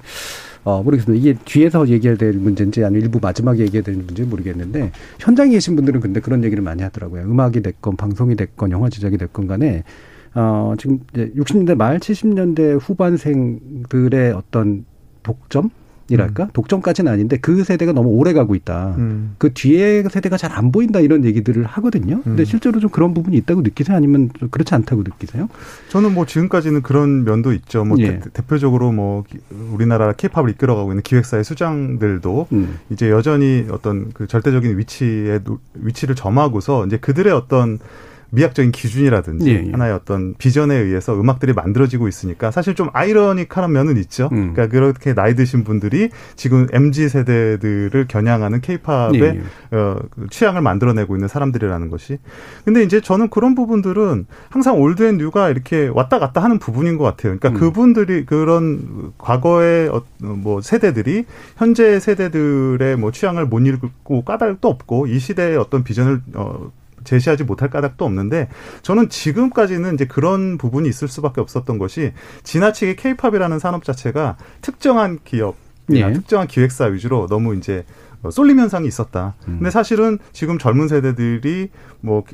어, 0.66 0.82
모르겠습니다. 0.82 1.20
이게 1.20 1.38
뒤에서 1.44 1.86
얘기해야 1.86 2.16
될 2.16 2.32
문제인지 2.32 2.84
아니면 2.84 3.02
일부 3.04 3.20
마지막에 3.22 3.60
얘기해야 3.60 3.84
될 3.84 3.94
문제인지 3.94 4.24
모르겠는데 4.24 4.90
현장에 5.20 5.52
계신 5.52 5.76
분들은 5.76 6.00
근데 6.00 6.18
그런 6.18 6.42
얘기를 6.42 6.60
많이 6.60 6.82
하더라고요. 6.82 7.22
음악이 7.22 7.62
됐건 7.62 7.94
방송이 7.94 8.34
됐건 8.34 8.72
영화 8.72 8.88
제작이 8.88 9.16
됐건 9.16 9.46
간에 9.46 9.84
어, 10.36 10.74
지금 10.78 11.00
이제 11.12 11.32
60년대 11.36 11.74
말 11.76 11.98
70년대 11.98 12.78
후반생들의 12.80 14.32
어떤 14.32 14.84
독점? 15.22 15.70
이랄까 16.08 16.48
독점까지는 16.52 17.10
아닌데 17.10 17.36
그 17.36 17.64
세대가 17.64 17.90
너무 17.90 18.10
오래 18.10 18.32
가고 18.32 18.54
있다. 18.54 18.94
음. 18.96 19.34
그 19.38 19.52
뒤에 19.52 20.04
세대가 20.08 20.36
잘 20.36 20.52
안 20.52 20.70
보인다 20.70 21.00
이런 21.00 21.24
얘기들을 21.24 21.64
하거든요. 21.64 22.22
근데 22.22 22.42
음. 22.42 22.44
실제로 22.44 22.78
좀 22.78 22.90
그런 22.90 23.12
부분이 23.12 23.36
있다고 23.38 23.62
느끼세요? 23.62 23.96
아니면 23.96 24.30
좀 24.38 24.48
그렇지 24.48 24.72
않다고 24.72 25.02
느끼세요? 25.02 25.48
저는 25.88 26.14
뭐 26.14 26.24
지금까지는 26.24 26.82
그런 26.82 27.24
면도 27.24 27.52
있죠. 27.54 27.84
뭐 27.84 27.96
예. 27.98 28.20
대, 28.20 28.42
표적으로뭐 28.42 29.24
기- 29.28 29.38
우리나라 29.72 30.12
케이팝을 30.12 30.48
이끌어가고 30.50 30.92
있는 30.92 31.02
기획사의 31.02 31.42
수장들도 31.42 32.46
음. 32.52 32.76
이제 32.90 33.10
여전히 33.10 33.66
어떤 33.72 34.12
그 34.12 34.28
절대적인 34.28 34.78
위치에 34.78 35.40
노- 35.42 35.58
위치를 35.74 36.14
점하고서 36.14 36.86
이제 36.86 36.98
그들의 36.98 37.32
어떤 37.32 37.80
미학적인 38.30 38.72
기준이라든지 38.72 39.50
예, 39.50 39.64
예. 39.66 39.70
하나의 39.70 39.92
어떤 39.92 40.34
비전에 40.34 40.74
의해서 40.74 41.18
음악들이 41.18 41.52
만들어지고 41.52 42.08
있으니까 42.08 42.50
사실 42.50 42.74
좀 42.74 42.88
아이러니컬한 42.92 43.72
면은 43.72 43.96
있죠. 43.98 44.28
음. 44.32 44.52
그러니까 44.52 44.68
그렇게 44.68 45.14
나이 45.14 45.34
드신 45.34 45.64
분들이 45.64 46.10
지금 46.34 46.66
MZ 46.72 47.08
세대들을 47.08 48.06
겨냥하는 48.08 48.60
케이팝의 48.60 49.20
예, 49.22 49.40
예. 49.72 49.76
어, 49.76 49.98
그 50.10 50.26
취향을 50.30 50.60
만들어내고 50.60 51.16
있는 51.16 51.28
사람들이라는 51.28 51.90
것이. 51.90 52.18
근데 52.64 52.82
이제 52.82 53.00
저는 53.00 53.28
그런 53.30 53.54
부분들은 53.54 54.26
항상 54.50 54.80
old 54.80 55.02
and 55.02 55.18
new가 55.18 55.50
이렇게 55.50 55.88
왔다 55.92 56.18
갔다 56.18 56.42
하는 56.42 56.58
부분인 56.58 56.96
것 56.98 57.04
같아요. 57.04 57.36
그러니까 57.38 57.50
음. 57.50 57.54
그분들이 57.54 58.24
그런 58.26 59.12
과거의 59.18 59.88
어, 59.88 60.02
뭐 60.20 60.60
세대들이 60.60 61.24
현재 61.56 62.00
세대들의 62.00 62.96
뭐 62.96 63.12
취향을 63.12 63.46
못 63.46 63.60
읽고 63.60 64.22
까닭도 64.24 64.68
없고 64.68 65.06
이 65.06 65.18
시대의 65.18 65.56
어떤 65.56 65.84
비전을 65.84 66.20
어, 66.34 66.70
제시하지 67.06 67.44
못할 67.44 67.70
까닭도 67.70 68.04
없는데 68.04 68.48
저는 68.82 69.08
지금까지는 69.08 69.94
이제 69.94 70.06
그런 70.06 70.58
부분이 70.58 70.88
있을 70.88 71.08
수밖에 71.08 71.40
없었던 71.40 71.78
것이 71.78 72.12
지나치게 72.42 72.96
케이팝이라는 72.96 73.58
산업 73.58 73.84
자체가 73.84 74.36
특정한 74.60 75.18
기업이나 75.24 76.10
예. 76.10 76.12
특정한 76.12 76.46
기획사 76.46 76.84
위주로 76.84 77.26
너무 77.28 77.54
이제 77.54 77.84
어, 78.22 78.30
쏠림 78.30 78.58
현상이 78.60 78.86
있었다. 78.86 79.34
근데 79.44 79.70
사실은 79.70 80.18
지금 80.32 80.58
젊은 80.58 80.88
세대들이 80.88 81.70
뭐 82.00 82.24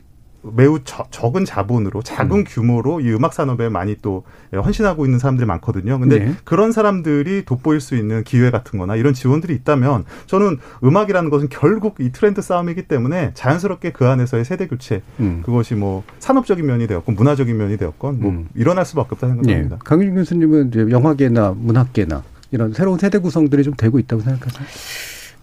매우 0.43 0.81
저- 0.85 1.07
적은 1.11 1.45
자본으로 1.45 2.03
작은 2.03 2.45
규모로 2.45 3.01
이 3.01 3.13
음악 3.13 3.33
산업에 3.33 3.69
많이 3.69 3.97
또 4.03 4.25
헌신하고 4.53 5.05
있는 5.05 5.19
사람들이 5.19 5.47
많거든요. 5.47 5.99
근데 6.01 6.19
네. 6.19 6.35
그런 6.45 6.73
사람들이 6.73 7.45
돋보일 7.45 7.81
수 7.81 7.95
있는 7.97 8.25
기회 8.25 8.51
같은 8.51 8.79
거나 8.79 8.97
이런 8.97 9.15
지원들이 9.15 9.55
있다면 9.55 10.05
저는 10.27 10.59
음악이라는 10.83 11.31
것은 11.31 11.49
결국 11.49 11.97
이 12.01 12.11
트렌드 12.11 12.43
싸움이기 12.43 12.83
때문에 12.89 13.31
자연스럽게 13.35 13.93
그 13.93 14.07
안에서의 14.07 14.45
세대 14.45 14.67
교체 14.67 15.03
음. 15.21 15.43
그것이 15.45 15.75
뭐 15.75 16.03
산업적인 16.19 16.67
면이 16.67 16.87
되었건 16.89 17.15
문화적인 17.15 17.57
면이 17.57 17.77
되었건 17.77 18.21
뭐 18.21 18.31
음. 18.31 18.49
일어날 18.55 18.85
수밖에 18.85 19.11
없다 19.13 19.29
예. 19.29 19.31
생각합니다. 19.33 19.79
강윤 19.85 20.15
교수님은 20.17 20.69
이제 20.69 20.87
영화계나 20.91 21.55
문학계나 21.57 22.23
이런 22.51 22.73
새로운 22.73 22.99
세대 22.99 23.19
구성들이 23.19 23.63
좀 23.63 23.75
되고 23.75 23.99
있다고 23.99 24.23
생각하세요? 24.23 24.67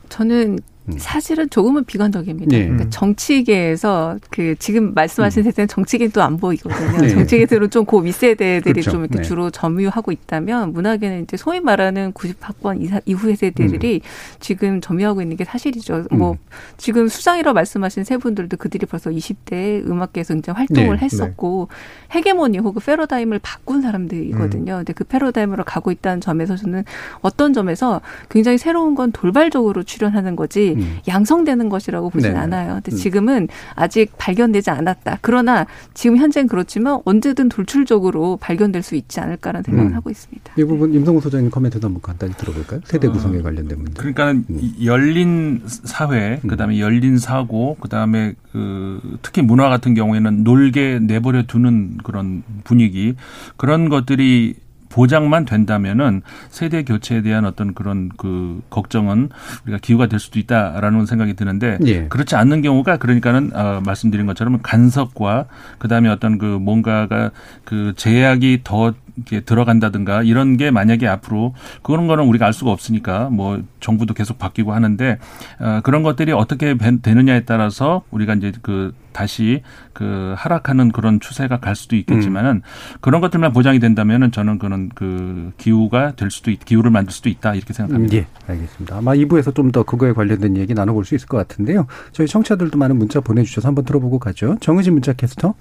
저는 0.10 0.54
음. 0.54 0.58
사실은 0.98 1.50
조금은 1.50 1.84
비관적입니다. 1.84 2.58
네. 2.58 2.64
그러니까 2.64 2.90
정치계에서 2.90 4.18
그 4.32 4.56
지금 4.58 4.94
말씀하신 4.94 5.44
세대는 5.44 5.68
정치계는 5.68 6.12
또안 6.12 6.38
보이거든요. 6.38 7.02
네. 7.02 7.10
정치계들은 7.10 7.70
좀고 7.70 8.00
윗세대들이 8.00 8.74
그렇죠. 8.74 8.92
좀 8.92 9.02
이렇게 9.02 9.18
네. 9.18 9.24
주로 9.24 9.52
점유하고 9.52 10.12
있다면 10.12 10.74
문화계는 10.74 11.24
이제 11.24 11.38
소위 11.38 11.60
말하는 11.60 12.14
90학번 12.14 12.82
이사, 12.82 13.02
이후의 13.06 13.36
세대들이 13.36 14.02
지금 14.40 14.82
점유하고 14.82 15.22
있는 15.22 15.38
게 15.38 15.46
사실이죠. 15.46 16.06
뭐 16.12 16.32
음. 16.32 16.38
지금 16.78 17.08
수장이라고 17.08 17.54
말씀하신 17.54 18.04
세 18.04 18.18
분들도 18.18 18.58
그들이 18.58 18.86
벌써 18.86 19.10
20대 19.10 19.86
음악계에서 19.88 20.36
이제 20.36 20.52
활동을 20.52 20.98
네. 20.98 21.04
했었고 21.04 21.68
헤게모니 22.16 22.58
혹은 22.60 22.82
패러다임을 22.84 23.40
바꾼 23.40 23.82
사람들이거든요. 23.82 24.74
음. 24.74 24.78
근데 24.78 24.94
그 24.94 25.04
패러다임으로 25.04 25.64
가고 25.66 25.92
있다는 25.92 26.22
점에서 26.22 26.56
저는 26.56 26.84
어떤 27.22 27.54
점에서 27.54 28.02
굉장히 28.30 28.58
새로운 28.58 28.96
건 28.96 29.12
돌발적으로 29.12 29.84
출현하는 29.84 30.36
거지 30.36 30.69
음. 30.74 30.98
양성되는 31.08 31.70
것이라고 31.70 32.10
보진 32.10 32.34
네. 32.34 32.40
않아요. 32.40 32.76
근데 32.76 32.92
음. 32.92 32.98
지금은 32.98 33.48
아직 33.76 34.12
발견되지 34.18 34.70
않았다. 34.70 35.20
그러나 35.22 35.66
지금 35.94 36.18
현재는 36.18 36.48
그렇지만 36.48 37.00
언제든 37.06 37.50
돌출적으로 37.50 38.38
발견될 38.38 38.84
수 38.84 38.96
있지 38.96 39.20
않을까라는 39.20 39.64
생각을 39.64 39.92
음. 39.92 39.96
하고 39.96 40.10
있습니다. 40.10 40.54
이 40.58 40.64
부분 40.64 40.94
임성호 40.94 41.22
소장님 41.22 41.50
코멘트도 41.50 41.88
한번 41.88 42.02
간단히 42.02 42.34
들어볼까요? 42.34 42.82
세대 42.86 43.08
어, 43.08 43.12
구성에 43.12 43.42
관련된 43.42 43.78
문제. 43.78 43.94
그러니까 43.98 44.32
음. 44.32 44.46
이 44.50 44.86
열린 44.86 45.62
사회, 45.66 46.40
그다음에 46.48 46.80
열린 46.80 47.18
사고, 47.18 47.78
그다음에 47.80 48.34
그 48.52 49.18
특히 49.22 49.42
문화 49.42 49.70
같은 49.70 49.94
경우에는 49.94 50.44
놀게 50.44 51.00
내버려 51.02 51.44
두는 51.44 51.98
그런 52.04 52.44
분위기 52.64 53.16
그런 53.58 53.90
것들이 53.90 54.56
보장만 54.90 55.46
된다면은 55.46 56.22
세대 56.50 56.84
교체에 56.84 57.22
대한 57.22 57.46
어떤 57.46 57.74
그런 57.74 58.10
그 58.18 58.62
걱정은 58.70 59.30
우리가 59.64 59.80
기후가 59.82 60.08
될 60.08 60.20
수도 60.20 60.40
있다라는 60.40 61.06
생각이 61.06 61.36
드는데 61.36 61.78
예. 61.86 62.08
그렇지 62.08 62.36
않는 62.36 62.62
경우가 62.62 62.98
그러니까는 62.98 63.52
어, 63.56 63.82
말씀드린 63.86 64.26
것처럼 64.26 64.60
간섭과 64.62 65.46
그다음에 65.78 66.10
어떤 66.10 66.38
그 66.38 66.46
뭔가가 66.46 67.32
그 67.64 67.94
제약이 67.96 68.62
더 68.64 68.94
이렇게 69.28 69.42
들어간다든가 69.46 70.24
이런 70.24 70.58
게 70.58 70.72
만약에 70.72 71.08
앞으로 71.08 71.54
그런 71.84 72.08
거는 72.08 72.26
우리가 72.26 72.46
알 72.46 72.54
수가 72.54 72.72
없으니까 72.72 73.30
뭐 73.30 73.62
정부도 73.80 74.14
계속 74.14 74.38
바뀌고 74.40 74.74
하는데 74.74 75.18
어, 75.60 75.80
그런 75.84 76.04
것들이 76.04 76.32
어떻게 76.32 76.76
벤- 76.76 77.02
되느냐에 77.02 77.42
따라서 77.46 78.04
우리가 78.12 78.34
이제 78.36 78.52
그 78.62 78.94
다시 79.12 79.64
그 79.94 80.34
하락하는 80.38 80.92
그런 80.92 81.20
추세가 81.20 81.60
갈 81.60 81.76
수도 81.76 81.96
있겠지만은 81.96 82.52
음. 82.58 82.62
그런 83.02 83.22
것들만 83.22 83.52
보장이 83.54 83.80
된다면은 83.80 84.32
저는 84.32 84.60
그런 84.60 84.90
그 84.94 85.52
기후가 85.58 86.14
될 86.16 86.30
수도 86.32 86.52
있, 86.52 86.64
기후를 86.64 86.92
만들 86.92 87.12
수도 87.12 87.28
있다 87.30 87.56
이렇게 87.56 87.74
생각합니다. 87.74 88.16
예, 88.16 88.28
알겠습니다. 88.48 88.98
아마 88.98 89.14
2부에서 89.14 89.54
좀 89.56 89.70
더 89.72 89.84
그거에 89.84 90.14
관련된 90.14 90.58
얘기 90.58 90.74
나눠볼 90.74 91.06
수 91.06 91.14
있을 91.16 91.28
것 91.28 91.38
같은데요. 91.38 91.86
저희 92.12 92.28
청취자들도 92.28 92.76
많은 92.78 92.98
문자 92.98 93.20
보내주셔서 93.20 93.68
한번 93.68 93.86
들어보고 93.86 94.18
가죠. 94.18 94.58
정의진 94.62 94.94
문자 94.94 95.14
캐스터. 95.14 95.54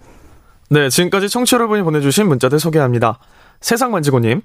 네, 0.70 0.88
지금까지 0.88 1.28
청취 1.28 1.50
자 1.50 1.56
여러분이 1.56 1.82
보내주신 1.82 2.28
문자들 2.28 2.58
소개합니다. 2.58 3.18
세상 3.60 3.90
만지고님. 3.90 4.42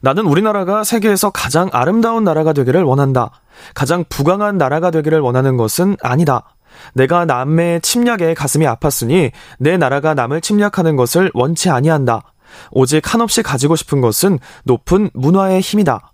나는 0.00 0.26
우리나라가 0.26 0.84
세계에서 0.84 1.30
가장 1.30 1.68
아름다운 1.72 2.24
나라가 2.24 2.52
되기를 2.52 2.82
원한다. 2.82 3.30
가장 3.74 4.04
부강한 4.08 4.58
나라가 4.58 4.90
되기를 4.90 5.20
원하는 5.20 5.56
것은 5.56 5.96
아니다. 6.02 6.54
내가 6.94 7.24
남의 7.24 7.80
침략에 7.80 8.34
가슴이 8.34 8.66
아팠으니 8.66 9.30
내 9.58 9.76
나라가 9.76 10.14
남을 10.14 10.40
침략하는 10.40 10.96
것을 10.96 11.30
원치 11.34 11.70
아니한다. 11.70 12.22
오직 12.70 13.12
한없이 13.12 13.42
가지고 13.42 13.76
싶은 13.76 14.00
것은 14.00 14.38
높은 14.64 15.10
문화의 15.14 15.60
힘이다. 15.60 16.12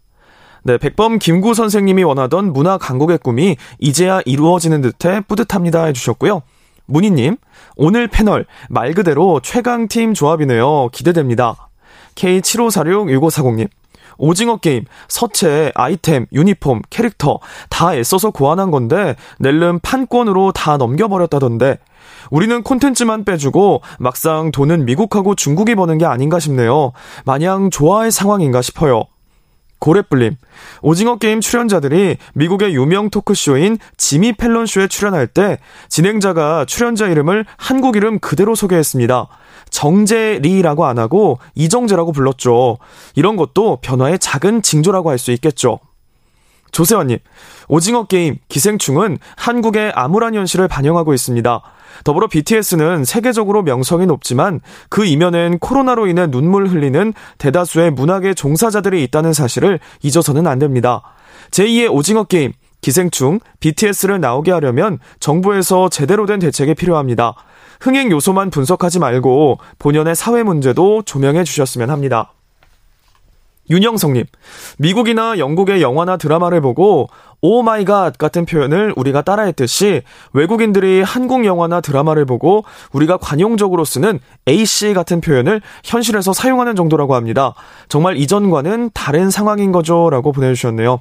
네, 0.63 0.77
백범 0.77 1.19
김구 1.19 1.55
선생님이 1.55 2.05
원하던 2.05 2.53
문화 2.53 2.77
강국의 2.77 3.19
꿈이 3.19 3.57
이제야 3.79 4.21
이루어지는 4.27 4.83
듯해 4.83 5.23
뿌듯합니다 5.23 5.85
해주셨고요. 5.87 6.43
문희님, 6.87 7.37
오늘 7.77 8.09
패널 8.09 8.47
말 8.69 8.93
그대로 8.93 9.41
최강팀 9.43 10.13
조합이네요. 10.13 10.89
기대됩니다. 10.93 11.70
K75466540님, 12.15 13.69
오징어 14.19 14.59
게임, 14.59 14.85
서체, 15.09 15.73
아이템, 15.75 16.27
유니폼, 16.33 16.83
캐릭터 16.91 17.39
다 17.71 17.95
애써서 17.95 18.31
고안한 18.31 18.71
건데 18.71 19.17
낼름 19.39 19.81
판권으로 19.81 20.53
다 20.53 20.77
넘겨버렸다던데 20.77 21.79
우리는 22.31 22.63
콘텐츠만 22.63 23.25
빼주고 23.25 23.83
막상 23.99 24.51
돈은 24.53 24.85
미국하고 24.85 25.35
중국이 25.35 25.75
버는 25.75 25.99
게 25.99 26.05
아닌가 26.05 26.39
싶네요. 26.39 26.93
마냥 27.25 27.71
좋아할 27.71 28.11
상황인가 28.11 28.63
싶어요. 28.63 29.05
고래뿔님, 29.79 30.37
오징어 30.83 31.17
게임 31.17 31.41
출연자들이 31.41 32.19
미국의 32.35 32.75
유명 32.75 33.09
토크쇼인 33.09 33.79
지미 33.97 34.35
펠런 34.35 34.67
쇼에 34.67 34.89
출연할 34.89 35.27
때 35.27 35.59
진행자가 35.89 36.67
출연자 36.67 37.07
이름을 37.07 37.47
한국 37.57 37.97
이름 37.97 38.19
그대로 38.19 38.55
소개했습니다. 38.55 39.27
정재리라고 39.71 40.87
안 40.87 40.99
하고 40.99 41.39
이정재라고 41.55 42.13
불렀죠. 42.13 42.79
이런 43.15 43.37
것도 43.37 43.79
변화의 43.83 44.19
작은 44.19 44.63
징조라고 44.63 45.11
할 45.11 45.19
수 45.19 45.31
있겠죠. 45.33 45.79
조세환님, 46.73 47.19
오징어 47.69 48.05
게임 48.05 48.37
기생충은 48.49 49.19
한국의 49.37 49.93
암울한 49.95 50.35
현실을 50.35 50.69
반영하고 50.69 51.13
있습니다. 51.13 51.63
더불어 52.05 52.29
BTS는 52.29 53.05
세계적으로 53.05 53.63
명성이 53.63 54.07
높지만 54.07 54.61
그 54.89 55.05
이면엔 55.05 55.59
코로나로 55.59 56.07
인해 56.07 56.29
눈물 56.29 56.69
흘리는 56.69 57.13
대다수의 57.39 57.91
문학의 57.91 58.35
종사자들이 58.35 59.03
있다는 59.05 59.33
사실을 59.33 59.81
잊어서는 60.03 60.47
안 60.47 60.59
됩니다. 60.59 61.03
제2의 61.51 61.93
오징어 61.93 62.25
게임, 62.25 62.53
기생충, 62.81 63.41
BTS를 63.59 64.21
나오게 64.21 64.53
하려면 64.53 64.99
정부에서 65.19 65.89
제대로 65.89 66.27
된 66.27 66.39
대책이 66.39 66.75
필요합니다. 66.75 67.35
흥행 67.81 68.11
요소만 68.11 68.51
분석하지 68.51 68.99
말고 68.99 69.59
본연의 69.79 70.15
사회 70.15 70.43
문제도 70.43 71.03
조명해 71.03 71.45
주셨으면 71.45 71.91
합니다. 71.91 72.33
윤영성님, 73.71 74.25
미국이나 74.79 75.39
영국의 75.39 75.81
영화나 75.81 76.17
드라마를 76.17 76.61
보고 76.61 77.09
oh 77.41 77.63
my 77.63 77.85
god 77.85 78.19
같은 78.19 78.45
표현을 78.45 78.93
우리가 78.97 79.23
따라했듯이 79.23 80.03
외국인들이 80.33 81.03
한국 81.03 81.45
영화나 81.47 81.81
드라마를 81.81 82.27
보고 82.27 82.65
우리가 82.93 83.17
관용적으로 83.17 83.85
쓰는 83.85 84.19
AC 84.49 84.93
같은 84.93 85.21
표현을 85.21 85.63
현실에서 85.85 86.33
사용하는 86.33 86.75
정도라고 86.75 87.15
합니다. 87.15 87.55
정말 87.89 88.17
이전과는 88.17 88.91
다른 88.93 89.31
상황인 89.31 89.71
거죠. 89.71 90.11
라고 90.11 90.33
보내주셨네요. 90.33 91.01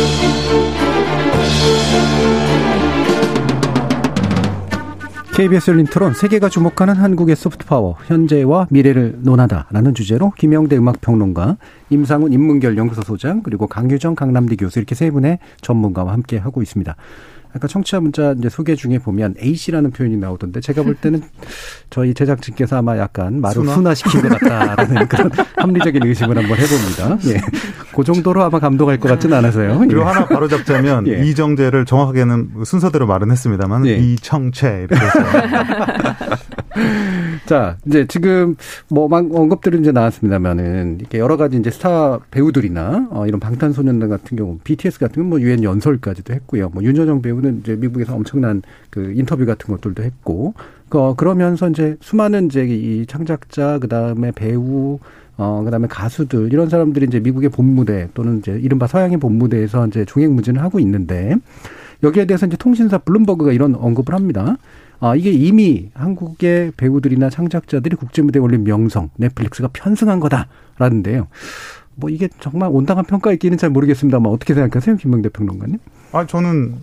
KBS 5.33 5.71
열린 5.71 5.85
토론 5.85 6.13
세계가 6.13 6.49
주목하는 6.49 6.95
한국의 6.95 7.37
소프트파워 7.37 7.95
현재와 8.05 8.67
미래를 8.69 9.19
논하다라는 9.21 9.95
주제로 9.95 10.31
김영대 10.31 10.77
음악평론가 10.77 11.55
임상훈 11.89 12.33
인문결 12.33 12.77
연구소 12.77 13.01
소장 13.01 13.41
그리고 13.41 13.65
강유정 13.65 14.15
강남대 14.15 14.57
교수 14.57 14.79
이렇게 14.79 14.93
세 14.93 15.09
분의 15.09 15.39
전문가와 15.61 16.11
함께 16.11 16.37
하고 16.37 16.61
있습니다. 16.61 16.95
아까 17.53 17.67
청취자 17.67 17.99
문자 17.99 18.33
이제 18.37 18.49
소개 18.49 18.75
중에 18.75 18.97
보면 18.97 19.35
A 19.41 19.55
씨라는 19.55 19.91
표현이 19.91 20.17
나오던데 20.17 20.61
제가 20.61 20.83
볼 20.83 20.95
때는 20.95 21.21
저희 21.89 22.13
제작진께서 22.13 22.77
아마 22.77 22.97
약간 22.97 23.41
말을 23.41 23.65
순화? 23.65 23.93
시킨것 23.93 24.39
같다라는 24.39 25.07
그런 25.09 25.31
합리적인 25.57 26.05
의심을 26.05 26.37
한번 26.37 26.57
해봅니다. 26.57 27.17
예. 27.33 27.41
그 27.93 28.03
정도로 28.03 28.43
아마 28.43 28.59
감동할 28.59 28.99
것 28.99 29.09
같지는 29.09 29.37
않아서요. 29.37 29.79
그리고 29.79 30.01
예. 30.01 30.05
하나 30.05 30.25
바로 30.25 30.47
잡자면 30.47 31.07
예. 31.07 31.25
이정재를 31.25 31.85
정확하게는 31.85 32.63
순서대로 32.65 33.05
말은 33.07 33.31
했습니다만 33.31 33.85
예. 33.87 33.95
이청채 33.97 34.87
이렇게 34.89 35.05
해서 35.05 35.19
자, 37.45 37.77
이제 37.85 38.05
지금 38.07 38.55
뭐 38.87 39.09
언급들은 39.11 39.81
이제 39.81 39.91
나왔습니다만은 39.91 40.97
이렇게 40.99 41.19
여러 41.19 41.37
가지 41.37 41.57
이제 41.57 41.69
스타 41.69 42.19
배우들이나 42.31 43.09
어 43.11 43.27
이런 43.27 43.39
방탄소년단 43.39 44.09
같은 44.09 44.37
경우 44.37 44.57
BTS 44.63 44.99
같은 44.99 45.15
경우 45.15 45.29
뭐 45.29 45.41
유엔 45.41 45.63
연설까지도 45.63 46.33
했고요. 46.33 46.69
뭐 46.69 46.83
윤여정 46.83 47.21
배우는 47.21 47.59
이제 47.59 47.75
미국에서 47.75 48.15
엄청난 48.15 48.61
그 48.89 49.13
인터뷰 49.15 49.45
같은 49.45 49.73
것들도 49.73 50.03
했고 50.03 50.53
그 50.89 51.15
그러면서 51.15 51.69
이제 51.69 51.97
수많은 52.01 52.47
이제 52.47 52.65
이 52.65 53.05
창작자 53.05 53.79
그다음에 53.79 54.31
배우 54.31 54.99
어, 55.37 55.63
그 55.63 55.71
다음에 55.71 55.87
가수들, 55.87 56.53
이런 56.53 56.69
사람들이 56.69 57.07
이제 57.07 57.19
미국의 57.19 57.49
본무대 57.49 58.09
또는 58.13 58.39
이제 58.39 58.59
이른바 58.61 58.85
서양의 58.85 59.17
본무대에서 59.17 59.87
이제 59.87 60.05
종횡무진을 60.05 60.61
하고 60.61 60.79
있는데 60.79 61.35
여기에 62.03 62.25
대해서 62.25 62.45
이제 62.45 62.57
통신사 62.57 62.99
블룸버그가 62.99 63.51
이런 63.51 63.73
언급을 63.73 64.13
합니다. 64.13 64.57
아, 65.01 65.15
이게 65.15 65.31
이미 65.31 65.89
한국의 65.95 66.73
배우들이나 66.77 67.29
창작자들이 67.31 67.95
국제 67.95 68.21
무대에 68.21 68.39
올린 68.39 68.63
명성, 68.63 69.09
넷플릭스가 69.17 69.69
편승한 69.73 70.19
거다라는데요. 70.19 71.27
뭐 71.95 72.09
이게 72.09 72.29
정말 72.39 72.69
온당한 72.71 73.03
평가일기는 73.05 73.57
잘 73.57 73.71
모르겠습니다만 73.71 74.31
어떻게 74.31 74.53
생각하세요, 74.53 74.97
김명대 74.97 75.29
평론가님? 75.29 75.79
아, 76.11 76.25
저는 76.27 76.75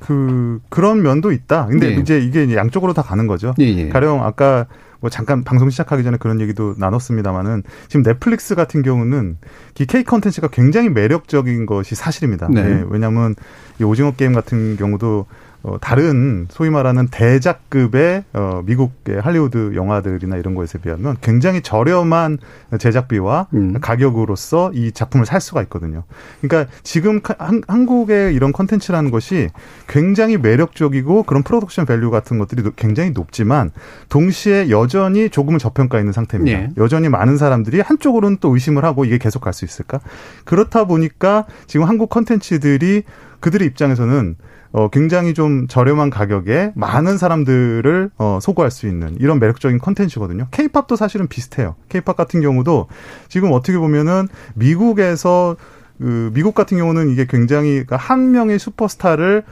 그 0.00 0.60
그런 0.68 1.02
면도 1.02 1.30
있다. 1.30 1.66
근데 1.66 1.94
네. 1.94 2.00
이제 2.00 2.18
이게 2.18 2.54
양쪽으로 2.56 2.92
다 2.92 3.02
가는 3.02 3.28
거죠. 3.28 3.54
예, 3.60 3.64
예. 3.64 3.88
가령 3.88 4.24
아까 4.24 4.66
뭐 4.98 5.08
잠깐 5.10 5.44
방송 5.44 5.70
시작하기 5.70 6.02
전에 6.02 6.16
그런 6.16 6.40
얘기도 6.40 6.74
나눴습니다만은 6.78 7.62
지금 7.88 8.02
넷플릭스 8.02 8.56
같은 8.56 8.82
경우는 8.82 9.36
이 9.78 9.86
K 9.86 10.02
컨텐츠가 10.02 10.48
굉장히 10.48 10.90
매력적인 10.90 11.66
것이 11.66 11.94
사실입니다. 11.94 12.48
네. 12.48 12.62
네. 12.62 12.84
왜냐하면 12.88 13.36
이 13.80 13.84
오징어 13.84 14.10
게임 14.12 14.32
같은 14.32 14.76
경우도 14.76 15.26
어, 15.64 15.78
다른 15.80 16.48
소위 16.50 16.70
말하는 16.70 17.06
대작급의 17.08 18.24
어, 18.32 18.62
미국의 18.66 19.20
할리우드 19.20 19.74
영화들이나 19.76 20.36
이런 20.36 20.56
것에 20.56 20.78
비하면 20.78 21.16
굉장히 21.20 21.62
저렴한 21.62 22.38
제작비와 22.78 23.46
음. 23.54 23.74
가격으로서 23.80 24.72
이 24.74 24.90
작품을 24.90 25.24
살 25.24 25.40
수가 25.40 25.62
있거든요. 25.62 26.02
그러니까 26.40 26.70
지금 26.82 27.20
한, 27.38 27.62
한국의 27.68 28.34
이런 28.34 28.52
컨텐츠라는 28.52 29.12
것이 29.12 29.50
굉장히 29.86 30.36
매력적이고 30.36 31.22
그런 31.22 31.44
production 31.44 31.86
value 31.86 32.10
같은 32.10 32.38
것들이 32.38 32.62
굉장히 32.74 33.10
높지만 33.10 33.70
동시에 34.08 34.68
여전히 34.70 35.30
조금은 35.30 35.60
저평가 35.60 36.00
있는 36.00 36.12
상태입니다. 36.12 36.58
네. 36.58 36.70
여전히 36.78 37.08
많은 37.08 37.36
사람들이 37.36 37.80
한쪽으로는 37.80 38.38
또 38.40 38.52
의심을 38.52 38.84
하고 38.84 39.04
이게 39.04 39.18
계속 39.18 39.40
갈 39.40 39.52
수 39.52 39.66
있을까? 39.66 40.00
그렇다 40.44 40.86
보니까 40.86 41.44
지금 41.66 41.86
한국 41.86 42.08
컨텐츠들이 42.08 43.02
그들의 43.40 43.68
입장에서는 43.68 44.36
어, 44.72 44.88
굉장히 44.88 45.34
좀 45.34 45.66
저렴한 45.68 46.10
가격에 46.10 46.72
많은 46.74 47.18
사람들을 47.18 48.10
어, 48.16 48.38
소구할 48.40 48.70
수 48.70 48.86
있는 48.86 49.16
이런 49.20 49.38
매력적인 49.38 49.78
컨텐츠거든요. 49.78 50.48
케이팝도 50.50 50.96
사실은 50.96 51.28
비슷해요. 51.28 51.74
케이팝 51.90 52.16
같은 52.16 52.40
경우도 52.40 52.88
지금 53.28 53.52
어떻게 53.52 53.78
보면은 53.78 54.28
미국에서 54.54 55.56
그 55.98 56.30
미국 56.34 56.54
같은 56.54 56.78
경우는 56.78 57.10
이게 57.10 57.26
굉장히 57.28 57.70
그러니까 57.72 57.96
한 57.96 58.32
명의 58.32 58.58
슈퍼스타를 58.58 59.44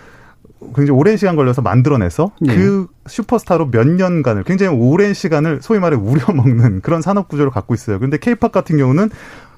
굉장히 0.74 0.90
오랜 0.90 1.16
시간 1.16 1.36
걸려서 1.36 1.62
만들어내서 1.62 2.32
네. 2.40 2.54
그 2.54 2.86
슈퍼스타로 3.06 3.70
몇 3.70 3.86
년간을 3.86 4.44
굉장히 4.44 4.76
오랜 4.76 5.14
시간을 5.14 5.60
소위 5.62 5.78
말해 5.78 5.96
우려먹는 5.96 6.80
그런 6.82 7.02
산업 7.02 7.28
구조를 7.28 7.50
갖고 7.50 7.74
있어요. 7.74 7.98
그런데 7.98 8.18
케이팝 8.18 8.52
같은 8.52 8.76
경우는 8.78 9.10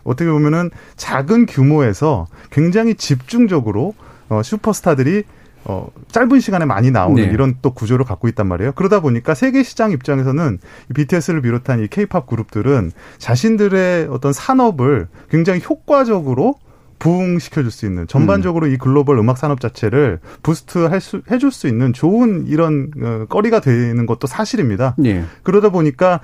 어떻게 0.05 0.31
보면은 0.31 0.71
작은 0.97 1.47
규모에서 1.47 2.27
굉장히 2.51 2.95
집중적으로 2.95 3.95
어, 4.29 4.43
슈퍼스타들이 4.43 5.25
어, 5.65 5.89
짧은 6.09 6.41
시간에 6.41 6.65
많이 6.65 6.91
나오는 6.91 7.23
네. 7.23 7.31
이런 7.31 7.57
또 7.63 7.73
구조를 7.73 8.05
갖고 8.05 8.29
있단 8.29 8.47
말이에요. 8.47 8.73
그러다 8.73 9.01
보니까 9.01 9.35
세계 9.35 9.63
시장 9.63 9.93
입장에서는 9.93 10.59
BTS를 10.95 11.43
비롯한 11.43 11.83
이 11.83 11.89
케이팝 11.89 12.27
그룹들은 12.27 12.93
자신들의 13.19 14.09
어떤 14.11 14.33
산업을 14.33 15.09
굉장히 15.31 15.61
효과적으로 15.69 16.55
부흥시켜줄 17.03 17.73
수 17.73 17.85
있는 17.85 18.07
전반적으로 18.07 18.67
음. 18.67 18.73
이 18.73 18.77
글로벌 18.77 19.19
음악 19.19 19.37
산업 19.37 19.61
자체를 19.61 20.21
부스트할 20.45 21.01
수 21.01 21.23
해줄 21.33 21.51
수 21.51 21.67
있는 21.67 21.93
좋은 21.93 22.47
이런 22.47 22.93
어, 23.03 23.27
거리가 23.29 23.59
되는 23.61 24.07
것도 24.07 24.29
사실입니다. 24.29 24.95
예. 25.05 25.25
그러다 25.43 25.71
보니까 25.71 26.21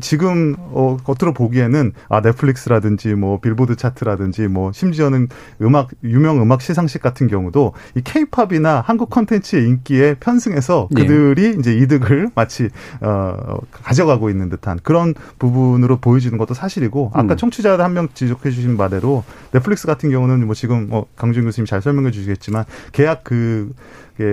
지금 0.00 0.54
어 0.58 0.96
겉으로 1.04 1.34
보기에는 1.34 1.92
아 2.08 2.22
넷플릭스라든지 2.22 3.14
뭐 3.14 3.38
빌보드 3.40 3.76
차트라든지 3.76 4.48
뭐 4.48 4.72
심지어는 4.72 5.28
음악 5.60 5.90
유명 6.02 6.40
음악 6.40 6.62
시상식 6.62 7.02
같은 7.02 7.26
경우도 7.28 7.74
이 7.94 8.00
케이팝이나 8.02 8.82
한국 8.86 9.10
콘텐츠의 9.10 9.66
인기에 9.66 10.14
편승해서 10.20 10.88
예. 10.96 11.02
그들이 11.02 11.44
예. 11.44 11.50
이제 11.58 11.74
이득을 11.74 12.30
마치 12.34 12.70
어 13.02 13.58
가져가고 13.70 14.30
있는 14.30 14.48
듯한 14.48 14.78
그런 14.82 15.12
부분으로 15.38 15.98
보여지는 15.98 16.38
것도 16.38 16.54
사실이고 16.54 17.10
아까 17.12 17.34
음. 17.34 17.36
청취자 17.36 17.76
한 17.78 17.94
명 17.94 18.08
지적해 18.12 18.50
주신 18.50 18.76
바대로 18.76 19.22
넷플릭스 19.52 19.86
같은 19.86 20.10
경우는 20.14 20.46
뭐 20.46 20.54
지금 20.54 20.88
뭐 20.88 21.06
강준 21.16 21.44
교수님 21.44 21.66
잘 21.66 21.82
설명해 21.82 22.10
주시겠지만 22.10 22.64
계약 22.92 23.24
그 23.24 23.72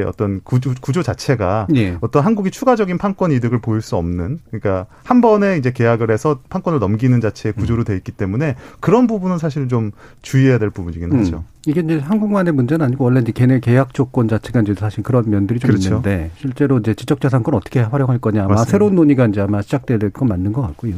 어떤 0.06 0.42
구조, 0.44 0.76
구조 0.80 1.02
자체가 1.02 1.66
예. 1.76 1.98
어떤 2.02 2.24
한국이 2.24 2.52
추가적인 2.52 3.00
판권 3.00 3.32
이득을 3.32 3.62
보일 3.62 3.82
수 3.82 3.96
없는 3.96 4.38
그러니까 4.52 4.86
한 5.04 5.22
번에 5.22 5.58
이제 5.58 5.72
계약을 5.72 6.12
해서 6.12 6.40
판권을 6.50 6.78
넘기는 6.78 7.20
자체의 7.20 7.54
구조로 7.54 7.84
돼 7.84 7.96
있기 7.96 8.12
때문에 8.12 8.56
그런 8.80 9.08
부분은 9.08 9.40
사실 9.40 9.68
좀 9.70 9.90
주의해야 10.22 10.60
될 10.60 10.70
부분이긴 10.70 11.12
음. 11.12 11.20
하죠. 11.20 11.44
이게 11.66 11.82
이제 11.82 11.98
한국만의 11.98 12.54
문제는 12.54 12.86
아니고 12.86 13.06
원래 13.06 13.22
이제 13.22 13.32
걔네 13.32 13.60
계약 13.60 13.96
조건 13.96 14.28
자체가 14.28 14.62
이제 14.62 14.76
사실 14.76 15.02
그런 15.02 15.28
면들이 15.28 15.60
좀 15.60 15.70
그렇죠. 15.70 15.88
있는데 15.90 16.30
실제로 16.38 16.78
이제 16.78 16.94
지적자산권 16.94 17.56
어떻게 17.56 17.80
활용할 17.80 18.20
거냐 18.20 18.42
아마 18.44 18.50
맞습니다. 18.54 18.70
새로운 18.72 18.94
논의가 18.94 19.26
이제 19.26 19.42
아마 19.42 19.64
시작돼야 19.64 19.98
될 19.98 20.12
건 20.12 20.28
맞는 20.28 20.54
것 20.54 20.62
같고요. 20.62 20.94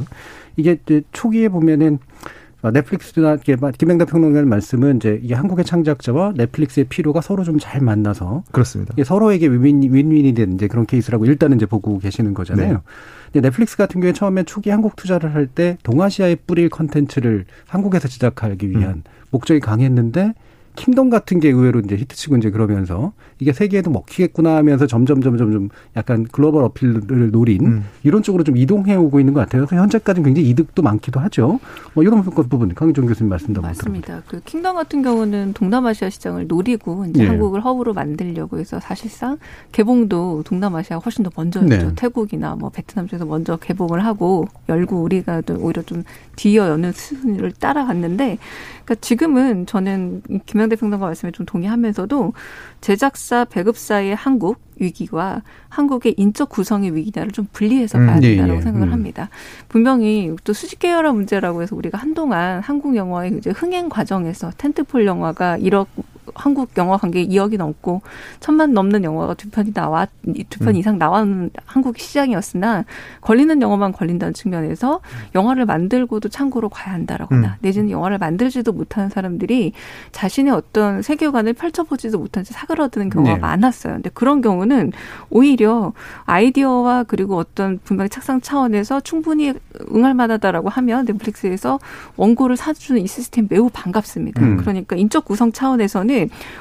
이게 0.58 0.78
이제 0.86 1.04
초기에 1.14 1.48
보면은 1.48 1.96
어, 1.96 2.00
넷플릭스나 2.72 3.38
김영대 3.38 4.06
평론가의 4.06 4.46
말씀은 4.46 4.98
이제 4.98 5.20
이게 5.22 5.34
한국의 5.34 5.66
창작자와 5.66 6.34
넷플릭스의 6.38 6.86
필요가 6.86 7.22
서로 7.22 7.44
좀 7.44 7.60
잘 7.60 7.82
만나서 7.82 8.44
그렇습니다. 8.52 8.94
서로에게 9.04 9.48
윈윈, 9.48 9.94
윈윈이 9.94 10.34
된 10.34 10.54
이제 10.54 10.68
그런 10.68 10.86
케이스라고 10.86 11.26
일단은 11.26 11.58
이제 11.58 11.66
보고 11.66 11.98
계시는 12.00 12.34
거잖아요. 12.34 12.74
네. 12.74 12.80
근데 13.32 13.48
넷플릭스 13.50 13.78
같은 13.78 14.00
경우에 14.02 14.14
처음에 14.14 14.44
초기 14.44 14.70
한국 14.70 14.96
투자를 14.96 15.34
할 15.34 15.48
때 15.48 15.78
동아시아에 15.84 16.36
뿌릴 16.48 16.70
컨텐츠를 16.70 17.46
한국에서 17.68 18.08
제작하기 18.08 18.70
위한 18.70 18.84
음. 18.84 19.04
목적이 19.30 19.60
강했는데 19.60 20.34
킹덤 20.76 21.10
같은 21.10 21.40
게 21.40 21.50
의외로 21.50 21.80
이제 21.80 21.96
히트치고 21.96 22.38
이제 22.38 22.50
그러면서 22.50 23.14
이게 23.40 23.54
세계에도 23.54 23.92
먹히겠구나 23.92 24.56
하면서 24.56 24.88
점점 24.88 25.22
점점 25.22 25.52
좀 25.52 25.70
약간 25.96 26.26
global 26.32 26.64
appeal을 26.64 27.32
노린 27.32 27.66
음. 27.66 27.86
이런 28.04 28.24
쪽으로 28.24 28.44
좀 28.44 28.58
이동해 28.58 28.96
오고 28.96 29.20
있는 29.20 29.34
것 29.34 29.42
같아요. 29.42 29.66
그래서 29.66 29.82
현재까지는 29.82 30.26
굉장히 30.26 30.50
이득도 30.50 30.82
많기도 30.82 31.20
하죠. 31.20 31.60
뭐 31.94 32.04
이런 32.04 32.24
부분 32.24 32.74
강희정 32.74 33.06
교수님 33.06 33.30
말씀도 33.30 33.62
맞습니다. 33.62 34.24
그 34.28 34.42
킹덤 34.44 34.76
같은 34.76 35.02
경우는 35.04 35.54
동남아시아 35.54 36.10
시장을 36.10 36.48
노리고 36.48 37.06
이제 37.06 37.24
네. 37.24 37.30
한국을 37.30 37.64
허브로 37.64 37.94
만들려고 37.94 38.60
해서 38.60 38.80
사실상 38.80 39.38
개봉도 39.72 40.44
동남아시아가 40.46 41.04
훨씬 41.04 41.24
더 41.24 41.30
먼저였죠. 41.36 41.70
네. 41.70 41.92
태국이나 41.96 42.56
뭐 42.56 42.70
베트남 42.70 43.08
쪽에서 43.08 43.26
먼저 43.26 43.58
개봉을 43.58 44.04
하고 44.06 44.48
열고 44.70 45.02
우리가 45.02 45.42
오히려 45.60 45.82
좀 45.84 46.04
뒤어 46.36 46.68
여는 46.70 46.92
순위를 46.94 47.52
따라갔는데 47.52 48.38
그러니까 48.86 48.96
지금은 49.02 49.66
저는 49.66 50.22
김 50.46 50.63
영대 50.64 50.76
평론가 50.76 51.06
말씀에 51.06 51.32
좀 51.32 51.46
동의하면서도 51.46 52.34
제작사 52.82 53.46
배급사의 53.46 54.16
한국 54.16 54.60
위기와 54.78 55.42
한국의 55.70 56.16
인적 56.18 56.50
구성의 56.50 56.96
위기냐를 56.96 57.32
좀 57.32 57.48
분리해서 57.52 57.98
봐야 58.00 58.16
음, 58.16 58.24
예, 58.24 58.36
된다고 58.36 58.54
음, 58.54 58.58
예, 58.58 58.62
생각을 58.62 58.88
음. 58.88 58.94
합니다. 58.94 59.30
분명히 59.70 60.36
또 60.44 60.54
수직 60.54 60.80
계열화 60.80 61.14
문제라고 61.14 61.62
해서 61.62 61.76
우리가 61.76 61.98
한동안 61.98 62.62
한국 62.62 62.96
영화의 62.96 63.38
이제 63.38 63.52
흥행 63.52 63.90
과정에서 63.90 64.52
텐트폴 64.58 65.06
영화가 65.06 65.60
1억 65.60 65.88
한국 66.36 66.70
영화 66.78 66.98
관객 66.98 67.28
2억이 67.28 67.58
넘고 67.58 68.02
천만 68.40 68.74
넘는 68.74 69.04
영화가 69.04 69.34
두 69.36 69.50
편이 69.50 69.74
나왔 69.74 70.10
두편 70.50 70.70
음. 70.70 70.76
이상 70.76 70.98
나왔는 70.98 71.50
한국 71.66 71.98
시장이었으나 71.98 72.86
걸리는 73.22 73.62
영화만 73.62 73.92
걸린다는 73.92 74.34
측면에서 74.34 75.02
영화를 75.36 75.66
만들고도 75.66 76.30
참고로 76.30 76.70
가야 76.70 76.94
한다라거나 76.94 77.48
음. 77.48 77.54
내지는 77.62 77.90
영화를 77.90 78.18
만들지도 78.18 78.72
못하는 78.72 79.10
사람들이 79.10 79.74
자신의 80.12 80.54
어떤 80.54 81.02
세계관을 81.02 81.54
펼쳐보지도 81.54 82.20
못한 82.20 82.44
채 82.44 82.54
사그러드는 82.54 83.10
경우가 83.10 83.34
네. 83.34 83.40
많았어요. 83.40 83.96
근데 83.96 84.10
그런 84.14 84.42
경우는 84.42 84.92
오히려 85.30 85.94
아이디어와 86.26 87.04
그리고 87.04 87.38
어떤 87.38 87.80
분명히 87.84 88.10
착상 88.10 88.42
차원에서 88.42 89.02
충분히 89.02 89.54
응할 89.94 90.14
만하다라고 90.14 90.70
하면 90.70 91.06
넷플릭스에서 91.06 91.80
원고를 92.16 92.58
사주는 92.58 93.02
이 93.02 93.08
시스템 93.08 93.48
매우 93.50 93.70
반갑습니다. 93.72 94.42
음. 94.42 94.58
그러니까 94.58 94.96
인적 94.96 95.26
구성 95.26 95.52
차원에서는 95.52 96.13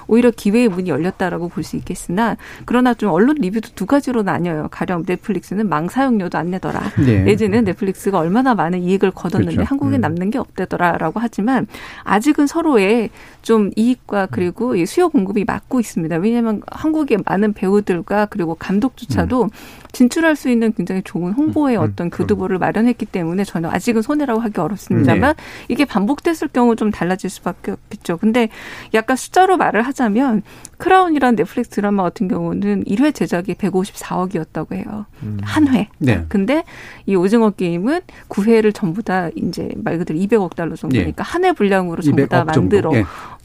오히려 0.06 0.30
기회의 0.30 0.68
문이 0.68 0.90
열렸다라고 0.90 1.48
볼 1.48 1.62
수 1.62 1.76
있겠으나 1.76 2.36
그러나 2.64 2.92
좀 2.94 3.10
언론 3.10 3.36
리뷰도 3.36 3.70
두 3.74 3.86
가지로 3.86 4.22
나뉘어요. 4.22 4.68
가령 4.70 5.04
넷플릭스는 5.06 5.68
망 5.68 5.88
사용료도 5.88 6.36
안 6.36 6.50
내더라. 6.50 6.80
네. 7.04 7.22
내지는 7.22 7.64
넷플릭스가 7.64 8.18
얼마나 8.18 8.54
많은 8.54 8.82
이익을 8.82 9.12
거뒀는데 9.12 9.54
그렇죠. 9.54 9.68
한국에 9.68 9.96
음. 9.96 10.00
남는 10.00 10.30
게 10.30 10.38
없대더라라고 10.38 11.20
하지만 11.20 11.66
아직은 12.04 12.46
서로의 12.46 13.10
좀 13.42 13.70
이익과 13.76 14.26
그리고 14.30 14.74
수요 14.86 15.08
공급이 15.08 15.44
맞고 15.44 15.80
있습니다. 15.80 16.16
왜냐하면 16.16 16.62
한국의 16.70 17.18
많은 17.26 17.52
배우들과 17.52 18.26
그리고 18.26 18.54
감독조차도 18.54 19.44
음. 19.44 19.48
진출할 19.92 20.36
수 20.36 20.48
있는 20.48 20.72
굉장히 20.72 21.02
좋은 21.04 21.32
홍보의 21.32 21.76
음, 21.76 21.82
음 21.82 21.88
어떤 21.90 22.10
교두보를 22.10 22.58
마련했기 22.58 23.06
때문에 23.06 23.44
저는 23.44 23.68
아직은 23.70 24.02
손해라고 24.02 24.40
하기 24.40 24.58
어렵습니다만 24.58 25.34
네. 25.36 25.42
이게 25.68 25.84
반복됐을 25.84 26.48
경우 26.48 26.76
좀 26.76 26.90
달라질 26.90 27.28
수밖에 27.28 27.72
없겠죠. 27.72 28.16
근데 28.16 28.48
약간 28.94 29.16
숫자 29.16 29.41
로 29.46 29.56
말을 29.56 29.82
하자면 29.82 30.42
크라운이라는 30.78 31.36
넷플릭스 31.36 31.70
드라마 31.70 32.02
같은 32.02 32.28
경우는 32.28 32.84
1회 32.84 33.14
제작이 33.14 33.54
154억이었다고 33.54 34.74
해요. 34.74 35.06
음. 35.22 35.38
한 35.42 35.68
회. 35.68 35.88
네. 35.98 36.24
근데 36.28 36.64
이 37.06 37.16
오징어 37.16 37.50
게임은 37.50 38.00
9회를 38.28 38.74
전부 38.74 39.02
다 39.02 39.30
이제 39.34 39.70
말 39.76 39.98
그대로 39.98 40.18
200억 40.18 40.54
달러 40.54 40.76
정도니까 40.76 41.22
네. 41.24 41.30
한 41.30 41.41
회 41.41 41.52
분량으로 41.52 42.02
전부 42.02 42.26
다 42.28 42.44
만들어 42.44 42.90
네. 42.90 43.04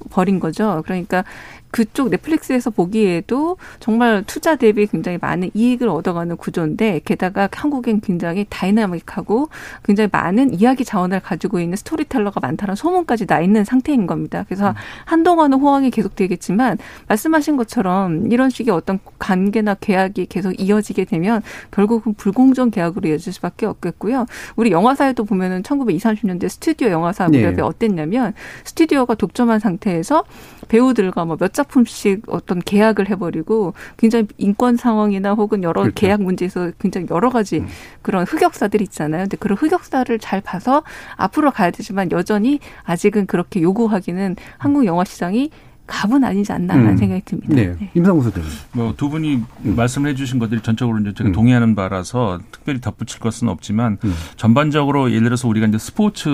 버린 0.09 0.39
거죠. 0.39 0.81
그러니까 0.85 1.23
그쪽 1.72 2.09
넷플릭스에서 2.09 2.70
보기에도 2.70 3.57
정말 3.80 4.24
투자 4.26 4.55
대비 4.55 4.88
굉장히 4.88 5.18
많은 5.20 5.51
이익을 5.53 5.89
얻어가는 5.89 6.38
구조인데 6.38 7.01
게다가 7.05 7.49
한국엔 7.51 8.01
굉장히 8.01 8.45
다이나믹하고 8.49 9.49
굉장히 9.84 10.09
많은 10.11 10.53
이야기 10.53 10.86
자원을 10.86 11.20
가지고 11.20 11.59
있는 11.59 11.76
storyteller가 11.75 12.39
많다는 12.39 12.76
소문까지 12.76 13.28
나 13.28 13.41
있는 13.41 13.65
상태인 13.65 14.07
겁니다. 14.07 14.45
그래서 14.47 14.70
음. 14.70 14.76
한동안은 15.05 15.59
호황이 15.59 15.89
계속되겠지만 15.89 16.78
말씀하신 17.07 17.57
것처럼 17.57 18.32
이런 18.32 18.49
식의 18.49 18.74
어떤 18.74 18.99
관계나 19.20 19.76
계약이 19.76 20.28
계속 20.28 20.59
이어지게 20.59 21.05
되면 21.05 21.41
결국은 21.72 22.13
불공정 22.13 22.72
계약으로 22.72 23.09
이어질 23.09 23.34
수밖에 23.34 23.65
없겠고요. 23.65 24.26
우리 24.55 24.72
영화사에도 24.72 25.24
보면은 25.24 25.63
1920, 25.63 26.03
30년대 26.03 26.49
스튜디오 26.49 26.89
영화사 26.89 27.28
무렵에 27.28 27.55
네. 27.55 27.61
어땠냐면 27.61 28.34
스튜디오가 28.63 29.15
독점한 29.15 29.59
상태 29.59 29.78
상태에서 29.78 30.24
배우들과 30.68 31.26
뭐 31.26 31.38
몇 31.39 31.53
작품씩 31.53 32.24
어떤 32.28 32.59
계약을 32.59 33.09
해버리고 33.09 33.74
굉장히 33.97 34.28
인권 34.38 34.76
상황이나 34.76 35.34
혹은 35.34 35.63
여러 35.63 35.82
그렇죠. 35.84 35.95
계약 35.95 36.22
문제에서 36.24 36.72
굉장히 36.80 37.07
여러 37.11 37.30
가지 37.30 37.59
음. 37.59 37.68
그런 38.01 38.26
흑역사들이 38.26 38.84
있잖아요. 38.86 39.24
근데 39.24 39.38
그런 39.38 39.57
흑역사를 39.57 40.18
잘 40.20 40.41
봐서 40.41 40.84
앞으로 41.15 41.51
가야 41.51 41.72
되지만 41.72 42.11
여전히 42.11 42.59
아직은 42.84 43.28
그렇게 43.28 43.61
요구하기는 43.61 44.36
한국 44.57 44.86
영화 44.86 45.03
시장이 45.03 45.51
갑은 45.88 46.23
아니지 46.23 46.51
않나라는 46.51 46.91
음. 46.91 46.97
생각이 46.97 47.21
듭니다. 47.25 47.55
네. 47.55 47.75
네. 47.79 47.89
임상구 47.95 48.21
소장님. 48.23 48.51
뭐두 48.73 49.09
분이 49.09 49.35
음. 49.65 49.75
말씀해 49.75 50.13
주신 50.15 50.38
것들이 50.38 50.61
전적으로 50.61 50.99
이제 50.99 51.13
제가 51.13 51.29
음. 51.29 51.33
동의하는 51.33 51.75
바라서 51.75 52.39
특별히 52.51 52.81
덧붙일 52.81 53.19
것은 53.19 53.47
없지만 53.47 53.97
음. 54.03 54.13
전반적으로 54.35 55.09
예를 55.11 55.23
들어서 55.23 55.47
우리가 55.47 55.65
이제 55.67 55.77
스포츠 55.77 56.29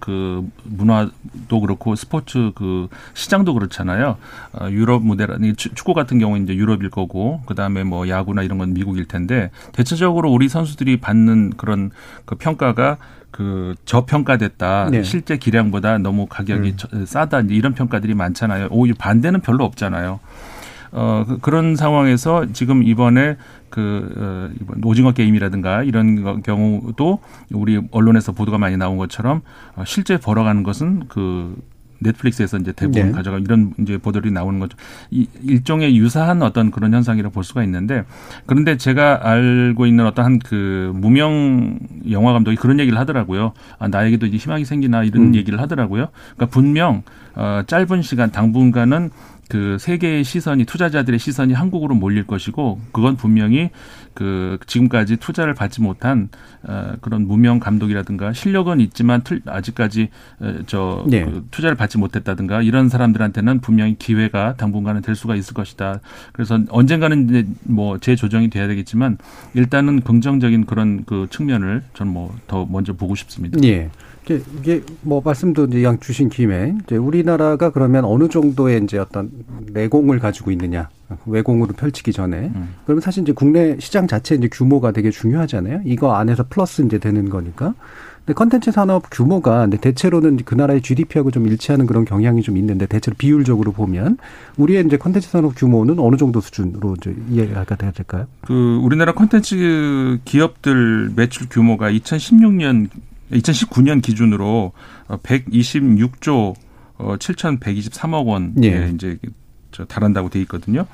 그 0.00 0.48
문화도 0.64 1.60
그렇고 1.60 1.94
스포츠 1.94 2.52
그 2.54 2.88
시장도 3.14 3.54
그렇잖아요. 3.54 4.16
어, 4.52 4.70
유럽 4.70 5.04
무대라니 5.04 5.54
축구 5.54 5.94
같은 5.94 6.18
경우는 6.18 6.44
이제 6.44 6.54
유럽일 6.54 6.90
거고 6.90 7.42
그 7.46 7.54
다음에 7.54 7.84
뭐 7.84 8.08
야구나 8.08 8.42
이런 8.42 8.58
건 8.58 8.72
미국일 8.72 9.04
텐데 9.04 9.50
대체적으로 9.72 10.32
우리 10.32 10.48
선수들이 10.48 10.98
받는 10.98 11.54
그런 11.56 11.90
그 12.24 12.34
평가가 12.34 12.96
그 13.36 13.74
저평가됐다. 13.84 14.88
네. 14.90 15.02
실제 15.02 15.36
기량보다 15.36 15.98
너무 15.98 16.26
가격이 16.26 16.74
음. 16.94 17.04
싸다. 17.04 17.40
이런 17.40 17.74
평가들이 17.74 18.14
많잖아요. 18.14 18.68
오히려 18.70 18.96
반대는 18.98 19.40
별로 19.42 19.64
없잖아요. 19.64 20.20
어, 20.92 21.24
그, 21.28 21.38
그런 21.38 21.76
상황에서 21.76 22.46
지금 22.54 22.82
이번에 22.82 23.36
그, 23.68 24.10
어, 24.16 24.56
이번 24.58 24.82
오징어 24.82 25.12
게임이라든가 25.12 25.82
이런 25.82 26.42
경우도 26.42 27.18
우리 27.52 27.82
언론에서 27.90 28.32
보도가 28.32 28.56
많이 28.56 28.78
나온 28.78 28.96
것처럼 28.96 29.42
어, 29.74 29.84
실제 29.84 30.16
벌어가는 30.16 30.62
것은 30.62 31.04
그 31.08 31.54
넷플릭스에서 31.98 32.58
이제 32.58 32.72
대부분 32.72 33.06
네. 33.06 33.12
가져가 33.12 33.38
이런 33.38 33.72
이제 33.78 33.98
보도들이 33.98 34.32
나오는 34.32 34.58
거죠. 34.58 34.76
이 35.10 35.28
일종의 35.42 35.96
유사한 35.96 36.42
어떤 36.42 36.70
그런 36.70 36.92
현상이라고 36.92 37.32
볼 37.32 37.44
수가 37.44 37.64
있는데 37.64 38.04
그런데 38.46 38.76
제가 38.76 39.20
알고 39.22 39.86
있는 39.86 40.06
어떤 40.06 40.24
한그 40.24 40.92
무명 40.94 41.78
영화 42.10 42.32
감독이 42.32 42.56
그런 42.56 42.78
얘기를 42.80 42.98
하더라고요. 42.98 43.52
아, 43.78 43.88
나에게도 43.88 44.26
이제 44.26 44.36
희망이 44.36 44.64
생기나 44.64 45.04
이런 45.04 45.28
음. 45.28 45.34
얘기를 45.34 45.60
하더라고요. 45.60 46.08
그러니까 46.34 46.46
분명 46.46 47.02
어, 47.34 47.62
짧은 47.66 48.02
시간 48.02 48.32
당분간은 48.32 49.10
그 49.48 49.76
세계의 49.78 50.24
시선이 50.24 50.64
투자자들의 50.64 51.18
시선이 51.18 51.54
한국으로 51.54 51.94
몰릴 51.94 52.26
것이고 52.26 52.80
그건 52.92 53.16
분명히 53.16 53.70
그 54.14 54.58
지금까지 54.66 55.16
투자를 55.16 55.54
받지 55.54 55.80
못한 55.82 56.28
어 56.62 56.94
그런 57.00 57.26
무명 57.26 57.60
감독이라든가 57.60 58.32
실력은 58.32 58.80
있지만 58.80 59.22
아직까지 59.44 60.08
저 60.66 61.04
네. 61.08 61.24
그 61.24 61.46
투자를 61.50 61.76
받지 61.76 61.98
못했다든가 61.98 62.62
이런 62.62 62.88
사람들한테는 62.88 63.60
분명히 63.60 63.96
기회가 63.98 64.56
당분간은 64.56 65.02
될 65.02 65.14
수가 65.14 65.36
있을 65.36 65.54
것이다. 65.54 66.00
그래서 66.32 66.58
언젠가는 66.70 67.28
이제 67.28 67.46
뭐 67.64 67.98
재조정이 67.98 68.50
돼야 68.50 68.66
되겠지만 68.66 69.18
일단은 69.54 70.00
긍정적인 70.00 70.66
그런 70.66 71.04
그 71.04 71.26
측면을 71.30 71.82
저는 71.94 72.12
뭐 72.12 72.26
더 72.46 72.66
먼저 72.66 72.92
보고 72.92 73.14
싶습니다. 73.14 73.58
예. 73.64 73.90
이게, 74.34 74.82
뭐 75.02 75.22
말씀도 75.24 75.66
이제 75.66 75.84
양 75.84 75.98
주신 76.00 76.28
김에 76.28 76.74
이제 76.84 76.96
우리나라가 76.96 77.70
그러면 77.70 78.04
어느 78.04 78.28
정도의 78.28 78.82
이제 78.82 78.98
어떤 78.98 79.30
내공을 79.72 80.18
가지고 80.18 80.50
있느냐 80.50 80.88
외공으로 81.26 81.72
펼치기 81.74 82.12
전에 82.12 82.50
음. 82.54 82.74
그러면 82.84 83.00
사실 83.00 83.22
이제 83.22 83.32
국내 83.32 83.76
시장 83.78 84.06
자체 84.06 84.34
이제 84.34 84.48
규모가 84.50 84.90
되게 84.90 85.10
중요하잖아요. 85.10 85.82
이거 85.84 86.14
안에서 86.14 86.44
플러스 86.48 86.82
이제 86.82 86.98
되는 86.98 87.28
거니까. 87.30 87.74
근데 88.24 88.34
컨텐츠 88.34 88.72
산업 88.72 89.04
규모가 89.08 89.60
근데 89.60 89.76
대체로는 89.76 90.38
그 90.44 90.56
나라의 90.56 90.82
GDP하고 90.82 91.30
좀 91.30 91.46
일치하는 91.46 91.86
그런 91.86 92.04
경향이 92.04 92.42
좀 92.42 92.56
있는데 92.56 92.86
대체로 92.86 93.14
비율적으로 93.16 93.70
보면 93.70 94.18
우리의 94.56 94.84
이제 94.84 94.96
컨텐츠 94.96 95.30
산업 95.30 95.54
규모는 95.54 96.00
어느 96.00 96.16
정도 96.16 96.40
수준으로 96.40 96.96
이제 96.98 97.14
이해가 97.30 97.76
될까요? 97.76 98.26
그 98.40 98.80
우리나라 98.82 99.12
컨텐츠 99.14 100.18
기업들 100.24 101.12
매출 101.14 101.46
규모가 101.48 101.92
2016년 101.92 102.88
2019년 103.32 104.02
기준으로 104.02 104.72
126조 105.08 106.54
7,123억 106.98 108.26
원에 108.26 108.52
예. 108.62 108.90
이제 108.94 109.18
달한다고 109.88 110.30
돼 110.30 110.40
있거든요. 110.42 110.86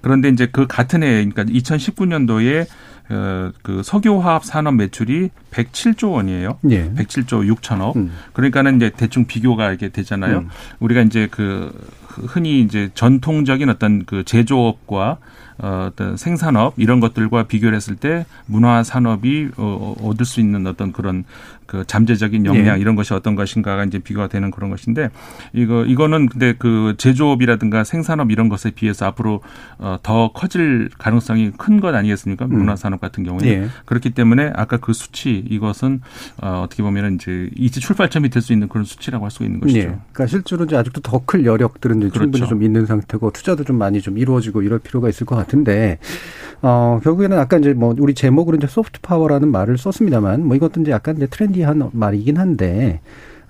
그런데 0.00 0.28
이제 0.28 0.46
그 0.50 0.66
같은 0.66 1.02
해, 1.02 1.24
그러니까 1.24 1.44
2019년도에 1.44 2.66
어, 3.10 3.52
그 3.62 3.82
석유화학 3.82 4.44
산업 4.44 4.74
매출이 4.74 5.30
107조 5.50 6.12
원이에요. 6.12 6.58
예. 6.70 6.90
107조 6.92 7.54
6천억. 7.54 7.96
음. 7.96 8.12
그러니까는 8.34 8.76
이제 8.76 8.90
대충 8.94 9.24
비교가 9.24 9.72
이게 9.72 9.88
되잖아요. 9.88 10.38
음. 10.38 10.48
우리가 10.78 11.00
이제 11.02 11.26
그 11.30 11.72
흔히 12.26 12.60
이제 12.60 12.90
전통적인 12.94 13.70
어떤 13.70 14.04
그 14.04 14.24
제조업과 14.24 15.18
어, 15.60 15.88
어떤 15.90 16.16
생산업 16.16 16.74
이런 16.76 17.00
것들과 17.00 17.44
비교를 17.44 17.74
했을 17.74 17.96
때 17.96 18.26
문화 18.46 18.82
산업이 18.82 19.50
어, 19.56 19.96
얻을 20.02 20.26
수 20.26 20.40
있는 20.40 20.66
어떤 20.66 20.92
그런 20.92 21.24
그 21.68 21.84
잠재적인 21.86 22.46
역량 22.46 22.74
네. 22.74 22.80
이런 22.80 22.96
것이 22.96 23.14
어떤 23.14 23.36
것인가가 23.36 23.84
이제 23.84 24.00
비교가 24.00 24.26
되는 24.26 24.50
그런 24.50 24.70
것인데 24.70 25.10
이거 25.52 25.84
이거는 25.84 26.26
근데 26.28 26.54
그 26.58 26.94
제조업이라든가 26.98 27.84
생산업 27.84 28.32
이런 28.32 28.48
것에 28.48 28.72
비해서 28.72 29.06
앞으로 29.06 29.42
어, 29.78 29.98
더 30.02 30.32
커질 30.32 30.88
가능성이 30.98 31.52
큰 31.56 31.78
것 31.78 31.94
아니겠습니까? 31.94 32.46
음. 32.46 32.58
문화 32.58 32.74
산업 32.74 33.00
같은 33.00 33.22
경우에 33.22 33.40
네. 33.60 33.68
그렇기 33.84 34.10
때문에 34.10 34.50
아까 34.56 34.78
그 34.78 34.92
수치 34.92 35.44
이것은 35.48 36.00
어, 36.42 36.62
어떻게 36.64 36.82
보면은 36.82 37.14
이제 37.16 37.48
이제 37.54 37.78
출발점이 37.78 38.30
될 38.30 38.42
수 38.42 38.52
있는 38.52 38.66
그런 38.68 38.84
수치라고 38.84 39.24
할 39.24 39.30
수가 39.30 39.44
있는 39.44 39.60
것이죠. 39.60 39.78
네. 39.78 39.84
그러니까 40.12 40.26
실제로 40.26 40.64
이제 40.64 40.74
아직도 40.76 41.02
더 41.02 41.18
클 41.28 41.44
여력들은 41.44 41.98
이제 41.98 42.08
그렇죠. 42.08 42.22
충분히 42.22 42.48
좀 42.48 42.62
있는 42.62 42.86
상태고 42.86 43.32
투자도 43.32 43.64
좀 43.64 43.76
많이 43.76 44.00
좀 44.00 44.16
이루어지고 44.16 44.62
이럴 44.62 44.78
필요가 44.78 45.08
있을 45.10 45.26
것 45.26 45.36
같은데 45.36 45.98
어, 46.62 46.98
결국에는 47.04 47.38
아까 47.38 47.58
이제 47.58 47.74
뭐 47.74 47.94
우리 47.98 48.14
제목으로 48.14 48.56
이제 48.56 48.66
소프트 48.66 49.00
파워라는 49.02 49.50
말을 49.52 49.76
썼습니다만 49.76 50.46
뭐 50.46 50.56
이것도 50.56 50.80
이제 50.80 50.90
약간 50.90 51.16
이제 51.16 51.26
trendy한 51.26 51.88
말이긴 51.92 52.36
한데 52.38 53.00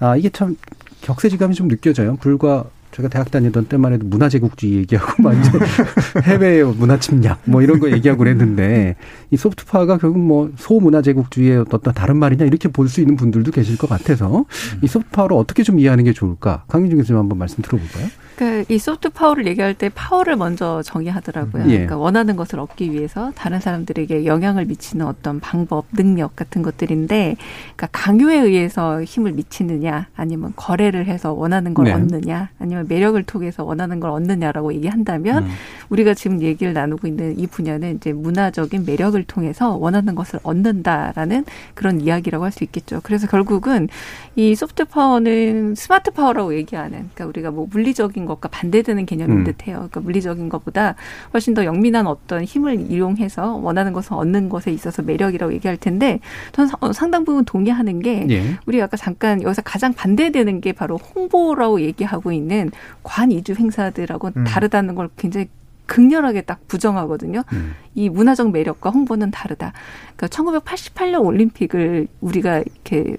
아, 0.01 0.17
이게 0.17 0.29
참 0.31 0.57
격세지감이 1.03 1.55
좀 1.55 1.69
느껴져요. 1.69 2.17
불과 2.21 2.65
제가 2.91 3.09
대학 3.09 3.31
다니던 3.31 3.67
때만 3.67 3.93
해도 3.93 4.07
문화제국주의 4.07 4.75
얘기하고 4.77 5.23
막 5.23 5.35
이제 5.39 5.51
해외 6.25 6.65
문화 6.65 6.99
침략 6.99 7.41
뭐 7.45 7.63
이런 7.63 7.79
거 7.81 7.91
얘기하고 7.93 8.21
그랬는데 8.21 8.97
이 9.31 9.37
소프트 9.37 9.67
파워가 9.67 9.99
결국 9.99 10.19
뭐 10.19 10.51
소문화제국주의의 10.57 11.65
어떤 11.71 11.81
다른 11.95 12.17
말이냐 12.17 12.45
이렇게 12.47 12.69
볼 12.69 12.89
수 12.89 13.01
있는 13.01 13.17
분들도 13.17 13.51
계실 13.53 13.77
것 13.77 13.89
같아서 13.89 14.47
이 14.83 14.87
소프트 14.87 15.11
파워를 15.11 15.37
어떻게 15.37 15.63
좀 15.63 15.79
이해하는 15.79 16.05
게 16.05 16.13
좋을까? 16.13 16.65
강민중 16.69 16.99
교수님 16.99 17.19
한번 17.19 17.39
말씀 17.39 17.63
들어볼까요? 17.63 18.07
그러니까 18.39 18.73
이 18.73 18.79
소프트 18.79 19.09
파워를 19.11 19.49
얘기할 19.49 19.75
때 19.75 19.89
파워를 19.93 20.37
먼저 20.37 20.81
정의하더라고요. 20.83 21.65
예. 21.65 21.71
그러니까 21.71 21.97
원하는 21.97 22.37
것을 22.37 22.61
얻기 22.61 22.93
위해서 22.93 23.33
다른 23.35 23.59
사람들에게 23.59 24.27
영향을 24.27 24.65
미치는 24.67 25.05
어떤 25.05 25.41
방법, 25.41 25.87
능력 25.93 26.37
같은 26.37 26.63
것들인데, 26.63 27.35
그러니까 27.75 27.89
강요에 27.91 28.39
의해서 28.39 29.03
힘을 29.03 29.33
미치느냐, 29.33 30.07
아니면 30.15 30.53
거래를 30.55 31.07
해서 31.07 31.33
원하는 31.33 31.75
걸 31.75 31.87
네. 31.87 31.93
얻느냐, 31.95 32.51
아니면 32.61 32.87
매력을 32.89 33.21
통해서 33.25 33.65
원하는 33.65 33.99
걸 33.99 34.11
얻느냐라고 34.11 34.73
얘기한다면, 34.75 35.43
음. 35.43 35.51
우리가 35.89 36.15
지금 36.15 36.41
얘기를 36.41 36.73
나누고 36.73 37.09
있는 37.09 37.37
이 37.41 37.49
분야는 37.49 37.97
이제 37.97 38.13
문화적인 38.13 38.85
매력을 38.87 39.21
통해서 39.25 39.75
원하는 39.75 40.15
것을 40.15 40.39
얻는다라는 40.45 41.45
그런 41.75 42.01
이야기라고 42.01 42.45
할 42.45 42.53
수 42.53 42.65
있겠죠. 42.65 43.01
그래서 43.03 43.27
결국은 43.27 43.89
이 44.37 44.55
소프트 44.55 44.85
파워는 44.85 45.75
스마트 45.75 46.13
파워라고 46.13 46.55
얘기하는, 46.55 47.11
그러니까 47.15 47.27
우리가 47.27 47.51
뭐 47.51 47.67
물리적인 47.71 48.28
것과 48.29 48.49
반대되는 48.49 49.07
개념인 49.07 49.39
음. 49.39 49.45
듯해요. 49.45 49.77
그러니까 49.77 50.01
물리적인 50.01 50.49
것보다 50.49 50.95
훨씬 51.35 51.55
더 51.55 51.65
영민한 51.65 52.07
어떤 52.07 52.45
힘을 52.45 52.91
이용해서 52.91 53.57
원하는 53.57 53.93
것을 53.93 54.15
얻는 54.15 54.49
것에 54.49 54.71
있어서 54.71 55.03
매력이라고 55.03 55.53
얘기할 55.55 55.77
텐데 55.77 56.21
저는 56.53 56.71
어, 56.81 56.93
상당 56.93 57.25
부분 57.25 57.45
동의하는 57.45 58.01
게 58.01 58.27
예. 58.31 58.59
우리 58.67 58.81
아까 58.81 58.97
잠깐 58.97 59.43
여기서 59.43 59.63
가장 59.63 59.93
반대되는 59.93 60.61
게 60.61 60.73
바로 60.73 60.97
홍보라고 60.97 61.81
얘기하고 61.81 62.31
있는 62.31 62.71
관 63.03 63.33
이주 63.33 63.55
행사들하고 63.55 64.31
음. 64.37 64.45
다르다는 64.45 64.95
걸 64.95 65.09
굉장히 65.17 65.49
극렬하게 65.87 66.43
딱 66.43 66.69
부정하거든요. 66.69 67.43
음. 67.53 67.75
이 67.95 68.09
문화적 68.09 68.53
매력과 68.53 68.91
홍보는 68.91 69.31
다르다. 69.31 69.73
그러니까 70.15 70.27
1988년 70.29 71.25
올림픽을 71.25 72.07
우리가 72.21 72.59
이렇게 72.59 73.17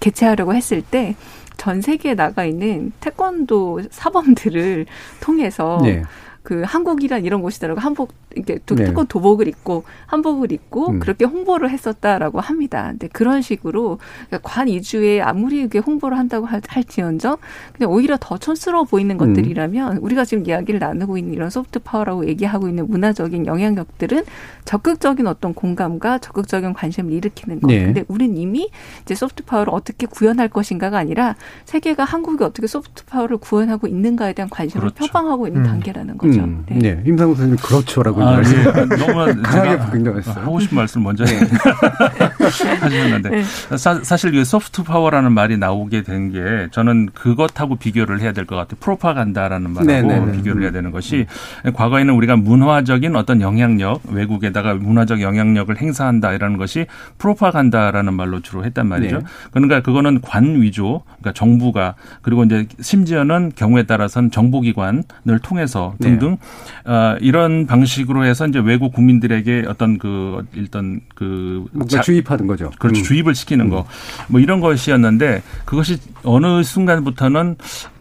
개최하려고 0.00 0.54
했을 0.54 0.82
때 0.82 1.16
전 1.56 1.80
세계에 1.80 2.14
나가 2.14 2.44
있는 2.44 2.92
태권도 3.00 3.82
사범들을 3.90 4.86
통해서 5.20 5.80
네. 5.82 6.02
그 6.42 6.62
한국이란 6.62 7.24
이런 7.24 7.42
곳이더라고 7.42 7.80
한국 7.80 8.12
이렇게 8.36 8.58
네. 8.74 8.92
도복을 9.08 9.48
입고 9.48 9.84
한복을 10.06 10.52
입고 10.52 10.90
음. 10.90 10.98
그렇게 11.00 11.24
홍보를 11.24 11.70
했었다라고 11.70 12.40
합니다. 12.40 12.88
근데 12.90 13.08
그런 13.08 13.42
식으로 13.42 13.98
그러니까 14.28 14.48
관 14.48 14.68
위주의 14.68 15.20
아무리 15.20 15.62
이게 15.62 15.78
홍보를 15.78 16.18
한다고 16.18 16.46
할지언정 16.46 17.38
그냥 17.72 17.90
오히려 17.90 18.16
더 18.20 18.38
촌스러워 18.38 18.84
보이는 18.84 19.14
음. 19.14 19.18
것들이라면 19.18 19.98
우리가 19.98 20.24
지금 20.24 20.46
이야기를 20.46 20.80
나누고 20.80 21.18
있는 21.18 21.34
이런 21.34 21.50
소프트 21.50 21.80
파워라고 21.80 22.26
얘기하고 22.28 22.68
있는 22.68 22.86
문화적인 22.88 23.46
영향력들은 23.46 24.24
적극적인 24.64 25.26
어떤 25.26 25.54
공감과 25.54 26.18
적극적인 26.18 26.74
관심을 26.74 27.12
일으키는 27.12 27.60
것. 27.60 27.68
네. 27.68 27.86
근데 27.86 28.04
우린 28.08 28.36
이미 28.36 28.70
이제 29.02 29.14
소프트 29.14 29.44
파워를 29.44 29.72
어떻게 29.72 30.06
구현할 30.06 30.48
것인가가 30.48 30.98
아니라 30.98 31.36
세계가 31.64 32.04
한국이 32.04 32.44
어떻게 32.44 32.66
소프트 32.66 33.04
파워를 33.06 33.38
구현하고 33.38 33.86
있는가에 33.86 34.32
대한 34.32 34.48
관심을 34.50 34.92
그렇죠. 34.92 35.06
표방하고 35.06 35.46
있는 35.46 35.62
음. 35.62 35.66
단계라는 35.66 36.18
거죠. 36.18 36.40
음. 36.40 36.64
네. 36.68 36.78
네. 36.78 37.02
임상우 37.06 37.34
선생님 37.34 37.56
그렇죠라고 37.62 38.22
아. 38.26 38.40
예. 38.40 38.86
너무 38.96 39.42
강하게 39.42 39.78
긍정했어요. 39.90 40.44
하고 40.44 40.60
싶은 40.60 40.76
말씀 40.76 41.02
먼저 41.02 41.24
네. 41.24 41.40
하셨는데 42.40 43.30
네. 43.30 43.42
사실 43.76 44.34
이 44.34 44.44
소프트 44.44 44.82
파워라는 44.82 45.32
말이 45.32 45.56
나오게 45.58 46.02
된 46.02 46.26
게 46.26 46.68
저는 46.72 47.10
그것하고 47.14 47.76
비교를 47.76 48.20
해야 48.20 48.32
될 48.32 48.46
것 48.46 48.56
같아요. 48.56 48.76
프로파간다라는 48.80 49.70
말하고 49.70 49.86
네네네. 49.90 50.18
네, 50.20 50.26
네. 50.26 50.32
비교를 50.38 50.62
해야 50.62 50.70
되는 50.72 50.90
것이 50.90 51.26
음. 51.64 51.72
과거에는 51.72 52.14
우리가 52.14 52.36
문화적인 52.36 53.14
어떤 53.16 53.40
영향력 53.40 54.00
외국에다가 54.10 54.74
문화적 54.74 55.20
영향력을 55.20 55.76
행사한다 55.80 56.32
이라는 56.32 56.56
것이 56.58 56.86
프로파간다라는 57.18 58.14
말로 58.14 58.40
주로 58.40 58.64
했단 58.64 58.88
말이죠. 58.88 59.18
네. 59.18 59.24
그러니까 59.52 59.80
그거는 59.82 60.20
관 60.20 60.60
위주, 60.62 61.00
그러니까 61.18 61.32
정부가 61.32 61.94
그리고 62.22 62.44
이제 62.44 62.66
심지어는 62.80 63.52
경우에 63.54 63.84
따라서는 63.84 64.30
정보기관을 64.30 65.38
통해서 65.42 65.94
등등 66.00 66.38
네. 66.86 66.92
어, 66.92 67.16
이런 67.20 67.66
방식으로 67.66 68.15
해서 68.24 68.46
이제 68.46 68.58
외국 68.58 68.92
국민들에게 68.92 69.64
어떤 69.68 69.98
그 69.98 70.44
일단 70.54 71.00
그 71.14 71.64
자, 71.88 72.00
주입하는 72.00 72.46
거죠. 72.46 72.70
그렇죠. 72.78 73.00
음. 73.00 73.04
주입을 73.04 73.34
시키는 73.34 73.68
거. 73.68 73.86
뭐 74.28 74.40
이런 74.40 74.60
것이었는데 74.60 75.42
그것이 75.64 75.98
어느 76.22 76.62
순간부터는 76.62 77.56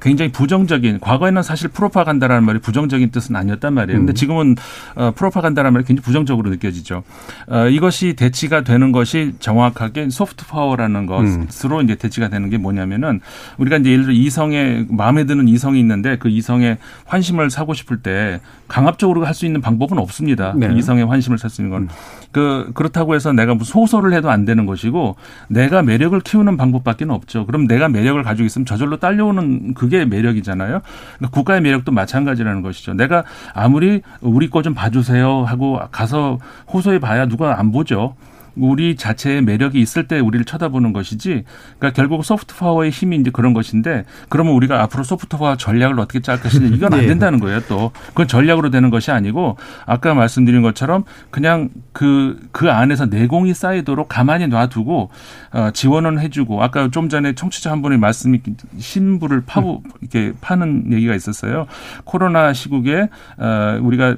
굉장히 0.06 0.32
부정적인 0.32 1.00
과거에는 1.00 1.42
사실 1.42 1.68
프로파간다라는 1.68 2.44
말이 2.44 2.60
부정적인 2.60 3.10
뜻은 3.10 3.36
아니었단 3.36 3.74
말이에요. 3.74 3.98
근데 3.98 4.12
음. 4.12 4.14
지금은 4.14 4.56
어, 4.94 5.12
프로파간다라는 5.16 5.74
말이 5.74 5.84
굉장히 5.84 6.06
부정적으로 6.06 6.52
느껴지죠. 6.52 7.02
어, 7.48 7.68
이것이 7.68 8.14
대치가 8.14 8.62
되는 8.62 8.92
것이 8.92 9.34
정확하게 9.40 10.12
소프트 10.12 10.46
파워라는 10.46 11.08
것으로 11.08 11.80
음. 11.80 11.84
이제 11.86 11.96
대치가 11.96 12.30
되는 12.30 12.52
게 12.52 12.60
뭐냐면은 12.60 13.20
우리가 13.58 13.78
이제 13.78 13.90
예를 13.92 14.04
들어 14.04 14.14
이성에 14.14 14.86
마음에 14.90 15.24
드는 15.26 15.48
이성이 15.48 15.80
있는데 15.80 16.20
그 16.20 16.30
이성에 16.30 16.78
환심을 17.06 17.50
사고 17.50 17.74
싶을 17.74 17.98
때 17.98 18.42
강압적으로 18.68 19.26
할 19.26 19.36
수 19.36 19.46
있는 19.46 19.60
방법은 19.60 19.98
없습니다. 20.00 20.54
네. 20.56 20.72
이성의 20.76 21.02
환심을 21.02 21.38
살 21.40 21.50
수 21.50 21.62
있는 21.62 21.72
건. 21.72 21.82
음. 21.84 21.88
그 22.32 22.72
그렇다고 22.74 23.16
해서 23.16 23.32
내가 23.32 23.54
무슨 23.54 23.74
호소를 23.74 24.14
해도 24.14 24.30
안 24.30 24.44
되는 24.46 24.66
것이고 24.66 25.16
내가 25.48 25.82
매력을 25.82 26.20
키우는 26.20 26.58
방법밖에 26.58 27.06
없죠. 27.08 27.46
그럼 27.46 27.66
내가 27.66 27.88
매력을 27.90 28.22
가지고 28.24 28.46
있으면 28.46 28.66
저절로 28.66 28.98
딸려오는 28.98 29.74
그게 29.74 29.95
매력이잖아요. 30.04 30.82
그러니까 31.18 31.30
국가의 31.32 31.62
매력도 31.62 31.94
마찬가지라는 31.94 32.62
것이죠. 32.62 32.94
내가 32.94 33.24
아무리 33.54 34.02
우리 34.20 34.50
거 34.50 34.66
좀 34.66 34.74
봐주세요 34.74 35.44
하고 35.44 35.80
가서 35.92 36.40
호소해 36.74 36.98
봐야 36.98 37.28
누가 37.28 37.60
안 37.60 37.72
보죠. 37.72 38.16
우리 38.56 38.96
자체의 38.96 39.42
매력이 39.42 39.80
있을 39.80 40.08
때 40.08 40.20
우리를 40.20 40.46
쳐다보는 40.46 40.94
것이지. 40.94 41.44
그러니까 41.78 41.96
결국 41.96 42.24
소프트 42.24 42.56
파워의 42.56 42.92
힘이 42.92 43.18
이제 43.18 43.32
그런 43.32 43.54
것인데 43.54 44.06
그러면 44.30 44.54
우리가 44.54 44.82
앞으로 44.84 45.04
소프트 45.04 45.38
파워 45.38 45.58
전략을 45.58 46.00
어떻게 46.00 46.22
짤 46.22 46.40
것이냐 46.40 46.68
이건 46.76 46.94
안 46.94 47.02
네. 47.02 47.08
된다는 47.08 47.40
거예요. 47.40 47.62
또 47.68 47.92
그건 48.08 48.28
전략으로 48.28 48.70
되는 48.70 48.90
것이 48.90 49.12
아니고 49.12 49.58
아까 49.86 50.14
말씀드린 50.14 50.62
것처럼 50.62 51.04
그냥 51.30 51.70
그그 51.94 52.50
그 52.52 52.72
안에서 52.72 53.06
내공이 53.06 53.54
쌓이도록 53.54 54.08
가만히 54.10 54.48
놔두고 54.48 55.10
어, 55.54 55.72
지원은 55.72 56.20
해주고 56.20 56.64
아까 56.64 56.90
좀 56.90 57.10
전에 57.10 57.34
청취자 57.36 57.72
한 57.72 57.82
분이 57.82 57.98
말씀이 57.98 58.42
신부를 58.78 59.44
파고 59.46 59.84
이렇게 60.02 60.34
파는 60.42 60.92
얘기가 60.92 61.16
있었어요. 61.16 61.68
코로나 62.04 62.54
시국에 62.54 63.10
어, 63.38 63.80
우리가 63.82 64.16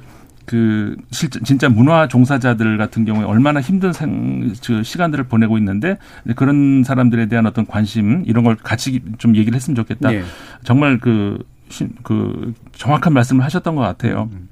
그 0.48 0.96
실제 1.10 1.40
진짜 1.40 1.68
문화 1.68 2.08
종사자들 2.08 2.78
같은 2.78 3.04
경우에 3.04 3.24
얼마나 3.24 3.60
힘든 3.60 3.92
생, 3.92 4.54
그 4.64 4.82
시간들을 4.82 5.24
보내고 5.24 5.58
있는데 5.58 5.98
그런 6.36 6.84
사람들에 6.84 7.26
대한 7.26 7.44
어떤 7.44 7.66
관심 7.66 8.24
이런 8.26 8.44
걸 8.44 8.56
같이 8.56 9.02
좀 9.18 9.36
얘기를 9.36 9.54
했으면 9.54 9.76
좋겠다. 9.76 10.10
네. 10.10 10.22
정말 10.64 10.98
그, 10.98 11.44
그 12.02 12.54
정확한 12.72 13.12
말씀을 13.12 13.44
하셨던 13.44 13.74
것 13.74 13.82
같아요. 13.82 14.30
음. 14.32 14.48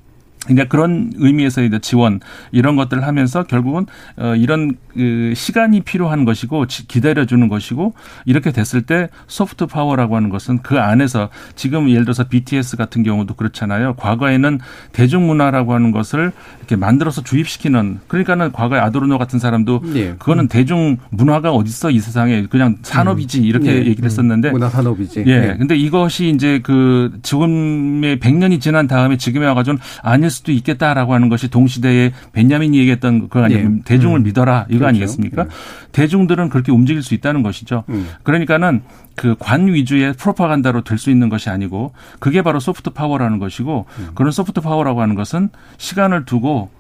이제 0.51 0.65
그런 0.67 1.13
의미에서 1.17 1.63
이제 1.63 1.79
지원 1.79 2.21
이런 2.53 2.77
것들을 2.77 3.07
하면서 3.07 3.43
결국은 3.45 3.87
어 4.17 4.35
이런 4.37 4.77
그 4.95 5.33
시간이 5.35 5.81
필요한 5.81 6.25
것이고 6.25 6.65
기다려주는 6.69 7.49
것이고 7.49 7.95
이렇게 8.25 8.53
됐을 8.53 8.83
때 8.83 9.09
소프트 9.27 9.67
파워라고 9.67 10.17
하는 10.17 10.31
것은 10.31 10.63
그 10.63 10.79
안에서 10.79 11.29
지금 11.55 11.91
예를 11.91 12.05
들어서 12.05 12.25
BTS 12.25 12.77
같은 12.77 13.03
경우도 13.03 13.35
그렇잖아요. 13.35 13.95
과거에는 13.97 14.61
대중문화라고 14.93 15.75
하는 15.75 15.91
것을 15.91 16.33
이렇게 16.59 16.77
만들어서 16.77 17.23
주입시키는 17.23 18.01
그러니까는 18.09 18.53
과거에 18.53 18.79
아도르노 18.81 19.19
같은 19.19 19.39
사람도 19.39 19.83
네. 19.93 20.15
그거는 20.19 20.49
대중문화가 20.49 21.53
어딨어 21.53 21.91
이 21.91 21.99
세상에 21.99 22.47
그냥 22.47 22.77
산업이지 22.83 23.43
이렇게 23.43 23.73
네. 23.73 23.87
얘기를 23.87 24.05
했었는데 24.05 24.51
문화 24.51 24.69
산업이지. 24.69 25.25
예. 25.27 25.41
네. 25.41 25.57
근데 25.57 25.77
이것이 25.77 26.31
이제 26.31 26.61
그 26.63 27.19
지금의 27.23 28.19
100년이 28.19 28.61
지난 28.61 28.87
다음에 28.87 29.17
지금에 29.17 29.47
와가지고 29.47 29.79
아닐 30.03 30.31
수도 30.37 30.53
있겠다라고 30.53 31.13
하는 31.15 31.29
것이 31.29 31.49
동시대에 31.49 32.13
벤야민이 32.33 32.79
얘기했던 32.79 33.29
그거 33.29 33.43
아니에요. 33.45 33.69
네. 33.69 33.81
대중을 33.85 34.21
음. 34.21 34.23
믿어라 34.23 34.67
이거 34.69 34.79
그렇죠. 34.79 34.89
아니겠습니까? 34.89 35.45
네. 35.45 35.51
대중들은 35.93 36.49
그렇게 36.49 36.73
움직일 36.73 37.03
수 37.03 37.15
있다는 37.15 37.43
것이죠. 37.43 37.85
음. 37.89 38.09
그러니까는 38.23 38.83
그 39.17 39.35
관 39.39 39.67
위주의 39.73 40.13
프로파간다로 40.13 40.83
될 40.85 40.99
수 40.99 41.11
있는 41.11 41.29
것이 41.29 41.49
아니고 41.51 41.93
그게 42.21 42.43
바로 42.43 42.61
소프트 42.61 42.91
파워라는 42.91 43.39
것이고 43.39 43.87
음. 43.99 44.09
그런 44.15 44.31
소프트 44.31 44.61
파워라고 44.61 45.01
하는 45.03 45.15
것은 45.15 45.49
시간을 45.79 46.25
두고 46.27 46.71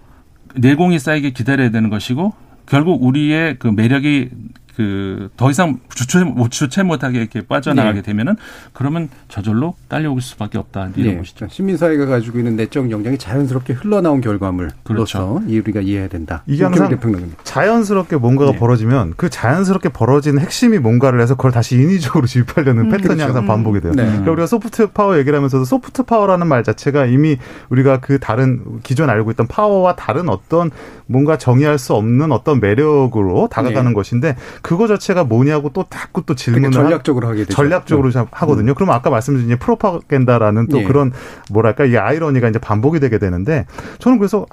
내공이 0.54 0.98
쌓이게 0.98 1.30
기다려야 1.30 1.70
되는 1.70 1.90
것이고 1.90 2.32
결국 2.66 3.02
우리의 3.02 3.56
그 3.58 3.68
매력이 3.68 4.30
그 4.76 5.30
더 5.36 5.50
이상 5.50 5.78
주체 5.94 6.18
주체 6.50 6.82
못하게 6.82 7.18
이렇게 7.18 7.42
빠져나가게 7.42 7.96
네. 7.96 8.02
되면은 8.02 8.36
그러면 8.72 9.08
저절로 9.28 9.74
딸려올 9.88 10.20
수밖에 10.20 10.58
없다 10.58 10.90
이런 10.96 11.14
네. 11.14 11.18
것이죠. 11.18 11.46
시민 11.50 11.76
사회가 11.76 12.06
가지고 12.06 12.38
있는 12.38 12.56
내적 12.56 12.90
역량이 12.90 13.18
자연스럽게 13.18 13.74
흘러나온 13.74 14.20
결과물로서 14.20 14.74
그렇죠. 14.84 15.42
우리가 15.46 15.80
이해해야 15.80 16.08
된다. 16.08 16.42
이게 16.46 16.64
항상 16.64 16.96
자연스럽게 17.44 18.16
뭔가가 18.16 18.52
네. 18.52 18.58
벌어지면 18.58 19.14
그 19.16 19.28
자연스럽게 19.28 19.90
벌어지는 19.90 20.40
핵심이 20.40 20.78
뭔가를 20.78 21.20
해서 21.20 21.34
그걸 21.34 21.52
다시 21.52 21.76
인위적으로 21.76 22.26
주입하려는 22.26 22.84
음, 22.84 22.90
패턴이 22.90 23.18
그렇죠. 23.18 23.24
항상 23.24 23.46
반복이 23.46 23.80
돼요. 23.80 23.92
네. 23.94 24.04
그러니까 24.04 24.30
우리가 24.32 24.46
소프트 24.46 24.88
파워 24.88 25.18
얘기를 25.18 25.36
하면서도 25.36 25.64
소프트 25.64 26.04
파워라는 26.04 26.46
말 26.46 26.64
자체가 26.64 27.06
이미 27.06 27.38
우리가 27.68 28.00
그 28.00 28.18
다른 28.18 28.80
기존 28.82 29.10
알고 29.10 29.30
있던 29.32 29.46
파워와 29.46 29.96
다른 29.96 30.28
어떤 30.28 30.70
뭔가 31.06 31.38
정의할 31.38 31.78
수 31.78 31.94
없는 31.94 32.32
어떤 32.32 32.60
매력으로 32.60 33.48
다가가는 33.50 33.90
네. 33.90 33.94
것인데 33.94 34.36
그거 34.66 34.88
자체가 34.88 35.22
뭐냐고 35.22 35.70
또 35.72 35.84
자꾸 35.88 36.26
또 36.26 36.34
질문을 36.34 36.72
전략적으로 36.72 37.28
하게 37.28 37.44
되죠. 37.44 37.54
전략적으로 37.54 38.10
네. 38.10 38.24
하거든요. 38.32 38.72
음. 38.72 38.74
그럼 38.74 38.90
아까 38.90 39.10
말씀드린 39.10 39.56
프로파간다라는 39.58 40.66
또 40.66 40.78
네. 40.78 40.84
그런 40.84 41.12
뭐랄까 41.52 41.84
이게 41.84 41.98
아이러니가 41.98 42.48
이제 42.48 42.58
반복이 42.58 42.98
되게 42.98 43.20
되는데 43.20 43.66
저는 44.00 44.18
그래서 44.18 44.44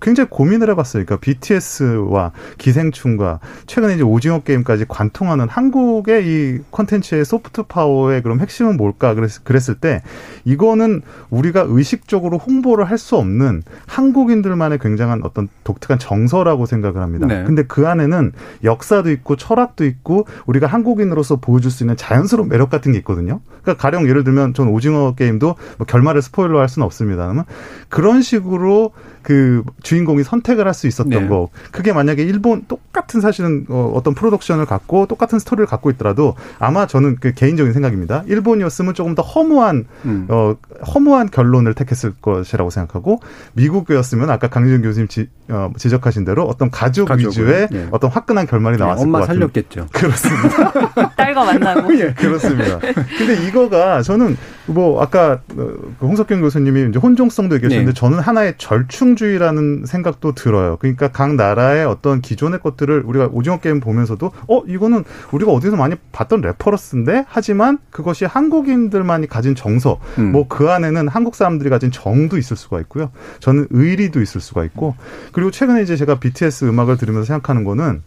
굉장히 0.00 0.30
고민을 0.30 0.70
해봤어요. 0.70 1.04
그러니까 1.04 1.20
BTS와 1.20 2.32
기생충과 2.58 3.40
최근에 3.66 3.94
이제 3.94 4.02
오징어 4.02 4.40
게임까지 4.40 4.86
관통하는 4.88 5.48
한국의 5.48 6.26
이 6.26 6.58
컨텐츠의 6.70 7.24
소프트 7.24 7.64
파워의 7.64 8.22
그럼 8.22 8.40
핵심은 8.40 8.76
뭘까 8.76 9.14
그랬, 9.14 9.68
을때 9.68 10.02
이거는 10.44 11.02
우리가 11.30 11.64
의식적으로 11.66 12.38
홍보를 12.38 12.84
할 12.84 13.00
수 13.00 13.16
없는 13.16 13.62
한국인들만의 13.86 14.78
굉장한 14.78 15.22
어떤 15.24 15.48
독특한 15.64 15.98
정서라고 15.98 16.66
생각을 16.66 17.00
합니다. 17.00 17.26
네. 17.26 17.42
근데 17.44 17.64
그 17.64 17.88
안에는 17.88 18.32
역사도 18.62 19.10
있고 19.10 19.36
철학도 19.36 19.84
있고 19.86 20.26
우리가 20.46 20.66
한국인으로서 20.66 21.36
보여줄 21.36 21.70
수 21.70 21.82
있는 21.82 21.96
자연스러운 21.96 22.48
매력 22.48 22.70
같은 22.70 22.92
게 22.92 22.98
있거든요. 22.98 23.40
그러니까 23.62 23.82
가령 23.82 24.08
예를 24.08 24.22
들면 24.22 24.54
전 24.54 24.68
오징어 24.68 25.14
게임도 25.14 25.54
뭐 25.78 25.86
결말을 25.86 26.22
스포일러 26.22 26.60
할 26.60 26.68
수는 26.68 26.86
없습니다만 26.86 27.44
그런 27.88 28.22
식으로 28.22 28.92
그 29.22 29.62
주인공이 29.82 30.24
선택을 30.24 30.66
할 30.66 30.70
수 30.80 30.86
있었던 30.86 31.10
네. 31.10 31.28
거. 31.28 31.48
그게 31.72 31.92
만약에 31.92 32.22
일본 32.22 32.64
똑같은 32.66 33.20
사실은 33.20 33.66
어, 33.68 33.92
어떤 33.94 34.14
프로덕션을 34.14 34.66
갖고 34.66 35.06
똑같은 35.06 35.38
스토리를 35.38 35.66
갖고 35.66 35.90
있더라도 35.90 36.34
아마 36.58 36.86
저는 36.86 37.16
그 37.20 37.34
개인적인 37.34 37.72
생각입니다. 37.72 38.22
일본이었으면 38.26 38.94
조금 38.94 39.14
더 39.14 39.22
허무한 39.22 39.84
음. 40.04 40.26
어 40.30 40.56
허무한 40.94 41.30
결론을 41.30 41.74
택했을 41.74 42.14
것이라고 42.22 42.70
생각하고 42.70 43.20
미국이었으면 43.54 44.30
아까 44.30 44.48
강진 44.48 44.80
교수님 44.82 45.08
지, 45.08 45.28
어, 45.48 45.70
지적하신 45.76 46.24
대로 46.24 46.44
어떤 46.44 46.70
가족 46.70 47.08
가족을, 47.08 47.28
위주의 47.28 47.68
네. 47.70 47.88
어떤 47.90 48.10
화끈한 48.10 48.46
결말이 48.46 48.76
네, 48.76 48.84
나왔을 48.84 49.06
것 49.06 49.12
같아요. 49.12 49.22
엄마 49.22 49.26
살렸겠죠. 49.26 49.86
그렇습니다. 49.92 51.12
딸과 51.16 51.44
만나고. 51.44 51.98
예, 51.98 52.14
그렇습니다. 52.14 52.78
근데 52.78 53.46
이거가 53.46 54.02
저는 54.02 54.36
뭐 54.66 55.02
아까 55.02 55.40
그 55.48 55.94
홍석경 56.00 56.40
교수님이 56.40 56.88
이제 56.90 56.98
혼종성도 56.98 57.56
얘기하셨는데 57.56 57.92
네. 57.92 57.94
저는 57.94 58.20
하나의 58.20 58.54
절충 58.56 59.09
전통주의라는 59.10 59.84
생각도 59.86 60.32
들어요. 60.34 60.76
그러니까 60.78 61.08
각 61.08 61.34
나라의 61.34 61.86
어떤 61.86 62.20
기존의 62.20 62.60
것들을 62.60 63.02
우리가 63.04 63.28
오징어 63.32 63.58
게임 63.58 63.80
보면서도 63.80 64.32
어 64.48 64.62
이거는 64.66 65.04
우리가 65.32 65.52
어디서 65.52 65.76
많이 65.76 65.94
봤던 66.12 66.40
reference인데 66.40 67.24
하지만 67.28 67.78
그것이 67.90 68.24
한국인들만이 68.24 69.26
가진 69.26 69.54
정서 69.54 69.98
음. 70.18 70.32
뭐그 70.32 70.70
안에는 70.70 71.08
한국 71.08 71.34
사람들이 71.34 71.70
가진 71.70 71.90
정도 71.90 72.38
있을 72.38 72.56
수가 72.56 72.80
있고요. 72.80 73.10
저는 73.40 73.68
의리도 73.70 74.20
있을 74.20 74.40
수가 74.40 74.64
있고 74.64 74.94
그리고 75.32 75.50
최근에 75.50 75.82
이제 75.82 75.96
제가 75.96 76.18
BTS 76.18 76.66
음악을 76.66 76.96
들으면서 76.96 77.26
생각하는 77.26 77.64
거는 77.64 78.02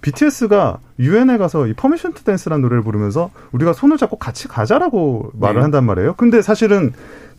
BTS가 0.00 0.78
유엔에 0.98 1.38
가서 1.38 1.68
이 1.68 1.74
Permission 1.74 2.12
to 2.12 2.24
Dance라는 2.24 2.60
노래를 2.62 2.82
부르면서 2.82 3.30
우리가 3.52 3.72
손을 3.72 3.96
잡고 3.98 4.16
같이 4.16 4.48
가자라고 4.48 5.30
말을 5.34 5.56
네. 5.56 5.62
한단 5.62 5.84
말이에요. 5.84 6.14
근데 6.14 6.42
사실은 6.42 6.92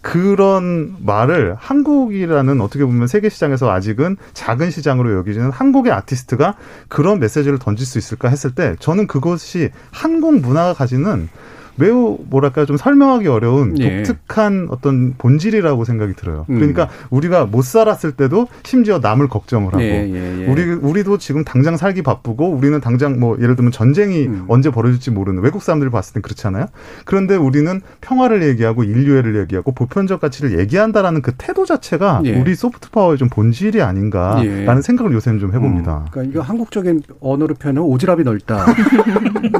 그런 0.03 0.97
말을 0.99 1.55
한국이라는 1.57 2.59
어떻게 2.59 2.83
보면 2.85 3.07
세계 3.07 3.29
시장에서 3.29 3.71
아직은 3.71 4.17
작은 4.33 4.69
시장으로 4.69 5.13
여기지는 5.13 5.49
한국의 5.49 5.93
아티스트가 5.93 6.55
그런 6.89 7.19
메시지를 7.19 7.57
던질 7.57 7.85
수 7.85 7.97
있을까 7.97 8.27
했을 8.27 8.53
때 8.53 8.75
저는 8.79 9.07
그것이 9.07 9.69
한국 9.91 10.41
문화가 10.41 10.73
가지는 10.73 11.29
매우 11.75 12.19
뭐랄까 12.29 12.65
좀 12.65 12.77
설명하기 12.77 13.27
어려운 13.27 13.77
예. 13.79 14.03
독특한 14.03 14.67
어떤 14.69 15.15
본질이라고 15.17 15.85
생각이 15.85 16.13
들어요. 16.13 16.45
음. 16.49 16.55
그러니까 16.55 16.89
우리가 17.09 17.45
못 17.45 17.63
살았을 17.63 18.13
때도 18.13 18.47
심지어 18.63 18.99
남을 18.99 19.27
걱정을 19.27 19.73
하고 19.73 19.83
예, 19.83 20.09
예, 20.09 20.41
예. 20.41 20.45
우리 20.47 20.63
우리도 20.63 21.17
지금 21.17 21.43
당장 21.43 21.77
살기 21.77 22.01
바쁘고 22.03 22.49
우리는 22.49 22.79
당장 22.79 23.19
뭐 23.19 23.37
예를 23.39 23.55
들면 23.55 23.71
전쟁이 23.71 24.27
음. 24.27 24.45
언제 24.47 24.69
벌어질지 24.69 25.11
모르는 25.11 25.41
외국 25.41 25.63
사람들이 25.63 25.89
봤을 25.89 26.13
땐 26.13 26.21
그렇잖아요. 26.21 26.67
그런데 27.05 27.35
우리는 27.35 27.81
평화를 28.01 28.43
얘기하고 28.43 28.83
인류애를 28.83 29.35
얘기하고 29.41 29.71
보편적 29.71 30.21
가치를 30.21 30.59
얘기한다라는 30.59 31.21
그 31.21 31.33
태도 31.37 31.65
자체가 31.65 32.21
예. 32.25 32.39
우리 32.39 32.55
소프트 32.55 32.91
파워의 32.91 33.17
좀 33.17 33.29
본질이 33.29 33.81
아닌가라는 33.81 34.77
예. 34.77 34.81
생각을 34.81 35.13
요새는 35.13 35.39
좀 35.39 35.53
해봅니다. 35.53 36.05
그러니까 36.11 36.31
이거 36.31 36.41
한국적인 36.41 37.01
언어로 37.19 37.55
표현하면 37.55 37.89
오지랖이 37.89 38.23
넓다. 38.23 38.65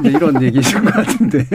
이제 0.00 0.08
이런 0.14 0.42
얘기신 0.42 0.84
것 0.84 0.94
같은데. 0.94 1.46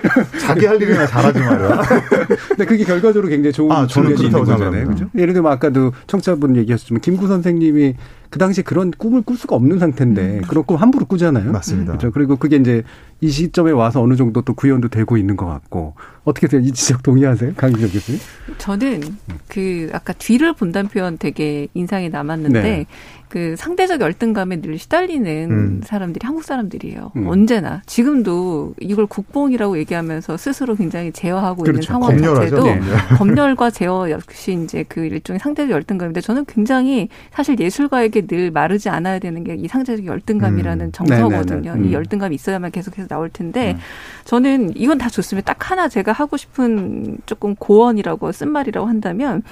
자기 0.40 0.66
할 0.66 0.80
일이나 0.80 1.06
잘하지 1.06 1.38
말이야. 1.38 1.82
근데 2.48 2.64
그게 2.64 2.84
결과적으로 2.84 3.28
굉장히 3.28 3.52
좋은 3.52 3.70
아, 3.72 3.86
저는 3.86 4.14
그렇다고 4.14 4.44
거잖아요. 4.44 4.70
생각합니다. 4.70 4.92
그죠? 5.06 5.10
예를 5.20 5.34
들면 5.34 5.52
아까도 5.52 5.92
청취자분 6.06 6.56
얘기하셨지만 6.56 7.00
김구 7.00 7.26
선생님이 7.26 7.94
그 8.30 8.38
당시 8.38 8.62
그런 8.62 8.90
꿈을 8.90 9.22
꿀 9.22 9.36
수가 9.36 9.54
없는 9.56 9.78
상태인데 9.78 10.42
그런 10.48 10.64
꿈 10.64 10.76
함부로 10.76 11.06
꾸잖아요. 11.06 11.52
맞습니다. 11.52 11.92
그렇죠. 11.92 12.10
그리고 12.10 12.36
그게 12.36 12.56
이제 12.56 12.82
이 13.20 13.30
시점에 13.30 13.70
와서 13.70 14.02
어느 14.02 14.16
정도 14.16 14.42
또 14.42 14.54
구현도 14.54 14.88
되고 14.88 15.16
있는 15.16 15.36
것 15.36 15.46
같고 15.46 15.94
어떻게 16.24 16.48
돼요? 16.48 16.60
이 16.62 16.72
지적 16.72 17.02
동의하세요? 17.02 17.54
강기정 17.56 17.90
교수님? 17.90 18.20
저는 18.58 19.02
그 19.48 19.88
아까 19.92 20.12
뒤를 20.14 20.52
본다는 20.54 20.90
표현 20.90 21.16
되게 21.18 21.68
인상이 21.74 22.08
남았는데 22.08 22.62
네. 22.62 22.86
그 23.28 23.56
상대적 23.56 24.00
열등감에 24.00 24.60
늘 24.60 24.78
시달리는 24.78 25.50
음. 25.50 25.80
사람들이 25.84 26.24
한국 26.24 26.44
사람들이에요. 26.44 27.12
음. 27.16 27.26
언제나 27.26 27.82
지금도 27.86 28.74
이걸 28.80 29.06
국뽕이라고 29.06 29.76
얘기하면서 29.78 30.36
스스로 30.36 30.76
굉장히 30.76 31.10
제어하고 31.10 31.64
있는 31.64 31.80
그렇죠. 31.80 31.92
상황 31.92 32.10
검열하죠. 32.16 32.56
자체도 32.56 32.64
네. 32.64 32.80
검열과 33.16 33.70
제어 33.70 34.08
역시 34.10 34.52
이제 34.62 34.84
그 34.88 35.04
일종의 35.04 35.40
상대적 35.40 35.70
열등감인데 35.70 36.20
저는 36.20 36.44
굉장히 36.44 37.08
사실 37.32 37.58
예술가에게 37.58 38.13
늘 38.22 38.50
마르지 38.50 38.88
않아야 38.88 39.18
되는 39.18 39.42
게 39.44 39.54
이 39.54 39.68
상대적 39.68 40.04
열등감이라는 40.06 40.86
음. 40.86 40.92
정서거든요. 40.92 41.70
네네네. 41.72 41.84
음. 41.86 41.90
이 41.90 41.92
열등감이 41.92 42.34
있어야만 42.34 42.70
계속해서 42.70 43.08
나올 43.08 43.30
텐데 43.30 43.76
저는 44.24 44.72
이건 44.76 44.98
다 44.98 45.08
좋습니다. 45.08 45.52
딱 45.54 45.70
하나 45.70 45.88
제가 45.88 46.12
하고 46.12 46.36
싶은 46.36 47.18
조금 47.26 47.54
고언이라고 47.54 48.32
쓴 48.32 48.50
말이라고 48.50 48.86
한다면 48.86 49.42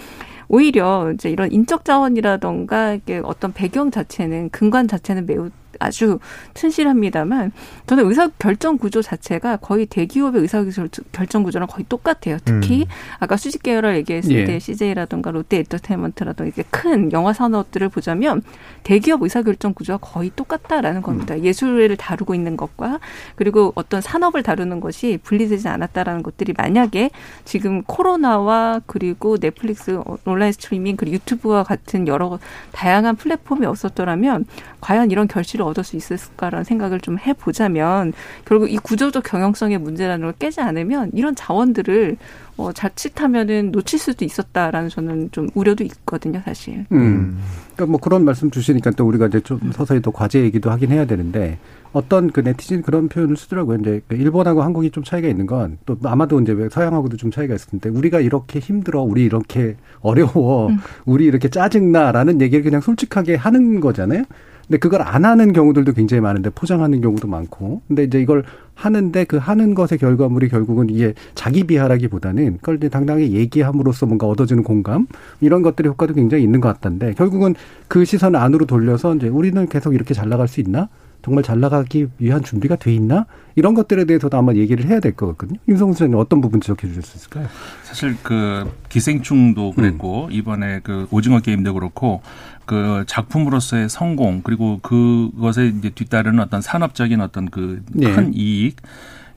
오히려 0.48 1.12
이제 1.14 1.30
이런 1.30 1.50
인적 1.50 1.84
자원이라던가 1.84 2.94
이게 2.94 3.20
어떤 3.24 3.52
배경 3.52 3.90
자체는 3.90 4.50
근간 4.50 4.86
자체는 4.88 5.26
매우 5.26 5.50
아주 5.82 6.18
튼실합니다만 6.54 7.52
저는 7.86 8.06
의사 8.08 8.28
결정 8.38 8.78
구조 8.78 9.02
자체가 9.02 9.56
거의 9.56 9.86
대기업의 9.86 10.42
의사 10.42 10.64
결정 11.12 11.42
구조랑 11.42 11.68
거의 11.68 11.84
똑같아요. 11.88 12.38
특히 12.44 12.86
아까 13.18 13.36
수직 13.36 13.62
계열을 13.62 13.96
얘기했을 13.96 14.32
예. 14.32 14.44
때 14.44 14.58
CJ라든가 14.58 15.30
롯데 15.30 15.58
엔터테인먼트라든가 15.58 16.46
이렇게 16.46 16.64
큰 16.70 17.12
영화 17.12 17.32
산업들을 17.32 17.88
보자면 17.88 18.42
대기업 18.82 19.22
의사 19.22 19.42
결정 19.42 19.74
구조가 19.74 19.98
거의 19.98 20.30
똑같다라는 20.34 21.02
겁니다. 21.02 21.38
예술을 21.40 21.96
다루고 21.96 22.34
있는 22.34 22.56
것과 22.56 23.00
그리고 23.36 23.72
어떤 23.74 24.00
산업을 24.00 24.42
다루는 24.42 24.80
것이 24.80 25.18
분리되지 25.22 25.68
않았다라는 25.68 26.22
것들이 26.22 26.54
만약에 26.56 27.10
지금 27.44 27.82
코로나와 27.82 28.80
그리고 28.86 29.38
넷플릭스 29.38 30.00
온라인 30.24 30.52
스트리밍 30.52 30.96
그리고 30.96 31.14
유튜브와 31.14 31.62
같은 31.62 32.08
여러 32.08 32.38
다양한 32.72 33.16
플랫폼이 33.16 33.66
없었더라면 33.66 34.46
과연 34.80 35.10
이런 35.10 35.28
결실을 35.28 35.64
얻을 35.72 35.84
수 35.84 35.96
있을까라는 35.96 36.64
생각을 36.64 37.00
좀 37.00 37.18
해보자면 37.18 38.12
결국 38.44 38.70
이 38.70 38.78
구조적 38.78 39.24
경영성의 39.24 39.78
문제라는 39.78 40.26
걸 40.26 40.34
깨지 40.38 40.60
않으면 40.60 41.10
이런 41.14 41.34
자원들을 41.34 42.16
어, 42.58 42.70
자칫하면은 42.72 43.72
놓칠 43.72 43.98
수도 43.98 44.24
있었다라는 44.24 44.88
저는 44.90 45.30
좀 45.32 45.48
우려도 45.54 45.84
있거든요, 45.84 46.40
사실. 46.44 46.84
음. 46.92 47.38
그러니까 47.74 47.86
뭐 47.86 47.98
그런 47.98 48.24
말씀 48.24 48.50
주시니까 48.50 48.90
또 48.92 49.06
우리가 49.06 49.26
이제 49.26 49.40
좀 49.40 49.58
서서히 49.72 50.00
또 50.00 50.12
과제 50.12 50.40
얘기도 50.42 50.70
하긴 50.70 50.92
해야 50.92 51.06
되는데 51.06 51.58
어떤 51.94 52.30
그 52.30 52.40
네티즌 52.40 52.82
그런 52.82 53.08
표현을 53.08 53.36
쓰더라고요. 53.36 53.78
이제 53.80 54.02
그 54.06 54.16
일본하고 54.16 54.62
한국이 54.62 54.90
좀 54.90 55.02
차이가 55.02 55.28
있는 55.28 55.46
건 55.46 55.78
또 55.86 55.96
아마도 56.04 56.40
이제 56.40 56.54
서양하고도 56.70 57.16
좀 57.16 57.30
차이가 57.30 57.54
있을 57.54 57.70
텐데 57.70 57.88
우리가 57.88 58.20
이렇게 58.20 58.58
힘들어, 58.58 59.02
우리 59.02 59.24
이렇게 59.24 59.76
어려워, 60.00 60.68
음. 60.68 60.78
우리 61.04 61.24
이렇게 61.24 61.48
짜증나라는 61.48 62.40
얘기를 62.40 62.62
그냥 62.62 62.80
솔직하게 62.80 63.36
하는 63.36 63.80
거잖아요. 63.80 64.24
근데 64.72 64.78
그걸 64.78 65.02
안 65.02 65.26
하는 65.26 65.52
경우들도 65.52 65.92
굉장히 65.92 66.22
많은데 66.22 66.48
포장하는 66.48 67.02
경우도 67.02 67.28
많고. 67.28 67.82
근데 67.88 68.04
이제 68.04 68.22
이걸 68.22 68.42
하는데 68.74 69.24
그 69.24 69.36
하는 69.36 69.74
것의 69.74 69.98
결과물이 70.00 70.48
결국은 70.48 70.88
이게 70.88 71.12
자기 71.34 71.64
비하라기보다는 71.64 72.56
그걸 72.56 72.76
이제 72.76 72.88
당당하게 72.88 73.32
얘기함으로써 73.32 74.06
뭔가 74.06 74.26
얻어지는 74.26 74.62
공감 74.62 75.06
이런 75.42 75.60
것들의 75.60 75.90
효과도 75.90 76.14
굉장히 76.14 76.42
있는 76.42 76.62
것 76.62 76.72
같던데 76.72 77.12
결국은 77.12 77.54
그 77.86 78.06
시선을 78.06 78.40
안으로 78.40 78.64
돌려서 78.64 79.14
이제 79.14 79.28
우리는 79.28 79.66
계속 79.66 79.94
이렇게 79.94 80.14
잘 80.14 80.30
나갈 80.30 80.48
수 80.48 80.60
있나? 80.60 80.88
정말 81.22 81.44
잘 81.44 81.60
나가기 81.60 82.08
위한 82.18 82.42
준비가 82.42 82.76
돼 82.76 82.92
있나? 82.94 83.26
이런 83.54 83.74
것들에 83.74 84.04
대해서도 84.04 84.36
아마 84.36 84.54
얘기를 84.54 84.84
해야 84.86 84.98
될것 84.98 85.28
같거든요. 85.30 85.58
윤성수 85.68 85.98
선생님 85.98 86.18
어떤 86.18 86.40
부분 86.40 86.60
지적해 86.60 86.88
주실 86.88 87.02
수 87.02 87.16
있을까요? 87.16 87.46
사실 87.82 88.16
그 88.22 88.70
기생충도 88.88 89.72
그랬고 89.72 90.28
이번에 90.30 90.80
그 90.82 91.06
오징어 91.10 91.40
게임도 91.40 91.74
그렇고 91.74 92.22
그 92.66 93.04
작품으로서의 93.06 93.88
성공 93.88 94.42
그리고 94.42 94.80
그것에 94.80 95.66
이제 95.66 95.90
뒤따르는 95.90 96.40
어떤 96.40 96.60
산업적인 96.60 97.20
어떤 97.20 97.50
그큰 97.50 97.84
예. 98.02 98.30
이익 98.34 98.76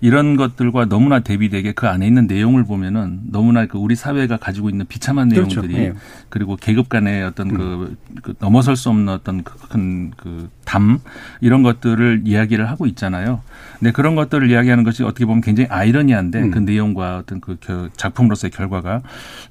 이런 0.05 0.35
것들과 0.37 0.85
너무나 0.85 1.19
대비되게 1.21 1.71
그 1.71 1.87
안에 1.87 2.05
있는 2.05 2.27
내용을 2.27 2.63
보면은 2.63 3.21
너무나 3.31 3.65
그 3.65 3.79
우리 3.79 3.95
사회가 3.95 4.37
가지고 4.37 4.69
있는 4.69 4.85
비참한 4.85 5.29
그렇죠. 5.29 5.61
내용들이 5.61 5.81
예. 5.83 5.93
그리고 6.29 6.55
계급 6.57 6.89
간의 6.89 7.23
어떤 7.23 7.47
그, 7.55 7.97
그 8.21 8.35
넘어설 8.37 8.75
수 8.75 8.89
없는 8.89 9.09
어떤 9.11 9.43
큰그담 9.43 10.99
이런 11.41 11.63
것들을 11.63 12.21
이야기를 12.25 12.69
하고 12.69 12.85
있잖아요. 12.85 13.41
근데 13.79 13.91
그런 13.91 14.13
것들을 14.13 14.51
이야기하는 14.51 14.83
것이 14.83 15.01
어떻게 15.03 15.25
보면 15.25 15.41
굉장히 15.41 15.69
아이러니한데 15.71 16.39
음. 16.43 16.51
그 16.51 16.59
내용과 16.59 17.17
어떤 17.17 17.41
그 17.41 17.57
겨- 17.59 17.89
작품으로서의 17.97 18.51
결과가 18.51 19.01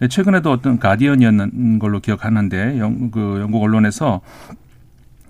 최근에도 0.08 0.52
어떤 0.52 0.78
가디언이었는 0.78 1.80
걸로 1.80 1.98
기억하는데 1.98 2.78
영, 2.78 3.10
그 3.10 3.38
영국 3.40 3.60
언론에서 3.60 4.20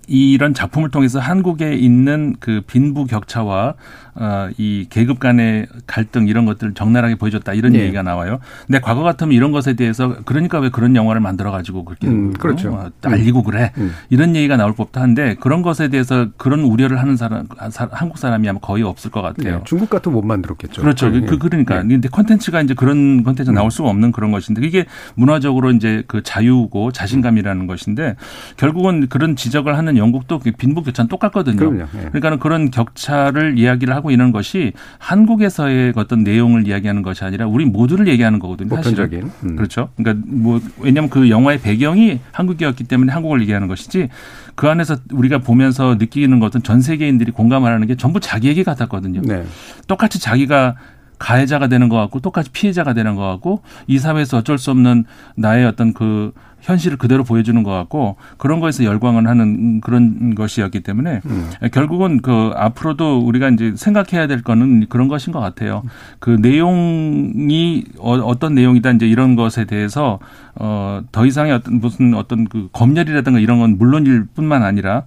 이런 0.07 0.53
작품을 0.53 0.89
통해서 0.89 1.19
한국에 1.19 1.73
있는 1.73 2.35
그 2.39 2.61
빈부 2.67 3.05
격차와 3.05 3.73
어, 4.17 4.47
이 4.57 4.87
계급 4.89 5.19
간의 5.19 5.67
갈등 5.87 6.27
이런 6.27 6.45
것들을 6.45 6.73
적나라하게 6.73 7.15
보여줬다 7.15 7.53
이런 7.53 7.73
네. 7.73 7.79
얘기가 7.79 8.01
나와요. 8.01 8.39
근데 8.65 8.79
과거 8.79 9.01
같으면 9.03 9.33
이런 9.33 9.51
것에 9.51 9.73
대해서 9.73 10.15
그러니까 10.23 10.59
왜 10.59 10.69
그런 10.69 10.95
영화를 10.95 11.19
만들어 11.19 11.51
가지고 11.51 11.83
그렇게 11.83 12.07
음, 12.07 12.29
어, 12.33 12.39
그렇죠. 12.39 12.91
알리고 13.03 13.43
그래 13.43 13.71
음. 13.77 13.91
이런 14.09 14.35
얘기가 14.35 14.55
나올 14.55 14.73
법도 14.73 15.01
한데 15.01 15.35
그런 15.41 15.61
것에 15.61 15.89
대해서 15.89 16.27
그런 16.37 16.61
우려를 16.61 16.99
하는 17.01 17.17
사람 17.17 17.47
사- 17.71 17.89
한국 17.91 18.17
사람이 18.17 18.47
아마 18.47 18.59
거의 18.59 18.83
없을 18.83 19.11
것 19.11 19.21
같아요. 19.21 19.57
네, 19.57 19.61
중국 19.65 19.89
같은 19.89 20.13
못 20.13 20.23
만들었겠죠. 20.23 20.81
그렇죠. 20.81 21.13
예. 21.13 21.19
그, 21.21 21.37
그러니까. 21.37 21.77
예. 21.77 21.87
근데 21.87 22.07
콘텐츠가 22.07 22.61
이제 22.61 22.73
그런 22.73 23.23
콘텐츠 23.23 23.49
음. 23.51 23.55
나올 23.55 23.69
수가 23.69 23.89
없는 23.89 24.13
그런 24.13 24.31
것인데 24.31 24.65
이게 24.65 24.85
문화적으로 25.15 25.71
이제 25.71 26.03
그 26.07 26.23
자유고 26.23 26.91
자신감이라는 26.93 27.67
것인데 27.67 28.15
결국은 28.55 29.07
그런 29.07 29.35
지적을 29.35 29.77
하는 29.77 29.94
영국도 29.97 30.39
그 30.39 30.51
빈부 30.51 30.83
격차는 30.83 31.09
똑같거든요. 31.09 31.57
그럼요. 31.57 31.81
예. 31.81 31.99
그러니까는 32.09 32.39
그런 32.39 32.71
격차를 32.71 33.57
이야기를 33.57 33.95
하고 33.95 34.11
있는 34.11 34.31
것이 34.31 34.73
한국에서의 34.99 35.93
어떤 35.95 36.23
내용을 36.23 36.67
이야기하는 36.67 37.01
것이 37.01 37.23
아니라 37.23 37.47
우리 37.47 37.65
모두를 37.65 38.07
얘기하는 38.07 38.39
거거든요. 38.39 38.69
보편적인. 38.69 39.31
음. 39.43 39.55
그렇죠. 39.55 39.89
그러니까 39.95 40.25
뭐 40.27 40.61
왜냐하면 40.79 41.09
그 41.09 41.29
영화의 41.29 41.59
배경이 41.61 42.19
한국이었기 42.31 42.85
때문에 42.85 43.11
한국을 43.11 43.41
얘기하는 43.41 43.67
것이지 43.67 44.09
그 44.55 44.69
안에서 44.69 44.97
우리가 45.11 45.39
보면서 45.39 45.95
느끼는 45.95 46.39
것은 46.39 46.63
전 46.63 46.81
세계인들이 46.81 47.31
공감하는 47.31 47.87
게 47.87 47.95
전부 47.95 48.19
자기 48.19 48.47
얘기 48.47 48.63
같았거든요. 48.63 49.21
네. 49.21 49.43
똑같이 49.87 50.19
자기가 50.19 50.75
가해자가 51.17 51.67
되는 51.67 51.89
것 51.89 51.97
같고 51.97 52.19
똑같이 52.19 52.49
피해자가 52.51 52.93
되는 52.93 53.15
것 53.15 53.23
같고 53.23 53.61
이 53.87 53.99
사회에서 53.99 54.37
어쩔 54.37 54.57
수 54.57 54.71
없는 54.71 55.05
나의 55.35 55.65
어떤 55.65 55.93
그 55.93 56.31
현실을 56.65 56.97
그대로 56.97 57.23
보여주는 57.23 57.61
것 57.61 57.71
같고 57.71 58.17
그런 58.37 58.59
거에서 58.59 58.83
열광을 58.83 59.27
하는 59.27 59.81
그런 59.81 60.33
것이었기 60.33 60.81
때문에 60.81 61.21
음. 61.25 61.51
결국은 61.71 62.21
그 62.21 62.51
앞으로도 62.55 63.19
우리가 63.19 63.49
이제 63.49 63.73
생각해야 63.75 64.25
될 64.27 64.41
거는 64.41 64.87
그런 64.89 65.07
것인 65.07 65.31
것 65.31 65.39
같아요. 65.39 65.83
그 66.19 66.31
내용이 66.31 67.83
어, 67.99 68.39
떤 68.39 68.55
내용이다 68.55 68.91
이제 68.91 69.07
이런 69.07 69.35
것에 69.35 69.65
대해서 69.65 70.19
어더 70.55 71.25
이상의 71.25 71.53
어떤 71.53 71.79
무슨 71.79 72.15
어떤 72.15 72.45
그 72.45 72.67
검열이라든가 72.71 73.39
이런 73.39 73.59
건 73.59 73.77
물론일 73.77 74.25
뿐만 74.33 74.63
아니라 74.63 75.03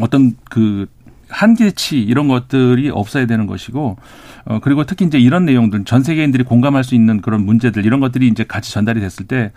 어떤 0.00 0.34
그 0.48 0.86
한계치 1.32 2.00
이런 2.00 2.28
것들이 2.28 2.90
없어야 2.90 3.26
되는 3.26 3.46
것이고 3.46 3.96
어 4.44 4.58
그리고 4.60 4.84
특히 4.84 5.06
이제 5.06 5.18
이런 5.18 5.44
내용들 5.44 5.84
전 5.84 6.02
세계인들이 6.02 6.44
공감할 6.44 6.84
수 6.84 6.94
있는 6.94 7.20
그런 7.20 7.44
문제들 7.44 7.86
이런 7.86 8.00
것들이 8.00 8.28
이제 8.28 8.44
같이 8.44 8.72
전달이 8.72 9.00
됐을 9.00 9.26
때 9.26 9.52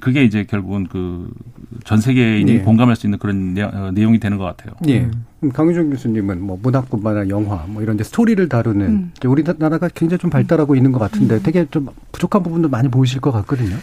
그게 0.00 0.24
이제 0.24 0.44
결국은 0.44 0.86
그 0.86 1.30
전 1.84 2.00
세계인이 2.00 2.50
예. 2.50 2.58
공감할 2.60 2.96
수 2.96 3.06
있는 3.06 3.18
그런 3.18 3.56
어, 3.58 3.90
내용이 3.92 4.20
되는 4.20 4.38
것 4.38 4.44
같아요. 4.44 4.74
예. 4.88 5.10
강유정 5.52 5.90
교수님은 5.90 6.40
뭐 6.40 6.58
문학뿐만 6.62 7.18
아니라 7.18 7.36
영화 7.36 7.64
뭐 7.68 7.82
이런 7.82 7.96
데 7.96 8.04
스토리를 8.04 8.48
다루는 8.48 8.86
음. 8.86 9.12
우리나라가 9.24 9.88
굉장히 9.94 10.18
좀 10.18 10.30
발달하고 10.30 10.76
있는 10.76 10.92
것 10.92 10.98
같은데 10.98 11.36
음. 11.36 11.40
되게 11.42 11.66
좀 11.70 11.88
부족한 12.12 12.42
부분도 12.42 12.68
많이 12.68 12.88
보이실 12.88 13.20
것 13.20 13.32
같거든요. 13.32 13.76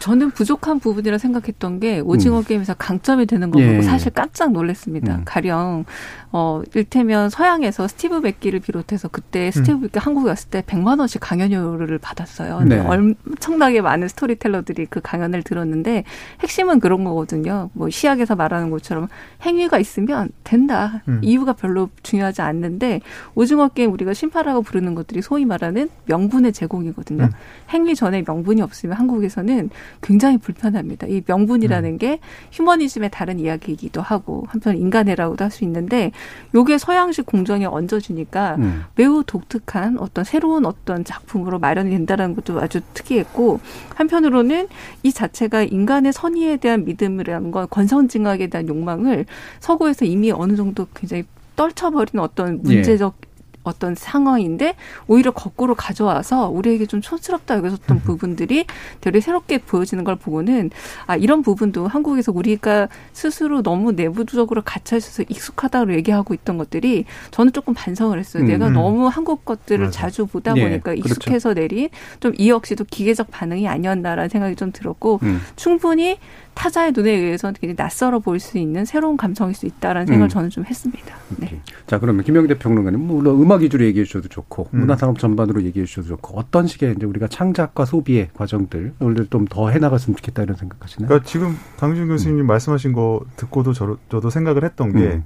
저는 0.00 0.30
부족한 0.30 0.78
부분이라 0.78 1.18
생각했던 1.18 1.80
게 1.80 2.00
오징어 2.00 2.38
음. 2.38 2.44
게임에서 2.44 2.74
강점이 2.74 3.26
되는 3.26 3.50
거 3.50 3.58
보고 3.58 3.76
예. 3.76 3.82
사실 3.82 4.12
깜짝 4.12 4.52
놀랐습니다. 4.52 5.16
음. 5.16 5.22
가령 5.24 5.84
어 6.32 6.62
일테면 6.74 7.30
서양에서 7.30 7.88
스티브 7.88 8.16
맥기를 8.16 8.60
비롯해서 8.60 9.08
그때 9.08 9.46
음. 9.46 9.50
스티브 9.50 9.78
맥기 9.82 9.98
한국에 9.98 10.28
왔을 10.28 10.48
때 10.50 10.62
100만 10.62 10.98
원씩 10.98 11.20
강연료를 11.20 11.98
받았어요. 11.98 12.60
네. 12.60 12.78
엄청나게 12.78 13.80
많은 13.82 14.08
storyteller들이 14.08 14.86
그 14.86 15.00
강연을 15.00 15.42
들었는데 15.42 16.04
핵심은 16.40 16.80
그런 16.80 17.04
거거든요. 17.04 17.70
뭐 17.72 17.90
시약에서 17.90 18.36
말하는 18.36 18.70
것처럼 18.70 19.08
행위가 19.42 19.78
있으면 19.78 20.30
된다. 20.44 21.02
음. 21.08 21.20
이유가 21.22 21.52
별로 21.52 21.90
중요하지 22.02 22.42
않는데 22.42 23.00
오징어 23.34 23.68
게임 23.68 23.92
우리가 23.92 24.14
심파라고 24.14 24.62
부르는 24.62 24.94
것들이 24.94 25.22
소위 25.22 25.44
말하는 25.44 25.90
명분의 26.06 26.52
제공이거든요. 26.52 27.24
음. 27.24 27.30
행위 27.70 27.94
전에 27.94 28.22
명분이 28.26 28.62
없으면 28.62 28.96
한국에서는 28.96 29.70
굉장히 30.02 30.38
불편합니다. 30.38 31.06
이 31.08 31.22
명분이라는 31.26 31.90
음. 31.90 31.98
게 31.98 32.20
휴머니즘의 32.52 33.10
다른 33.10 33.38
이야기이기도 33.38 34.00
하고 34.00 34.44
한편 34.48 34.76
인간애라고도 34.76 35.44
할 35.44 35.48
수 35.50 35.64
있는데 35.64 36.12
요게 36.54 36.78
서양식 36.78 37.26
공정에 37.26 37.66
얹어지니까 37.66 38.56
음. 38.56 38.84
매우 38.94 39.22
독특한 39.24 39.98
어떤 39.98 40.24
새로운 40.24 40.64
어떤 40.66 41.04
작품으로 41.04 41.58
마련이 41.58 41.90
된다는 41.90 42.34
것도 42.34 42.60
아주 42.60 42.80
특이했고 42.94 43.60
한편으로는 43.94 44.68
이 45.02 45.12
자체가 45.12 45.62
인간의 45.62 46.12
선의에 46.12 46.56
대한 46.56 46.84
믿음이라는 46.84 47.50
건 47.50 47.66
권선징악에 47.70 48.46
대한 48.48 48.68
욕망을 48.68 49.26
서구에서 49.60 50.04
이미 50.04 50.30
어느 50.30 50.56
정도 50.56 50.86
굉장히 50.94 51.24
떨쳐버린 51.56 52.20
어떤 52.20 52.62
문제적 52.62 53.14
예. 53.22 53.27
어떤 53.68 53.94
상황인데 53.94 54.74
오히려 55.06 55.30
거꾸로 55.30 55.74
가져와서 55.74 56.48
우리에게 56.48 56.86
좀 56.86 57.00
촌스럽다 57.00 57.58
여겨졌던 57.58 58.00
부분들이 58.00 58.64
되게 59.00 59.20
새롭게 59.20 59.58
보여지는 59.58 60.04
걸 60.04 60.16
보고는 60.16 60.70
아 61.06 61.16
이런 61.16 61.42
부분도 61.42 61.86
한국에서 61.86 62.32
우리가 62.32 62.88
스스로 63.12 63.62
너무 63.62 63.92
내부적으로 63.92 64.62
갇혀 64.64 64.96
있어서 64.96 65.22
익숙하다고 65.28 65.92
얘기하고 65.94 66.34
있던 66.34 66.56
것들이 66.58 67.04
저는 67.30 67.52
조금 67.52 67.74
반성을 67.74 68.18
했어요. 68.18 68.42
음. 68.42 68.48
내가 68.48 68.70
너무 68.70 69.06
한국 69.06 69.44
것들을 69.44 69.86
맞아. 69.86 70.00
자주 70.00 70.26
보다 70.26 70.54
예, 70.56 70.62
보니까 70.62 70.92
그렇죠. 70.92 71.00
익숙해서 71.00 71.50
그렇죠. 71.50 71.60
내린 71.60 71.88
좀 72.20 72.38
이 72.38 72.50
역시도 72.50 72.84
기계적 72.84 73.30
반응이 73.30 73.68
아니었나라는 73.68 74.28
생각이 74.28 74.54
좀 74.56 74.70
들었고 74.72 75.18
음. 75.24 75.40
충분히 75.56 76.18
타자의 76.58 76.90
눈에 76.90 77.12
의해서 77.12 77.52
굉장히 77.52 77.76
낯설어 77.76 78.18
보일 78.18 78.40
수 78.40 78.58
있는 78.58 78.84
새로운 78.84 79.16
감성일 79.16 79.54
수 79.54 79.64
있다라는 79.66 80.06
생각을 80.08 80.26
음. 80.26 80.28
저는 80.28 80.50
좀 80.50 80.64
했습니다. 80.64 81.14
네. 81.36 81.60
자 81.86 82.00
그러면 82.00 82.24
김영대 82.24 82.58
평론가님 82.58 82.98
물론 83.00 83.40
음악 83.40 83.60
위주로 83.62 83.84
얘기해 83.84 84.04
주셔도 84.04 84.26
좋고 84.26 84.68
음. 84.74 84.80
문화산업 84.80 85.20
전반으로 85.20 85.62
얘기해 85.62 85.86
주셔도 85.86 86.08
좋고 86.08 86.36
어떤 86.36 86.66
식의 86.66 86.94
이제 86.96 87.06
우리가 87.06 87.28
창작과 87.28 87.84
소비의 87.84 88.30
과정들 88.34 88.94
오늘 88.98 89.26
좀 89.28 89.46
더 89.48 89.70
해나갔으면 89.70 90.16
좋겠다 90.16 90.42
이런 90.42 90.56
생각하시나요? 90.56 91.06
그러니까 91.08 91.26
지금 91.26 91.56
강준 91.78 92.08
교수님 92.08 92.40
음. 92.40 92.46
말씀하신 92.46 92.92
거 92.92 93.20
듣고도 93.36 93.72
저, 93.72 93.96
저도 94.10 94.28
생각을 94.28 94.64
했던 94.64 94.92
게 94.92 94.98
음. 94.98 95.24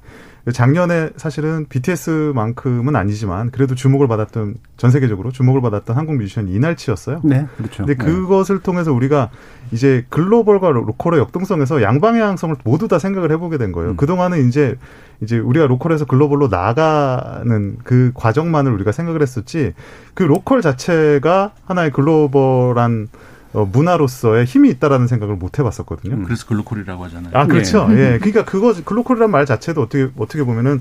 작년에 0.51 1.11
사실은 1.17 1.67
BTS만큼은 1.69 2.97
아니지만 2.97 3.51
그래도 3.53 3.77
주목을 3.77 4.09
받았던 4.09 4.57
전 4.77 4.91
세계적으로 4.91 5.31
주목을 5.31 5.61
받았던 5.61 5.97
한국 5.97 6.17
뮤지션 6.17 6.49
이날치였어요. 6.49 7.21
네, 7.23 7.47
그렇죠. 7.57 7.85
근데 7.87 7.95
네. 7.95 8.05
그것을 8.05 8.61
통해서 8.61 8.93
우리가 8.93 9.31
이제 9.71 10.05
글로벌과 10.09 10.71
로컬의 10.71 11.21
역동성에서 11.21 11.83
양방향성을 11.83 12.57
모두 12.65 12.89
다 12.89 12.99
생각을 12.99 13.31
해보게 13.33 13.57
된 13.57 13.71
거예요. 13.71 13.91
음. 13.93 13.97
그 13.97 14.07
동안은 14.07 14.49
이제 14.49 14.77
이제 15.21 15.39
우리가 15.39 15.69
로컬에서 15.69 16.07
글로벌로 16.07 16.49
나가는 16.49 17.77
그 17.85 18.11
과정만을 18.15 18.73
우리가 18.73 18.91
생각을 18.91 19.23
했었지 19.23 19.75
그 20.15 20.25
로컬 20.25 20.61
자체가 20.61 21.53
하나의 21.65 21.93
글로벌한 21.93 23.09
어, 23.13 23.32
문화로서의 23.53 24.45
힘이 24.47 24.71
있다라는 24.71 25.07
생각을 25.07 25.37
못 25.37 25.59
해봤었거든요. 25.59 26.15
음. 26.15 26.25
그래서 26.25 26.47
글로컬이라고 26.47 27.05
하잖아요. 27.05 27.31
아 27.35 27.47
그렇죠. 27.47 27.87
예. 27.91 28.15
예. 28.15 28.19
그러니까 28.19 28.45
그거 28.45 28.75
글로컬이라는 28.85 29.31
말 29.31 29.47
자체도 29.47 29.83
어떻게 29.83 30.09
어떻게 30.17 30.43
보면은 30.43 30.81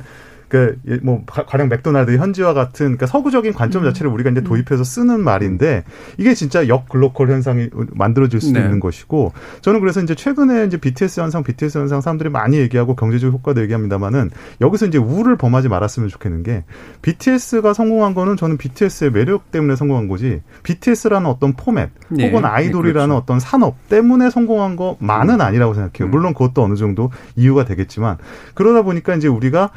그뭐 0.51 1.23
가령 1.25 1.69
맥도날드 1.69 2.17
현지화 2.17 2.53
같은 2.53 2.87
그러니까 2.87 3.05
서구적인 3.05 3.53
관점 3.53 3.83
음. 3.83 3.87
자체를 3.87 4.11
우리가 4.11 4.31
이제 4.31 4.41
도입해서 4.41 4.83
쓰는 4.83 5.21
말인데 5.21 5.85
이게 6.17 6.33
진짜 6.33 6.67
역 6.67 6.89
글로컬 6.89 7.29
현상이 7.29 7.69
만들어질 7.91 8.41
수 8.41 8.51
네. 8.51 8.59
있는 8.59 8.81
것이고 8.81 9.31
저는 9.61 9.79
그래서 9.79 10.01
이제 10.01 10.13
최근에 10.13 10.65
이제 10.65 10.75
BTS 10.75 11.21
현상, 11.21 11.43
BTS 11.43 11.77
현상 11.77 12.01
사람들이 12.01 12.29
많이 12.29 12.57
얘기하고 12.57 12.97
경제적 12.97 13.31
효과도 13.31 13.61
얘기합니다만은 13.61 14.29
여기서 14.59 14.87
이제 14.87 14.97
우를 14.97 15.37
범하지 15.37 15.69
말았으면 15.69 16.09
좋겠는 16.09 16.43
게 16.43 16.65
BTS가 17.01 17.73
성공한 17.73 18.13
거는 18.13 18.35
저는 18.35 18.57
BTS의 18.57 19.11
매력 19.11 19.51
때문에 19.51 19.77
성공한 19.77 20.09
거지 20.09 20.41
BTS라는 20.63 21.29
어떤 21.29 21.53
포맷 21.53 21.91
네. 22.09 22.27
혹은 22.27 22.43
아이돌이라는 22.43 23.07
네, 23.07 23.07
그렇죠. 23.07 23.15
어떤 23.15 23.39
산업 23.39 23.87
때문에 23.87 24.29
성공한 24.29 24.75
거만은 24.75 25.35
음. 25.35 25.41
아니라고 25.41 25.73
생각해요. 25.75 26.09
음. 26.09 26.11
물론 26.11 26.33
그것도 26.33 26.61
어느 26.61 26.75
정도 26.75 27.09
이유가 27.37 27.63
되겠지만 27.63 28.17
그러다 28.53 28.81
보니까 28.81 29.15
이제 29.15 29.29
우리가 29.29 29.71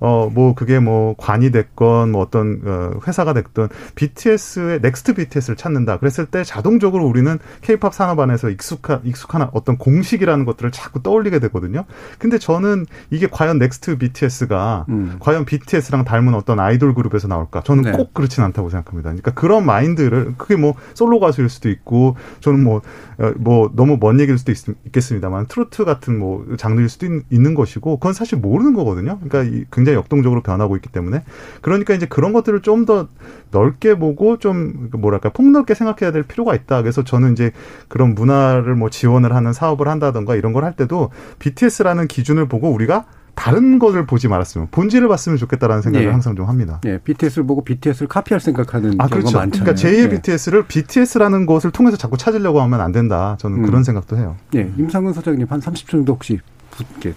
어, 0.00 0.30
뭐, 0.32 0.54
그게 0.54 0.78
뭐, 0.78 1.14
관이 1.16 1.50
됐건, 1.50 2.12
뭐, 2.12 2.22
어떤, 2.22 2.60
어, 2.64 2.90
회사가 3.06 3.32
됐든, 3.32 3.68
BTS의, 3.94 4.80
next 4.80 5.14
BTS를 5.14 5.56
찾는다. 5.56 5.98
그랬을 5.98 6.26
때 6.26 6.44
자동적으로 6.44 7.06
우리는 7.06 7.38
케이팝 7.62 7.94
산업 7.94 8.20
안에서 8.20 8.50
익숙한, 8.50 9.00
익숙한 9.04 9.48
어떤 9.52 9.76
공식이라는 9.76 10.44
것들을 10.44 10.70
자꾸 10.70 11.02
떠올리게 11.02 11.40
되거든요. 11.40 11.84
근데 12.18 12.38
저는 12.38 12.86
이게 13.10 13.26
과연 13.30 13.58
next 13.58 13.98
BTS가, 13.98 14.86
음. 14.88 15.16
과연 15.20 15.44
BTS랑 15.44 16.04
닮은 16.04 16.34
어떤 16.34 16.60
아이돌 16.60 16.94
그룹에서 16.94 17.26
나올까? 17.26 17.62
저는 17.62 17.82
네. 17.82 17.92
꼭 17.92 18.14
그렇진 18.14 18.44
않다고 18.44 18.70
생각합니다. 18.70 19.10
그러니까 19.10 19.32
그런 19.32 19.66
마인드를, 19.66 20.34
그게 20.38 20.56
뭐, 20.56 20.74
솔로 20.94 21.18
가수일 21.18 21.48
수도 21.48 21.68
있고, 21.70 22.16
저는 22.40 22.62
뭐, 22.62 22.82
어, 23.18 23.32
뭐, 23.36 23.70
너무 23.74 23.98
먼 24.00 24.20
얘기일 24.20 24.38
수도 24.38 24.52
있, 24.52 24.58
겠습니다만 24.92 25.46
트로트 25.46 25.84
같은 25.84 26.18
뭐, 26.18 26.46
장르일 26.56 26.88
수도 26.88 27.06
있, 27.06 27.38
는 27.38 27.54
것이고, 27.54 27.98
그건 27.98 28.12
사실 28.12 28.38
모르는 28.38 28.74
거거든요. 28.74 29.18
그러니까 29.22 29.66
굉장히 29.70 29.87
굉장히 29.88 29.96
역동적으로 29.96 30.42
변하고 30.42 30.76
있기 30.76 30.88
때문에 30.90 31.22
그러니까 31.62 31.94
이제 31.94 32.06
그런 32.06 32.32
것들을 32.32 32.62
좀 32.62 32.78
더 32.88 33.08
넓게 33.50 33.98
보고 33.98 34.38
좀 34.38 34.88
뭐랄까 34.92 35.30
폭넓게 35.30 35.74
생각해야 35.74 36.12
될 36.12 36.22
필요가 36.22 36.54
있다. 36.54 36.80
그래서 36.80 37.02
저는 37.02 37.32
이제 37.32 37.50
그런 37.88 38.14
문화를 38.14 38.76
뭐 38.76 38.88
지원을 38.88 39.34
하는 39.34 39.52
사업을 39.52 39.88
한다던가 39.88 40.36
이런 40.36 40.52
걸 40.52 40.64
할 40.64 40.74
때도 40.74 41.10
BTS라는 41.40 42.06
기준을 42.08 42.46
보고 42.48 42.70
우리가 42.70 43.04
다른 43.34 43.78
것을 43.78 44.06
보지 44.06 44.28
말았으면 44.28 44.68
본질을 44.70 45.08
봤으면 45.08 45.38
좋겠다라는 45.38 45.82
생각을 45.82 46.06
예. 46.06 46.10
항상 46.10 46.34
좀 46.36 46.46
합니다. 46.46 46.80
예, 46.86 46.98
BTS를 46.98 47.46
보고 47.46 47.62
BTS를 47.62 48.08
카피할 48.08 48.40
생각하는 48.40 48.92
아, 48.98 49.06
경우가 49.06 49.16
그렇죠. 49.16 49.38
많잖아요. 49.38 49.64
그러니까 49.64 49.88
제2의 49.88 50.04
예. 50.04 50.08
BTS를 50.08 50.62
BTS라는 50.66 51.46
것을 51.46 51.70
통해서 51.72 51.96
자꾸 51.96 52.16
찾으려고 52.16 52.60
하면 52.62 52.80
안 52.80 52.92
된다. 52.92 53.36
저는 53.38 53.58
음. 53.58 53.62
그런 53.66 53.84
생각도 53.84 54.16
해요. 54.16 54.36
예, 54.54 54.70
임상근 54.78 55.12
소장님 55.12 55.46
한 55.50 55.60
30초 55.60 55.88
정도 55.90 56.14
혹시 56.14 56.38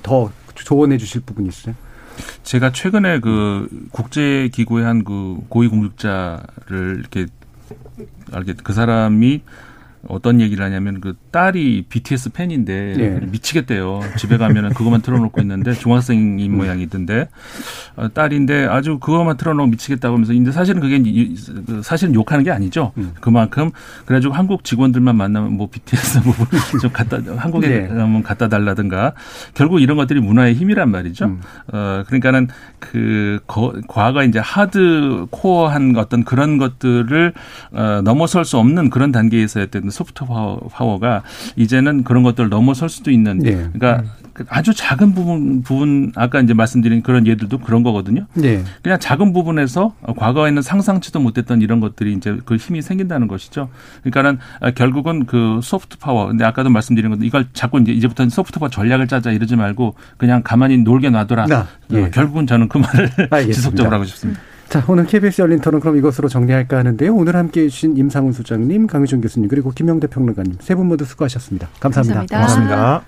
더 0.03 0.31
조언해 0.55 0.97
주실 0.97 1.21
부분 1.21 1.45
있으세요? 1.45 1.75
제가 2.43 2.71
최근에 2.71 3.19
그 3.19 3.67
국제 3.91 4.49
기구의 4.53 4.85
한 4.85 5.03
그 5.03 5.39
고위 5.49 5.67
공직자를 5.67 6.97
이렇게 6.99 7.27
알게 8.31 8.55
그 8.63 8.73
사람이 8.73 9.41
어떤 10.07 10.41
얘기를 10.41 10.65
하냐면 10.65 10.99
그 10.99 11.15
딸이 11.31 11.85
BTS 11.89 12.31
팬인데 12.31 12.95
예. 12.97 13.09
미치겠대요. 13.27 14.01
집에 14.17 14.37
가면은 14.37 14.71
그것만 14.73 15.01
틀어놓고 15.01 15.39
있는데 15.41 15.73
중학생인 15.73 16.55
모양이던데 16.55 17.29
어, 17.95 18.07
딸인데 18.11 18.65
아주 18.65 18.97
그것만 18.99 19.37
틀어놓고 19.37 19.69
미치겠다고 19.69 20.15
하면서 20.15 20.33
근데 20.33 20.51
사실은 20.51 20.81
그게 20.81 20.95
이- 21.05 21.35
그 21.67 21.81
사실은 21.83 22.15
욕하는 22.15 22.43
게 22.43 22.49
아니죠. 22.51 22.93
그만큼 23.19 23.69
그래가지고 24.05 24.33
한국 24.33 24.63
직원들만 24.63 25.15
만나면 25.15 25.53
뭐 25.53 25.69
BTS 25.69 26.21
부분 26.23 26.47
좀 26.81 26.91
갖다 26.91 27.19
한국에 27.37 27.67
네. 27.67 27.87
한번 27.87 28.23
갖다 28.23 28.47
달라든가 28.47 29.13
결국 29.53 29.81
이런 29.81 29.97
것들이 29.97 30.19
문화의 30.19 30.55
힘이란 30.55 30.89
말이죠. 30.89 31.37
어 31.71 32.03
그러니까는 32.07 32.47
그 32.79 33.39
거, 33.45 33.73
과거 33.87 34.23
이제 34.23 34.39
하드 34.39 35.27
코어한 35.29 35.93
어떤 35.97 36.23
그런 36.23 36.57
것들을 36.57 37.33
어, 37.71 38.01
넘어설 38.03 38.45
수 38.45 38.57
없는 38.57 38.89
그런 38.89 39.11
단계에서였던 39.11 39.90
소프트 39.91 40.25
파워, 40.25 40.67
파워가 40.71 41.23
이제는 41.55 42.03
그런 42.03 42.23
것들 42.23 42.45
을 42.45 42.49
넘어설 42.49 42.89
수도 42.89 43.11
있는 43.11 43.39
네. 43.39 43.51
그러니까 43.73 44.03
그 44.33 44.45
아주 44.49 44.73
작은 44.73 45.13
부분 45.13 45.61
부분 45.61 46.11
아까 46.15 46.39
이제 46.39 46.53
말씀드린 46.53 47.01
그런 47.01 47.27
예들도 47.27 47.59
그런 47.59 47.83
거거든요. 47.83 48.25
네. 48.33 48.63
그냥 48.81 48.99
작은 48.99 49.33
부분에서 49.33 49.93
과거에는 50.17 50.61
상상치도 50.61 51.19
못했던 51.19 51.61
이런 51.61 51.79
것들이 51.79 52.13
이제 52.13 52.37
그 52.45 52.55
힘이 52.55 52.81
생긴다는 52.81 53.27
것이죠. 53.27 53.69
그러니까는 54.03 54.39
아, 54.61 54.71
결국은 54.71 55.25
그 55.25 55.59
소프트 55.61 55.97
파워. 55.97 56.27
근데 56.27 56.45
아까도 56.45 56.69
말씀드린 56.69 57.09
건데 57.09 57.25
이걸 57.25 57.45
자꾸 57.53 57.79
이제 57.79 57.91
이제부터는 57.91 58.29
소프트 58.29 58.59
파워 58.59 58.69
전략을 58.69 59.07
짜자 59.07 59.31
이러지 59.31 59.55
말고 59.55 59.95
그냥 60.17 60.41
가만히 60.43 60.77
놀게 60.77 61.09
놔둬라. 61.09 61.45
어, 61.91 62.09
결국은 62.13 62.47
저는 62.47 62.69
그 62.69 62.77
말을 62.77 63.11
알겠습니다. 63.29 63.53
지속적으로 63.53 63.95
하고 63.95 64.05
싶습니다. 64.05 64.39
자, 64.71 64.83
오늘 64.87 65.05
KBS 65.05 65.41
열린 65.41 65.59
토론 65.59 65.81
그럼 65.81 65.97
이것으로 65.97 66.29
정리할까 66.29 66.77
하는데요. 66.77 67.13
오늘 67.13 67.35
함께 67.35 67.63
해주신 67.63 67.97
임상훈 67.97 68.31
소장님, 68.31 68.87
강유준 68.87 69.19
교수님, 69.19 69.49
그리고 69.49 69.71
김영대 69.71 70.07
평론가님 70.07 70.55
세 70.61 70.75
분 70.75 70.87
모두 70.87 71.03
수고하셨습니다. 71.03 71.67
감사합니다. 71.79 72.25
감사합니다. 72.25 72.37
고맙습니다. 72.37 73.03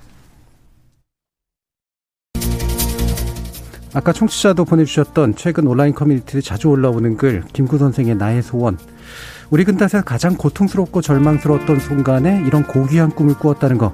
아까 3.94 4.12
청취자도 4.12 4.66
보내주셨던 4.66 5.36
최근 5.36 5.68
온라인 5.68 5.94
커뮤니티에 5.94 6.42
자주 6.42 6.68
올라오는 6.68 7.16
글, 7.16 7.44
김구 7.54 7.78
선생의 7.78 8.16
나의 8.16 8.42
소원. 8.42 8.78
우리 9.50 9.64
근다에서 9.64 10.02
가장 10.02 10.36
고통스럽고 10.36 11.02
절망스러웠던 11.02 11.80
순간에 11.80 12.44
이런 12.46 12.64
고귀한 12.64 13.12
꿈을 13.12 13.36
꾸었다는 13.36 13.78
거. 13.78 13.94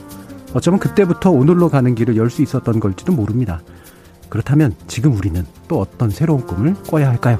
어쩌면 0.53 0.79
그때부터 0.79 1.29
오늘로 1.29 1.69
가는 1.69 1.93
길을 1.93 2.15
열 2.17 2.29
수 2.31 2.41
있었던 2.41 2.79
걸지도 2.79 3.11
모릅니다. 3.13 3.61
그렇다면 4.29 4.73
지금 4.87 5.15
우리는 5.15 5.45
또 5.67 5.79
어떤 5.81 6.09
새로운 6.09 6.41
꿈을 6.47 6.73
꿔야 6.89 7.09
할까요? 7.09 7.39